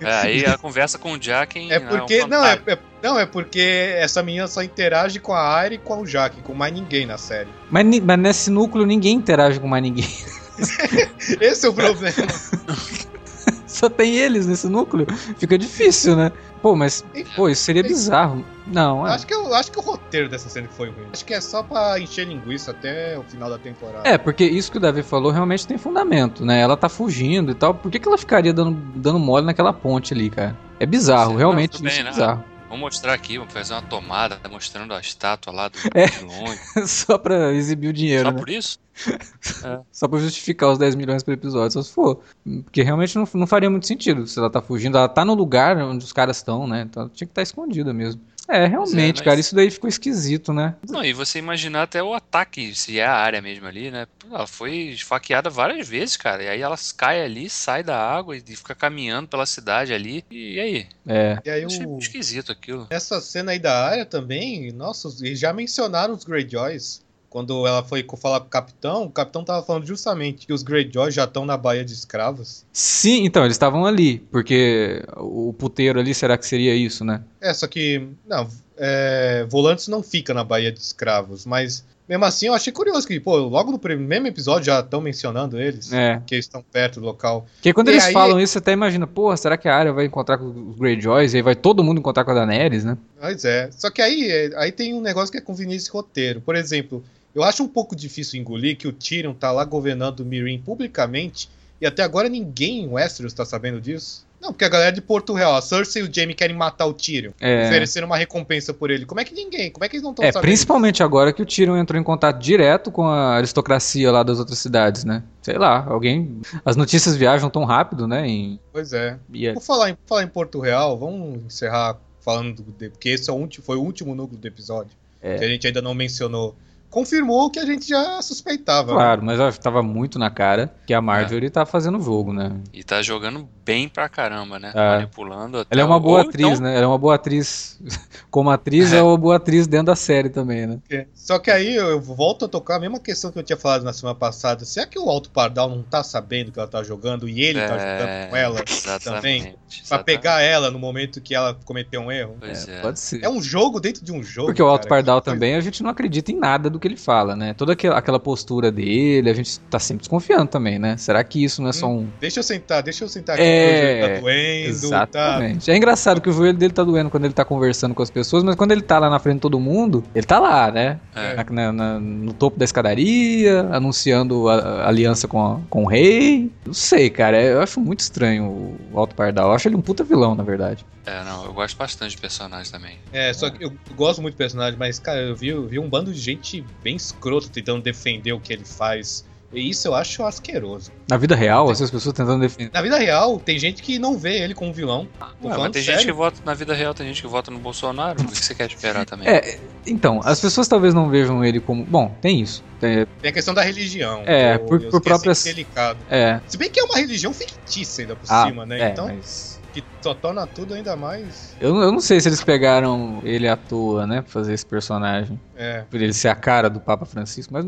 É, 0.00 0.12
aí 0.14 0.46
a 0.46 0.56
conversa 0.56 0.98
com 0.98 1.12
o 1.12 1.18
Jack 1.18 1.70
É 1.70 1.78
um 1.78 1.86
porque. 1.86 2.26
não, 2.26 2.44
é, 2.44 2.60
é- 2.66 2.78
não, 3.02 3.18
é 3.18 3.26
porque 3.26 3.94
essa 3.98 4.22
menina 4.22 4.46
só 4.46 4.62
interage 4.62 5.20
com 5.20 5.32
a 5.34 5.56
Aira 5.56 5.74
e 5.74 5.78
com 5.78 6.00
o 6.00 6.06
Jack, 6.06 6.40
com 6.42 6.54
mais 6.54 6.72
ninguém 6.72 7.06
na 7.06 7.18
série. 7.18 7.50
Mas, 7.70 7.84
mas 8.00 8.18
nesse 8.18 8.50
núcleo 8.50 8.86
ninguém 8.86 9.16
interage 9.16 9.60
com 9.60 9.68
mais 9.68 9.82
ninguém. 9.82 10.08
Esse 11.40 11.66
é 11.66 11.68
o 11.68 11.74
problema. 11.74 12.14
Só 13.66 13.88
tem 13.88 14.16
eles 14.16 14.46
nesse 14.46 14.68
núcleo. 14.68 15.06
Fica 15.38 15.58
difícil, 15.58 16.16
né? 16.16 16.32
Pô, 16.62 16.74
mas. 16.74 17.04
Pô, 17.34 17.48
isso 17.48 17.62
seria 17.62 17.82
bizarro. 17.82 18.44
Não, 18.66 19.06
é. 19.06 19.10
acho, 19.10 19.26
que 19.26 19.34
eu, 19.34 19.54
acho 19.54 19.70
que 19.70 19.78
o 19.78 19.82
roteiro 19.82 20.28
dessa 20.28 20.48
cena 20.48 20.66
foi 20.68 20.88
ruim. 20.88 21.06
Acho 21.12 21.24
que 21.24 21.34
é 21.34 21.40
só 21.40 21.62
pra 21.62 22.00
encher 22.00 22.26
linguiça 22.26 22.70
até 22.70 23.18
o 23.18 23.22
final 23.22 23.50
da 23.50 23.58
temporada. 23.58 24.08
É, 24.08 24.16
porque 24.16 24.44
isso 24.44 24.72
que 24.72 24.78
o 24.78 24.80
Davi 24.80 25.02
falou 25.02 25.30
realmente 25.30 25.66
tem 25.66 25.76
fundamento, 25.76 26.44
né? 26.44 26.60
Ela 26.60 26.76
tá 26.76 26.88
fugindo 26.88 27.52
e 27.52 27.54
tal. 27.54 27.74
Por 27.74 27.90
que, 27.90 27.98
que 27.98 28.08
ela 28.08 28.18
ficaria 28.18 28.52
dando, 28.52 28.72
dando 28.94 29.18
mole 29.18 29.44
naquela 29.44 29.72
ponte 29.72 30.14
ali, 30.14 30.30
cara? 30.30 30.56
É 30.80 30.86
bizarro, 30.86 31.32
Não, 31.32 31.38
realmente 31.38 31.72
tudo 31.72 31.86
isso 31.86 31.96
bem, 31.96 32.00
é 32.00 32.04
né? 32.04 32.10
bizarro. 32.10 32.44
Vamos 32.68 32.80
mostrar 32.80 33.14
aqui, 33.14 33.38
vamos 33.38 33.52
fazer 33.52 33.74
uma 33.74 33.82
tomada 33.82 34.40
mostrando 34.50 34.92
a 34.92 35.00
estátua 35.00 35.52
lá 35.52 35.68
do 35.68 35.78
É. 35.94 36.06
de 36.06 36.24
longe. 36.24 36.60
Só 36.86 37.16
pra 37.16 37.52
exibir 37.52 37.88
o 37.88 37.92
dinheiro, 37.92 38.24
Só 38.24 38.32
né? 38.32 38.38
por 38.38 38.48
isso? 38.50 38.78
Só 39.92 40.08
pra 40.08 40.18
justificar 40.18 40.70
os 40.70 40.78
10 40.78 40.94
milhões 40.96 41.22
por 41.22 41.32
episódio, 41.32 41.72
só 41.72 41.82
se 41.82 41.92
for. 41.92 42.20
Porque 42.64 42.82
realmente 42.82 43.14
não, 43.16 43.28
não 43.34 43.46
faria 43.46 43.70
muito 43.70 43.86
sentido 43.86 44.26
se 44.26 44.38
ela 44.38 44.50
tá 44.50 44.60
fugindo. 44.60 44.96
Ela 44.98 45.08
tá 45.08 45.24
no 45.24 45.34
lugar 45.34 45.76
onde 45.78 46.04
os 46.04 46.12
caras 46.12 46.38
estão, 46.38 46.66
né? 46.66 46.82
Então 46.82 47.02
ela 47.04 47.12
tinha 47.14 47.26
que 47.26 47.32
estar 47.32 47.42
escondida 47.42 47.92
mesmo. 47.92 48.20
É, 48.48 48.66
realmente, 48.66 49.16
mas- 49.16 49.24
cara, 49.24 49.40
isso 49.40 49.54
daí 49.54 49.70
ficou 49.70 49.88
esquisito, 49.88 50.52
né? 50.52 50.74
Não, 50.88 51.04
e 51.04 51.12
você 51.12 51.38
imaginar 51.38 51.82
até 51.82 52.02
o 52.02 52.14
ataque, 52.14 52.74
se 52.74 52.98
é 52.98 53.04
a 53.04 53.14
área 53.14 53.42
mesmo 53.42 53.66
ali, 53.66 53.90
né? 53.90 54.06
Pô, 54.18 54.34
Ela 54.34 54.46
foi 54.46 54.72
esfaqueada 54.90 55.50
várias 55.50 55.88
vezes, 55.88 56.16
cara. 56.16 56.42
E 56.44 56.48
aí 56.48 56.60
ela 56.60 56.76
cai 56.96 57.22
ali, 57.22 57.50
sai 57.50 57.82
da 57.82 57.96
água 57.98 58.36
e 58.36 58.40
fica 58.40 58.74
caminhando 58.74 59.28
pela 59.28 59.46
cidade 59.46 59.92
ali. 59.92 60.24
E 60.30 60.60
aí? 60.60 60.86
É. 61.06 61.38
E 61.44 61.50
aí 61.50 61.64
achei 61.64 61.86
o... 61.86 61.98
esquisito 61.98 62.52
aquilo. 62.52 62.86
Essa 62.90 63.20
cena 63.20 63.52
aí 63.52 63.58
da 63.58 63.84
área 63.84 64.04
também, 64.06 64.72
nossa, 64.72 65.08
eles 65.20 65.38
já 65.38 65.52
mencionaram 65.52 66.14
os 66.14 66.24
Greyjoys. 66.24 67.04
Quando 67.28 67.66
ela 67.66 67.82
foi 67.84 68.06
falar 68.16 68.40
com 68.40 68.46
o 68.46 68.48
capitão, 68.48 69.02
o 69.04 69.10
capitão 69.10 69.44
tava 69.44 69.62
falando 69.62 69.84
justamente 69.84 70.46
que 70.46 70.52
os 70.54 70.62
Greyjoys 70.62 71.12
já 71.12 71.24
estão 71.24 71.44
na 71.44 71.54
Baía 71.56 71.84
de 71.84 71.92
Escravos. 71.92 72.64
Sim, 72.72 73.24
então, 73.26 73.42
eles 73.44 73.56
estavam 73.56 73.84
ali. 73.84 74.20
Porque 74.30 75.02
o 75.18 75.52
puteiro 75.52 76.00
ali, 76.00 76.14
será 76.14 76.38
que 76.38 76.46
seria 76.46 76.74
isso, 76.74 77.04
né? 77.04 77.22
É, 77.46 77.54
só 77.54 77.66
que, 77.66 78.08
não, 78.26 78.48
é, 78.76 79.46
Volantes 79.48 79.88
não 79.88 80.02
fica 80.02 80.34
na 80.34 80.42
Baía 80.44 80.72
de 80.72 80.80
Escravos, 80.80 81.46
mas 81.46 81.84
mesmo 82.08 82.24
assim 82.24 82.46
eu 82.46 82.54
achei 82.54 82.72
curioso 82.72 83.06
que, 83.06 83.18
pô, 83.18 83.36
logo 83.36 83.70
no 83.72 83.78
prim- 83.78 83.96
mesmo 83.96 84.26
episódio 84.26 84.66
já 84.66 84.80
estão 84.80 85.00
mencionando 85.00 85.58
eles, 85.60 85.92
É. 85.92 86.20
que 86.26 86.34
eles 86.34 86.44
estão 86.44 86.62
perto 86.62 87.00
do 87.00 87.06
local. 87.06 87.46
Porque 87.56 87.72
quando 87.72 87.88
E 87.88 87.92
eles 87.92 88.04
aí- 88.04 88.12
falam 88.12 88.38
isso, 88.40 88.52
você 88.54 88.58
até 88.58 88.72
imagina, 88.72 89.06
porra, 89.06 89.36
será 89.36 89.56
que 89.56 89.68
a 89.68 89.74
área 89.76 89.92
vai 89.92 90.04
encontrar 90.06 90.38
com 90.38 90.70
os 90.70 90.76
Greyjoys? 90.78 91.34
E 91.34 91.36
aí 91.38 91.42
vai 91.42 91.54
todo 91.56 91.82
mundo 91.84 91.98
encontrar 91.98 92.24
com 92.24 92.30
a 92.32 92.34
Daenerys, 92.34 92.84
né? 92.84 92.96
Mas 93.20 93.44
é, 93.44 93.70
só 93.72 93.90
que 93.90 94.00
aí, 94.02 94.28
é, 94.30 94.50
aí 94.56 94.72
tem 94.72 94.94
um 94.94 95.00
negócio 95.00 95.30
que 95.32 95.38
é 95.38 95.40
conveniência 95.40 95.86
de 95.86 95.92
roteiro. 95.92 96.40
Por 96.40 96.54
exemplo, 96.56 97.02
eu 97.34 97.42
acho 97.44 97.62
um 97.62 97.68
pouco 97.68 97.94
difícil 97.96 98.40
engolir 98.40 98.76
que 98.76 98.88
o 98.88 98.92
Tyrion 98.92 99.34
tá 99.34 99.50
lá 99.52 99.64
governando 99.64 100.20
o 100.20 100.24
Mirin 100.24 100.58
publicamente 100.60 101.48
e 101.80 101.86
até 101.86 102.02
agora 102.02 102.28
ninguém 102.28 102.82
em 102.84 102.88
Westeros 102.88 103.32
tá 103.32 103.44
sabendo 103.44 103.80
disso. 103.80 104.25
Não, 104.40 104.52
porque 104.52 104.64
a 104.64 104.68
galera 104.68 104.92
de 104.92 105.00
Porto 105.00 105.32
Real, 105.32 105.56
a 105.56 105.62
Cersei 105.62 106.02
e 106.02 106.04
o 106.04 106.12
Jaime 106.14 106.34
querem 106.34 106.54
matar 106.54 106.86
o 106.86 106.92
Tyrion, 106.92 107.32
É. 107.40 107.66
oferecendo 107.66 108.04
uma 108.04 108.16
recompensa 108.16 108.72
por 108.74 108.90
ele. 108.90 109.04
Como 109.06 109.20
é 109.20 109.24
que 109.24 109.34
ninguém? 109.34 109.70
Como 109.70 109.84
é 109.84 109.88
que 109.88 109.96
eles 109.96 110.02
não 110.04 110.10
estão 110.10 110.24
É, 110.24 110.30
sabendo? 110.30 110.42
principalmente 110.48 111.02
agora 111.02 111.32
que 111.32 111.42
o 111.42 111.46
Tyrion 111.46 111.76
entrou 111.76 112.00
em 112.00 112.04
contato 112.04 112.38
direto 112.38 112.90
com 112.92 113.06
a 113.06 113.36
aristocracia 113.36 114.10
lá 114.12 114.22
das 114.22 114.38
outras 114.38 114.58
cidades, 114.58 115.04
né? 115.04 115.22
Sei 115.42 115.56
lá, 115.58 115.84
alguém. 115.88 116.40
As 116.64 116.76
notícias 116.76 117.16
viajam 117.16 117.48
tão 117.50 117.64
rápido, 117.64 118.06
né? 118.06 118.26
Em... 118.28 118.60
Pois 118.72 118.92
é. 118.92 119.18
e 119.32 119.46
é- 119.46 119.52
Por 119.54 119.62
falar 119.62 119.90
em, 119.90 119.94
por 119.94 120.06
falar 120.08 120.22
em 120.22 120.28
Porto 120.28 120.60
Real, 120.60 120.98
vamos 120.98 121.42
encerrar 121.44 121.96
falando 122.20 122.62
do, 122.62 122.72
de- 122.72 122.90
porque 122.90 123.08
esse 123.10 123.30
é 123.30 123.32
o 123.32 123.36
ulti- 123.36 123.60
foi 123.62 123.76
o 123.76 123.82
último 123.82 124.14
núcleo 124.14 124.38
do 124.38 124.46
episódio 124.48 124.90
É. 125.22 125.38
que 125.38 125.44
a 125.44 125.48
gente 125.48 125.66
ainda 125.66 125.80
não 125.80 125.94
mencionou. 125.94 126.54
Confirmou 126.96 127.44
o 127.44 127.50
que 127.50 127.58
a 127.58 127.66
gente 127.66 127.86
já 127.86 128.22
suspeitava. 128.22 128.88
né? 128.88 128.94
Claro, 128.94 129.22
mas 129.22 129.38
eu 129.38 129.44
acho 129.44 129.58
que 129.58 129.62
tava 129.64 129.82
muito 129.82 130.18
na 130.18 130.30
cara 130.30 130.74
que 130.86 130.94
a 130.94 131.02
Marjorie 131.02 131.50
tá 131.50 131.66
fazendo 131.66 132.00
jogo, 132.00 132.32
né? 132.32 132.52
E 132.72 132.82
tá 132.82 133.02
jogando 133.02 133.46
bem 133.62 133.86
pra 133.86 134.08
caramba, 134.08 134.58
né? 134.58 134.72
É. 134.74 134.96
Manipulando 134.96 135.58
até 135.58 135.74
Ela 135.74 135.82
é 135.82 135.84
uma 135.84 135.96
o- 135.96 136.00
boa 136.00 136.22
ou 136.22 136.26
atriz, 136.28 136.46
então- 136.52 136.60
né? 136.62 136.74
Ela 136.74 136.84
é 136.84 136.86
uma 136.86 136.96
boa 136.96 137.16
atriz 137.16 137.78
como 138.30 138.48
atriz, 138.48 138.94
é 138.94 139.02
uma 139.02 139.18
boa 139.18 139.36
atriz 139.36 139.66
dentro 139.66 139.86
da 139.88 139.96
série 139.96 140.30
também, 140.30 140.66
né? 140.66 140.78
É. 140.88 141.06
Só 141.12 141.38
que 141.38 141.50
aí 141.50 141.74
eu 141.74 142.00
volto 142.00 142.46
a 142.46 142.48
tocar 142.48 142.76
a 142.76 142.80
mesma 142.80 142.98
questão 142.98 143.30
que 143.30 143.38
eu 143.38 143.42
tinha 143.42 143.58
falado 143.58 143.82
na 143.84 143.92
semana 143.92 144.14
passada. 144.18 144.64
Será 144.64 144.86
que 144.86 144.98
o 144.98 145.10
Alto 145.10 145.28
Pardal 145.30 145.68
não 145.68 145.82
tá 145.82 146.02
sabendo 146.02 146.50
que 146.50 146.58
ela 146.58 146.68
tá 146.68 146.82
jogando 146.82 147.28
e 147.28 147.42
ele 147.42 147.58
tá 147.60 147.76
É, 147.76 147.98
jogando 147.98 148.30
com 148.30 148.36
ela 148.36 148.54
também? 148.62 148.74
Exatamente. 148.78 149.42
Pra 149.50 149.58
exatamente. 149.82 150.04
pegar 150.06 150.40
ela 150.40 150.70
no 150.70 150.78
momento 150.78 151.20
que 151.20 151.34
ela 151.34 151.52
cometeu 151.64 152.00
um 152.00 152.10
erro? 152.10 152.36
Pois 152.40 152.66
é. 152.66 152.80
Pode 152.80 153.00
ser. 153.00 153.22
É 153.22 153.28
um 153.28 153.42
jogo 153.42 153.80
dentro 153.80 154.02
de 154.02 154.12
um 154.12 154.22
jogo. 154.22 154.46
Porque 154.46 154.62
o 154.62 154.66
Alto 154.66 154.84
cara, 154.88 154.88
Pardal 154.96 155.20
que 155.20 155.24
coisa- 155.26 155.36
também, 155.36 155.54
a 155.56 155.60
gente 155.60 155.82
não 155.82 155.90
acredita 155.90 156.30
em 156.32 156.38
nada 156.38 156.70
do 156.70 156.78
que 156.78 156.85
ele 156.86 156.96
fala, 156.96 157.36
né? 157.36 157.52
Toda 157.54 157.72
aquela, 157.72 158.18
postura 158.18 158.70
dele, 158.72 159.28
a 159.30 159.34
gente 159.34 159.58
tá 159.60 159.78
sempre 159.78 160.00
desconfiando 160.02 160.46
também, 160.46 160.78
né? 160.78 160.96
Será 160.96 161.22
que 161.22 161.42
isso 161.44 161.60
não 161.62 161.68
é 161.68 161.72
só 161.72 161.86
um. 161.88 162.06
Deixa 162.20 162.38
eu 162.40 162.42
sentar, 162.44 162.82
deixa 162.82 163.04
eu 163.04 163.08
sentar 163.08 163.34
aqui 163.34 163.44
É, 163.44 164.00
tá 164.14 164.20
doendo. 164.20 164.66
Tá... 164.66 164.68
Exatamente. 164.68 165.70
É 165.70 165.76
engraçado 165.76 166.20
que 166.20 166.28
o 166.28 166.32
joelho 166.32 166.56
dele 166.56 166.72
tá 166.72 166.82
doendo 166.84 167.10
quando 167.10 167.24
ele 167.24 167.34
tá 167.34 167.44
conversando 167.44 167.94
com 167.94 168.02
as 168.02 168.10
pessoas, 168.10 168.42
mas 168.42 168.54
quando 168.56 168.72
ele 168.72 168.82
tá 168.82 168.98
lá 168.98 169.10
na 169.10 169.18
frente 169.18 169.34
de 169.36 169.40
todo 169.40 169.58
mundo, 169.60 170.02
ele 170.14 170.26
tá 170.26 170.38
lá, 170.38 170.70
né? 170.70 170.98
É. 171.14 171.44
Na- 171.50 171.72
na- 171.72 172.00
no 172.00 172.32
topo 172.32 172.58
da 172.58 172.64
escadaria, 172.64 173.60
anunciando 173.72 174.48
a, 174.48 174.54
a 174.84 174.88
aliança 174.88 175.26
com, 175.28 175.40
a- 175.44 175.60
com 175.68 175.84
o 175.84 175.86
rei. 175.86 176.50
Não 176.64 176.74
sei, 176.74 177.10
cara. 177.10 177.40
Eu 177.42 177.60
acho 177.60 177.80
muito 177.80 178.00
estranho 178.00 178.76
o 178.92 178.98
Alto 178.98 179.14
Pardal. 179.14 179.48
Eu 179.48 179.54
acho 179.54 179.68
ele 179.68 179.76
um 179.76 179.80
puta 179.80 180.02
vilão, 180.04 180.34
na 180.34 180.42
verdade. 180.42 180.84
É, 181.06 181.22
não, 181.24 181.44
eu 181.44 181.52
gosto 181.52 181.76
bastante 181.76 182.10
de 182.16 182.18
personagem 182.20 182.70
também. 182.70 182.98
É, 183.12 183.32
só 183.32 183.48
que 183.48 183.62
eu 183.64 183.72
gosto 183.94 184.20
muito 184.20 184.34
do 184.34 184.38
personagem, 184.38 184.76
mas, 184.78 184.98
cara, 184.98 185.20
eu 185.20 185.36
vi, 185.36 185.48
eu 185.48 185.66
vi 185.66 185.78
um 185.78 185.88
bando 185.88 186.12
de 186.12 186.18
gente 186.20 186.64
bem 186.82 186.96
escroto 186.96 187.48
tentando 187.48 187.80
defender 187.80 188.32
o 188.32 188.40
que 188.40 188.52
ele 188.52 188.64
faz 188.64 189.24
E 189.52 189.70
isso 189.70 189.86
eu 189.86 189.94
acho 189.94 190.24
asqueroso. 190.24 190.90
Na 191.08 191.16
vida 191.16 191.36
real, 191.36 191.70
essas 191.70 191.88
pessoas 191.88 192.12
tentando 192.12 192.40
defender. 192.40 192.68
Na 192.74 192.82
vida 192.82 192.98
real, 192.98 193.38
tem 193.38 193.56
gente 193.56 193.80
que 193.80 193.96
não 193.96 194.18
vê 194.18 194.38
ele 194.42 194.52
como 194.52 194.72
vilão. 194.74 195.06
Tô 195.40 195.46
Ué, 195.48 195.56
mas 195.56 195.70
tem 195.70 195.82
sério. 195.84 196.00
gente 196.00 196.06
que 196.08 196.12
vota 196.12 196.40
na 196.44 196.52
vida 196.52 196.74
real, 196.74 196.92
tem 196.92 197.06
gente 197.06 197.22
que 197.22 197.28
vota 197.28 197.52
no 197.52 197.58
Bolsonaro. 197.60 198.20
O 198.20 198.26
que 198.26 198.36
você 198.36 198.56
quer 198.56 198.68
esperar 198.68 199.06
também? 199.06 199.28
É, 199.28 199.60
então, 199.86 200.20
as 200.24 200.40
pessoas 200.40 200.66
talvez 200.66 200.92
não 200.92 201.08
vejam 201.08 201.44
ele 201.44 201.60
como. 201.60 201.84
Bom, 201.84 202.12
tem 202.20 202.40
isso. 202.40 202.64
É, 202.82 203.06
Tem 203.22 203.30
a 203.30 203.32
questão 203.32 203.54
da 203.54 203.62
religião. 203.62 204.24
É, 204.26 204.58
por- 204.58 204.80
por 204.90 205.00
próprias- 205.00 205.38
de 205.38 205.42
ser 205.44 205.54
delicado. 205.54 206.00
é. 206.10 206.40
Se 206.48 206.56
bem 206.58 206.68
que 206.68 206.80
é 206.80 206.82
uma 206.82 206.96
religião 206.96 207.32
fictícia 207.32 208.02
ainda 208.02 208.16
por 208.16 208.26
Ah, 208.28 208.46
cima, 208.48 208.66
né? 208.66 208.80
é, 208.80 208.88
então, 208.90 209.06
mas. 209.06 209.60
que 209.72 209.80
só 210.06 210.14
torna 210.14 210.46
tudo 210.46 210.72
ainda 210.74 210.94
mais. 210.94 211.56
Eu, 211.60 211.74
eu 211.76 211.90
não 211.90 211.98
sei 211.98 212.20
se 212.20 212.28
eles 212.28 212.42
pegaram 212.44 213.20
ele 213.24 213.48
à 213.48 213.56
toa, 213.56 214.06
né? 214.06 214.22
Pra 214.22 214.30
fazer 214.30 214.54
esse 214.54 214.64
personagem. 214.64 215.40
É. 215.56 215.82
Por 215.90 216.00
ele 216.00 216.12
ser 216.12 216.28
a 216.28 216.34
cara 216.36 216.70
do 216.70 216.78
Papa 216.78 217.04
Francisco, 217.04 217.52
mas 217.52 217.64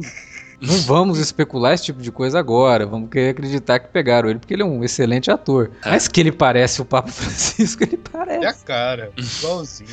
não 0.61 0.77
vamos 0.83 1.19
especular 1.19 1.73
esse 1.75 1.85
tipo 1.85 2.03
de 2.03 2.11
coisa 2.11 2.39
agora. 2.39 2.85
Vamos 2.85 3.11
querer 3.11 3.31
acreditar 3.31 3.79
que 3.79 3.89
pegaram 3.89 4.29
ele, 4.29 4.39
porque 4.39 4.55
ele 4.55 4.63
é 4.63 4.67
um 4.67 4.83
excelente 4.83 5.31
ator. 5.31 5.71
É. 5.85 5.91
Mas 5.91 6.09
que 6.09 6.21
ele 6.21 6.33
parece 6.33 6.83
o 6.83 6.85
Papa 6.85 7.11
Francisco, 7.13 7.83
ele 7.85 7.95
É 7.95 8.09
a 8.09 8.11
parece. 8.25 8.65
cara, 8.65 9.13
igualzinho. 9.17 9.89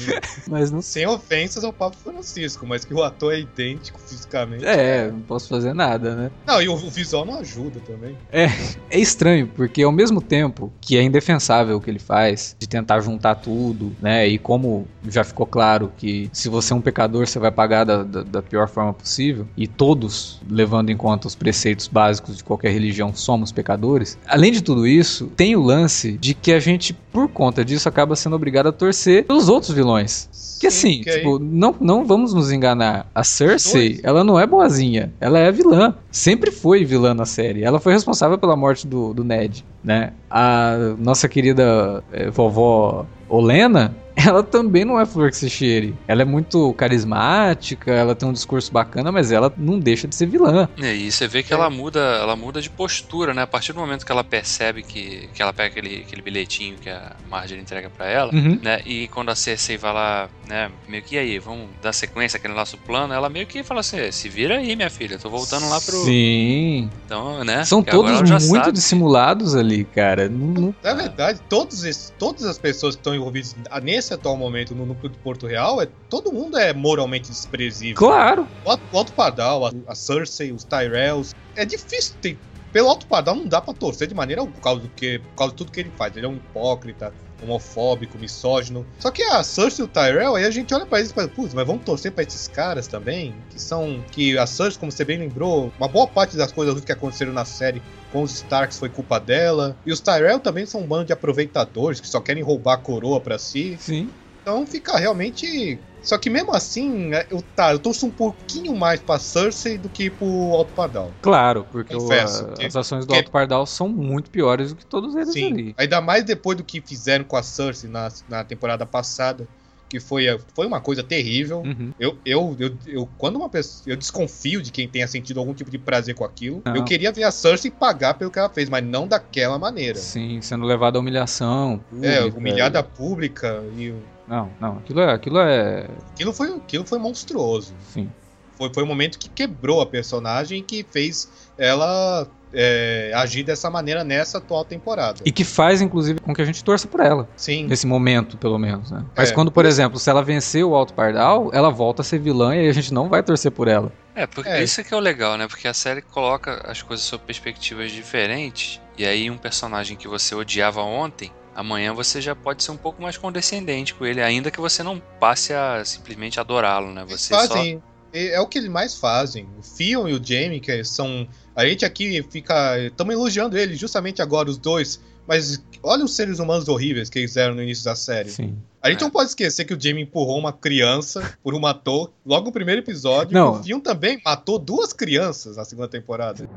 Mas 0.48 0.72
não 0.72 0.82
Sem 0.82 1.06
ofensas 1.06 1.64
ao 1.64 1.72
Papa 1.72 1.96
Francisco, 2.04 2.66
mas 2.66 2.84
que 2.84 2.94
o 2.94 3.04
ator 3.04 3.34
é 3.34 3.40
idêntico 3.40 4.00
fisicamente. 4.00 4.66
É, 4.66 5.12
não 5.12 5.22
posso 5.22 5.48
fazer 5.48 5.74
nada, 5.74 6.16
né? 6.16 6.32
Não, 6.46 6.62
e 6.62 6.68
o, 6.68 6.74
o 6.74 6.90
visual 6.90 7.26
não 7.26 7.40
ajuda 7.40 7.80
também. 7.82 8.18
É 8.32 9.00
estranho, 9.00 9.48
porque 9.48 9.84
ao 9.84 9.92
mesmo 9.92 10.22
tempo 10.22 10.74
que 10.82 10.98
é 10.98 11.04
indefensável 11.04 11.78
o 11.78 11.82
que 11.82 11.90
ele 11.90 12.00
faz, 12.00 12.35
de 12.60 12.68
tentar 12.68 13.00
juntar 13.00 13.36
tudo, 13.36 13.96
né? 14.02 14.28
E 14.28 14.38
como 14.38 14.88
já 15.08 15.24
ficou 15.24 15.46
claro 15.46 15.92
que 15.98 16.30
se 16.34 16.50
você 16.50 16.74
é 16.74 16.76
um 16.76 16.82
pecador, 16.82 17.28
você 17.28 17.40
vai 17.40 17.52
pagar 17.52 17.84
da, 17.84 18.04
da, 18.04 18.24
da 18.24 18.42
pior 18.42 18.68
forma 18.68 18.94
possível, 18.94 19.48
e 19.56 19.68
todos, 19.68 20.42
levando 20.50 20.90
em 20.90 20.98
conta 20.98 21.28
os 21.28 21.36
preceitos 21.36 21.88
básicos 21.88 22.38
de 22.38 22.44
qualquer 22.44 22.72
religião, 22.72 23.14
somos 23.14 23.52
pecadores. 23.52 24.18
Além 24.28 24.52
de 24.52 24.62
tudo 24.62 24.88
isso, 24.88 25.28
tem 25.36 25.56
o 25.56 25.62
lance 25.62 26.18
de 26.18 26.34
que 26.34 26.52
a 26.52 26.60
gente, 26.60 26.94
por 26.94 27.28
conta 27.28 27.64
disso, 27.64 27.88
acaba 27.88 28.16
sendo 28.16 28.36
obrigado 28.36 28.68
a 28.68 28.72
torcer 28.72 29.26
pelos 29.26 29.50
outros 29.50 29.74
vilões. 29.74 30.30
Que 30.60 30.68
assim, 30.68 31.02
que 31.02 31.10
aí- 31.10 31.18
tipo, 31.18 31.38
não, 31.40 31.76
não 31.80 32.06
vamos 32.06 32.34
nos 32.34 32.52
enganar. 32.52 33.08
A 33.14 33.24
Cersei, 33.24 34.00
ela 34.04 34.24
não 34.24 34.40
é 34.40 34.48
boazinha. 34.48 35.12
Ela 35.20 35.40
é 35.40 35.52
vilã. 35.52 35.96
Sempre 36.10 36.50
foi 36.52 36.86
vilã 36.86 37.14
na 37.14 37.26
série. 37.26 37.64
Ela 37.64 37.80
foi 37.80 37.94
responsável 37.94 38.38
pela 38.38 38.56
morte 38.56 38.88
do, 38.88 39.14
do 39.14 39.24
Ned, 39.24 39.66
né? 39.84 40.14
A 40.30 40.96
nossa 40.98 41.28
querida 41.28 42.04
eh, 42.14 42.30
vovó 42.30 43.06
Olena, 43.28 43.96
ela 44.16 44.44
também 44.44 44.86
não 44.86 45.00
é 45.00 45.06
flor 45.06 45.30
que 45.30 45.38
se 45.38 45.50
cheire. 45.50 45.96
Ela 46.08 46.22
é 46.22 46.26
muito 46.26 46.74
carismática, 46.74 47.92
ela 47.92 48.16
tem 48.16 48.28
um 48.28 48.34
discurso 48.34 48.72
bacana, 48.72 49.12
mas 49.12 49.32
ela 49.32 49.54
não 49.58 49.80
deixa 49.80 50.08
de 50.08 50.16
ser 50.16 50.26
vilã. 50.28 50.68
E 50.78 50.86
aí 50.86 51.12
você 51.12 51.28
vê 51.28 51.44
que 51.44 51.54
ela 51.54 51.70
muda, 51.70 52.00
ela 52.00 52.36
muda 52.36 52.62
de 52.62 52.70
postura, 52.70 53.34
né? 53.34 53.42
A 53.44 53.48
partir 53.48 53.74
do 53.74 53.80
momento 53.80 54.06
que 54.06 54.12
ela 54.12 54.24
percebe 54.24 54.84
que, 54.84 55.30
que 55.34 55.42
ela 55.42 55.54
pega 55.54 55.70
aquele, 55.70 56.04
aquele 56.06 56.22
bilhetinho 56.22 56.78
que 56.78 56.90
a 56.90 57.16
Marjorie 57.30 57.62
entrega 57.62 57.90
pra 57.90 58.08
ela, 58.08 58.34
Uhum. 58.34 58.60
né? 58.62 58.82
E 58.86 59.08
quando 59.10 59.30
a 59.30 59.36
Cersei 59.36 59.78
vai 59.78 59.94
lá, 59.94 60.30
né? 60.48 60.72
Meio 60.88 61.04
que 61.04 61.16
e 61.16 61.18
aí, 61.18 61.40
vamos 61.40 61.70
dar 61.82 61.94
sequência 61.94 62.38
àquele 62.38 62.54
nosso 62.54 62.78
plano, 62.78 63.14
ela 63.14 63.30
meio 63.30 63.48
que 63.48 63.64
fala 63.64 63.80
assim: 63.80 64.12
se 64.12 64.28
vira 64.28 64.58
aí, 64.58 64.76
minha 64.76 64.90
filha, 64.90 65.16
eu 65.16 65.20
tô 65.20 65.30
voltando 65.30 65.70
lá 65.70 65.80
pro. 65.80 65.96
Sim. 66.04 66.90
Então, 67.06 67.44
né? 67.44 67.64
São 67.64 67.82
que 67.84 67.92
todos 67.92 68.20
muito 68.22 68.50
sabe. 68.50 68.72
dissimulados 68.74 69.56
ali, 69.56 69.86
cara. 69.86 70.28
Não- 70.28 70.48
não- 70.48 70.76
Na 70.84 70.94
verdade, 70.94 71.40
todos 71.48 71.84
esses, 71.86 72.14
todas 72.20 72.44
as 72.46 72.58
pessoas 72.58 72.96
que 72.96 73.00
estão 73.00 73.16
envolvidas 73.16 73.56
nesse 73.82 74.05
atual 74.14 74.38
momento 74.38 74.76
no 74.76 74.86
núcleo 74.86 75.12
de 75.12 75.18
Porto 75.20 75.48
Real, 75.48 75.82
é, 75.82 75.88
todo 76.10 76.32
mundo 76.32 76.58
é 76.58 76.74
moralmente 76.74 77.30
desprezível. 77.30 77.96
Claro. 77.96 78.48
O 78.64 78.72
Alto, 78.72 78.84
o 78.92 78.98
Alto 78.98 79.14
Pardal, 79.14 79.66
a, 79.66 79.72
a 79.88 79.96
Cersei, 79.96 80.52
os 80.52 80.64
Tyrells. 80.64 81.34
É 81.56 81.66
difícil 81.66 82.16
ter. 82.22 82.38
Pelo 82.72 82.90
Alto 82.90 83.08
Pardal 83.08 83.36
não 83.36 83.48
dá 83.48 83.62
pra 83.62 83.74
torcer 83.74 84.08
de 84.08 84.14
maneira 84.14 84.42
alguma, 84.42 84.56
por 84.56 84.62
causa, 84.62 84.82
do 84.82 84.90
que, 84.90 85.20
por 85.20 85.36
causa 85.36 85.54
de 85.54 85.58
tudo 85.58 85.72
que 85.72 85.80
ele 85.80 85.92
faz. 85.98 86.16
Ele 86.16 86.26
é 86.26 86.30
um 86.30 86.36
hipócrita, 86.36 87.14
homofóbico, 87.42 88.18
misógino. 88.18 88.86
Só 89.00 89.12
que 89.12 89.24
a 89.24 89.44
Cersei 89.44 89.84
e 89.84 89.88
o 89.88 89.88
Tyrell, 89.88 90.36
aí 90.36 90.46
a 90.46 90.52
gente 90.52 90.74
olha 90.74 90.86
pra 90.86 91.00
eles 91.00 91.12
e 91.12 91.14
fala, 91.14 91.28
putz, 91.28 91.54
mas 91.54 91.68
vamos 91.68 91.84
torcer 91.84 92.12
pra 92.12 92.24
esses 92.24 92.48
caras 92.48 92.88
também? 92.88 93.34
Que 93.50 93.62
são. 93.62 94.04
Que 94.12 94.38
a 94.38 94.46
Cersei, 94.46 94.80
como 94.80 94.92
você 94.92 95.06
bem 95.06 95.18
lembrou, 95.18 95.72
uma 95.78 95.88
boa 95.88 96.08
parte 96.08 96.38
das 96.38 96.52
coisas 96.52 96.84
que 96.84 96.92
aconteceram 96.92 97.34
na 97.34 97.46
série 97.46 97.82
com 98.12 98.24
os 98.24 98.32
Starks 98.32 98.80
foi 98.80 98.90
culpa 98.90 99.20
dela. 99.20 99.76
E 99.86 99.92
os 99.92 100.00
Tyrell 100.00 100.40
também 100.40 100.66
são 100.66 100.82
um 100.82 100.88
bando 100.88 101.06
de 101.06 101.14
aproveitadores 101.14 102.00
que 102.00 102.08
só 102.08 102.20
querem 102.20 102.44
roubar 102.44 102.76
a 102.76 102.78
coroa 102.78 103.20
pra 103.20 103.38
si. 103.38 103.78
Sim. 103.80 104.10
Então 104.46 104.68
fica 104.68 104.96
realmente. 104.96 105.80
Só 106.04 106.20
que 106.20 106.30
mesmo 106.30 106.54
assim, 106.54 107.12
é, 107.16 107.26
eu, 107.32 107.42
tá, 107.42 107.72
eu 107.72 107.80
torço 107.80 108.06
um 108.06 108.12
pouquinho 108.12 108.76
mais 108.76 109.00
pra 109.00 109.18
Cersei 109.18 109.76
do 109.76 109.90
que 109.90 110.08
pro 110.12 110.28
Alto 110.54 110.72
Pardal. 110.76 111.12
Claro, 111.20 111.66
porque 111.72 111.96
o- 111.96 112.00
Confesso 112.00 112.46
a- 112.46 112.54
que- 112.54 112.64
as 112.68 112.76
ações 112.76 113.08
do 113.08 113.10
que- 113.12 113.18
Alto 113.18 113.32
Pardal 113.32 113.66
são 113.66 113.90
muito 113.90 114.30
piores 114.30 114.70
do 114.70 114.76
que 114.76 114.86
todos 114.86 115.16
eles 115.16 115.34
Sim. 115.34 115.52
ali. 115.52 115.74
Ainda 115.76 116.00
mais 116.00 116.24
depois 116.24 116.56
do 116.56 116.64
que 116.64 116.80
fizeram 116.80 117.26
com 117.26 117.36
a 117.36 117.42
Cersei 117.42 117.90
na, 117.90 118.08
na 118.30 118.44
temporada 118.44 118.86
passada. 118.86 119.48
Que 119.88 120.00
foi, 120.00 120.26
foi 120.56 120.66
uma 120.66 120.82
coisa 120.82 121.04
terrível. 121.04 121.60
Uhum. 121.62 121.92
Eu, 122.00 122.18
eu, 122.26 122.56
eu, 122.60 122.78
eu- 122.88 123.10
quando 123.20 123.36
uma 123.38 123.48
pessoa. 123.50 123.84
Eu 123.94 123.96
desconfio 123.96 124.60
de 124.62 124.72
quem 124.72 124.88
tenha 124.88 125.08
sentido 125.08 125.40
algum 125.40 125.54
tipo 125.54 125.70
de 125.72 125.78
prazer 125.78 126.14
com 126.16 126.24
aquilo. 126.26 126.62
Não. 126.66 126.76
Eu 126.76 126.84
queria 126.84 127.12
ver 127.12 127.24
a 127.24 127.32
Cersei 127.32 127.70
pagar 127.72 128.16
pelo 128.16 128.32
que 128.32 128.38
ela 128.40 128.50
fez, 128.50 128.68
mas 128.68 128.84
não 128.84 129.08
daquela 129.08 129.58
maneira. 129.60 129.98
Sim, 130.00 130.42
sendo 130.42 130.66
levado 130.66 130.98
à 130.98 131.00
humilhação. 131.00 131.84
É, 132.02 132.22
humilhada 132.24 132.82
pública 132.84 133.64
e. 133.78 133.94
Não, 134.28 134.50
não, 134.60 134.78
aquilo 134.78 135.00
é. 135.02 135.14
Aquilo 135.14 135.40
é. 135.40 135.88
Aquilo 136.14 136.34
foi, 136.34 136.56
aquilo 136.56 136.86
foi 136.86 136.98
monstruoso. 137.00 137.74
Sim. 137.90 138.10
Foi, 138.58 138.72
foi 138.74 138.84
um 138.84 138.88
momento 138.88 139.20
que 139.20 139.30
quebrou 139.30 139.82
a 139.82 139.86
personagem 139.86 140.60
e 140.60 140.62
que 140.62 140.86
fez 140.90 141.30
ela 141.58 142.26
é, 142.54 143.12
agir 143.14 143.44
dessa 143.44 143.70
maneira 143.70 144.02
nessa 144.04 144.38
atual 144.38 144.64
temporada. 144.64 145.22
E 145.26 145.32
que 145.32 145.44
faz, 145.44 145.82
inclusive, 145.82 146.22
com 146.22 146.34
que 146.34 146.42
a 146.42 146.46
gente 146.46 146.64
torça 146.64 146.88
por 146.88 147.02
ela. 147.02 147.28
Sim. 147.36 147.66
Nesse 147.68 147.86
momento, 147.86 148.38
pelo 148.38 148.58
menos, 148.58 148.92
né? 148.92 149.04
Mas 149.16 149.30
É. 149.30 149.34
quando, 149.34 149.52
por 149.52 149.66
exemplo, 149.66 150.00
se 150.00 150.10
ela 150.10 150.24
vencer 150.24 150.64
o 150.64 150.74
Alto 150.74 150.94
Pardal, 150.94 151.50
ela 151.54 151.70
volta 151.70 152.02
a 152.02 152.06
ser 152.06 152.18
vilã 152.20 152.56
e 152.56 152.70
a 152.70 152.72
gente 152.74 152.94
não 152.94 153.10
vai 153.10 153.22
torcer 153.22 153.52
por 153.52 153.68
ela. 153.68 153.92
É, 154.16 154.26
porque 154.26 154.50
É. 154.50 154.64
isso 154.64 154.82
que 154.86 154.94
é 154.94 154.98
o 154.98 155.02
legal, 155.02 155.38
né? 155.38 155.48
Porque 155.50 155.68
a 155.68 155.74
série 155.74 156.02
coloca 156.02 156.62
as 156.66 156.82
coisas 156.82 157.06
sob 157.06 157.24
perspectivas 157.26 157.92
diferentes. 157.92 158.80
E 158.98 159.06
aí 159.06 159.30
um 159.30 159.38
personagem 159.38 159.98
que 159.98 160.08
você 160.08 160.34
odiava 160.34 160.82
ontem, 160.82 161.30
amanhã 161.56 161.94
você 161.94 162.20
já 162.22 162.36
pode 162.36 162.64
ser 162.64 162.72
um 162.72 162.78
pouco 162.78 163.02
mais 163.02 163.18
condescendente 163.18 163.94
com 163.96 164.06
ele, 164.06 164.22
ainda 164.22 164.52
que 164.52 164.60
você 164.60 164.84
não 164.84 165.02
passe 165.20 165.54
a 165.54 165.84
simplesmente 165.86 166.40
adorá-lo, 166.40 166.92
né? 166.94 167.06
Você 167.08 167.34
só 167.34 167.48
fazem. 167.48 167.82
É 168.14 168.36
é 168.36 168.40
o 168.40 168.48
que 168.48 168.58
eles 168.60 168.70
mais 168.70 168.96
fazem. 168.98 169.48
O 169.60 169.64
Fion 169.64 170.08
e 170.08 170.14
o 170.14 170.24
Jamie, 170.24 170.60
que 170.60 170.84
são. 170.84 171.28
A 171.56 171.66
gente 171.66 171.84
aqui 171.84 172.24
fica. 172.30 172.78
Estamos 172.80 173.14
elogiando 173.14 173.58
eles 173.58 173.80
justamente 173.80 174.22
agora, 174.22 174.50
os 174.50 174.58
dois. 174.58 175.02
Mas 175.28 175.62
olha 175.82 176.06
os 176.06 176.16
seres 176.16 176.38
humanos 176.40 176.68
horríveis 176.68 177.10
que 177.10 177.18
eles 177.20 177.36
eram 177.36 177.56
no 177.56 177.64
início 177.64 177.84
da 177.84 177.96
série. 177.96 178.30
Sim. 178.30 178.56
A 178.82 178.90
gente 178.92 179.00
É. 179.02 179.04
não 179.04 179.10
pode 179.10 179.30
esquecer 179.30 179.66
que 179.66 179.74
o 179.74 179.80
Jamie 179.80 180.04
empurrou 180.04 180.38
uma 180.38 180.54
criança 180.54 181.36
por 181.44 181.56
uma 181.56 181.74
torre 181.74 182.12
logo 182.24 182.46
no 182.46 182.52
primeiro 182.52 182.82
episódio. 182.82 183.34
Não. 183.34 183.56
E 183.56 183.60
o 183.60 183.64
Fion 183.64 183.80
também 183.80 184.22
matou 184.24 184.60
duas 184.60 184.94
crianças 184.94 185.58
na 185.58 185.66
segunda 185.66 185.88
temporada. 185.88 186.48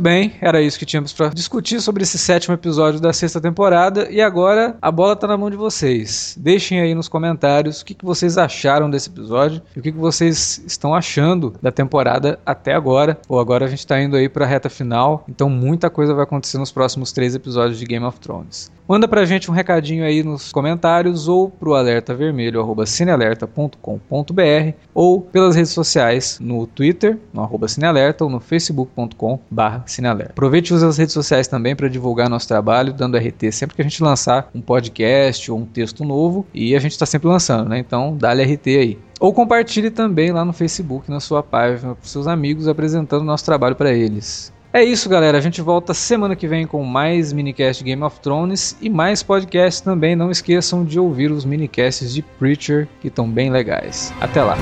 Muito 0.00 0.08
bem, 0.08 0.32
era 0.40 0.62
isso 0.62 0.78
que 0.78 0.86
tínhamos 0.86 1.12
pra 1.12 1.28
discutir 1.28 1.78
sobre 1.78 2.04
esse 2.04 2.16
sétimo 2.16 2.54
episódio 2.54 2.98
da 2.98 3.12
sexta 3.12 3.38
temporada. 3.38 4.10
E 4.10 4.18
agora 4.22 4.74
a 4.80 4.90
bola 4.90 5.14
tá 5.14 5.26
na 5.26 5.36
mão 5.36 5.50
de 5.50 5.58
vocês. 5.58 6.34
Deixem 6.40 6.80
aí 6.80 6.94
nos 6.94 7.06
comentários 7.06 7.82
o 7.82 7.84
que, 7.84 7.92
que 7.92 8.02
vocês 8.02 8.38
acharam 8.38 8.88
desse 8.88 9.10
episódio 9.10 9.60
e 9.76 9.78
o 9.78 9.82
que, 9.82 9.92
que 9.92 9.98
vocês 9.98 10.62
estão 10.66 10.94
achando 10.94 11.52
da 11.60 11.70
temporada 11.70 12.40
até 12.46 12.72
agora. 12.72 13.18
Ou 13.28 13.38
agora 13.38 13.66
a 13.66 13.68
gente 13.68 13.86
tá 13.86 14.00
indo 14.00 14.16
aí 14.16 14.26
pra 14.26 14.46
reta 14.46 14.70
final, 14.70 15.22
então 15.28 15.50
muita 15.50 15.90
coisa 15.90 16.14
vai 16.14 16.24
acontecer 16.24 16.56
nos 16.56 16.72
próximos 16.72 17.12
três 17.12 17.34
episódios 17.34 17.78
de 17.78 17.84
Game 17.84 18.06
of 18.06 18.18
Thrones. 18.20 18.72
Manda 18.90 19.06
pra 19.06 19.24
gente 19.24 19.48
um 19.48 19.54
recadinho 19.54 20.02
aí 20.02 20.24
nos 20.24 20.50
comentários 20.50 21.28
ou 21.28 21.48
pro 21.48 21.74
alerta 21.74 22.12
vermelho 22.12 22.60
arroba 22.60 22.84
cinealerta.com.br 22.86 24.74
ou 24.92 25.20
pelas 25.20 25.54
redes 25.54 25.70
sociais 25.70 26.40
no 26.40 26.66
Twitter, 26.66 27.16
no 27.32 27.40
arroba 27.40 27.68
cinealerta 27.68 28.24
ou 28.24 28.30
no 28.30 28.40
facebook.com 28.40 29.38
barra 29.48 29.84
cinealerta. 29.90 30.32
Aproveite 30.32 30.72
e 30.72 30.74
use 30.74 30.84
as 30.84 30.98
redes 30.98 31.12
sociais 31.12 31.48
também 31.48 31.74
para 31.76 31.88
divulgar 31.88 32.28
nosso 32.28 32.48
trabalho, 32.48 32.92
dando 32.92 33.16
RT 33.16 33.52
sempre 33.52 33.76
que 33.76 33.82
a 33.82 33.84
gente 33.84 34.02
lançar 34.02 34.48
um 34.54 34.60
podcast 34.60 35.50
ou 35.50 35.58
um 35.58 35.66
texto 35.66 36.04
novo 36.04 36.46
e 36.54 36.74
a 36.74 36.80
gente 36.80 36.92
está 36.92 37.06
sempre 37.06 37.28
lançando, 37.28 37.68
né? 37.68 37.78
Então 37.78 38.16
dá-lhe 38.16 38.42
RT 38.42 38.66
aí. 38.68 38.98
Ou 39.18 39.34
compartilhe 39.34 39.90
também 39.90 40.32
lá 40.32 40.44
no 40.44 40.52
Facebook, 40.52 41.10
na 41.10 41.20
sua 41.20 41.42
página, 41.42 41.94
para 41.94 42.08
seus 42.08 42.26
amigos, 42.26 42.66
apresentando 42.66 43.24
nosso 43.24 43.44
trabalho 43.44 43.76
para 43.76 43.92
eles. 43.92 44.52
É 44.72 44.84
isso, 44.84 45.08
galera. 45.08 45.36
A 45.36 45.40
gente 45.40 45.60
volta 45.60 45.92
semana 45.92 46.36
que 46.36 46.46
vem 46.46 46.64
com 46.64 46.84
mais 46.84 47.32
minicast 47.32 47.82
Game 47.82 48.02
of 48.02 48.20
Thrones 48.20 48.76
e 48.80 48.88
mais 48.88 49.20
podcasts 49.20 49.80
também. 49.80 50.14
Não 50.14 50.30
esqueçam 50.30 50.84
de 50.84 50.98
ouvir 50.98 51.32
os 51.32 51.44
minicasts 51.44 52.14
de 52.14 52.22
Preacher, 52.22 52.86
que 53.00 53.08
estão 53.08 53.28
bem 53.28 53.50
legais. 53.50 54.14
Até 54.20 54.42
lá. 54.42 54.56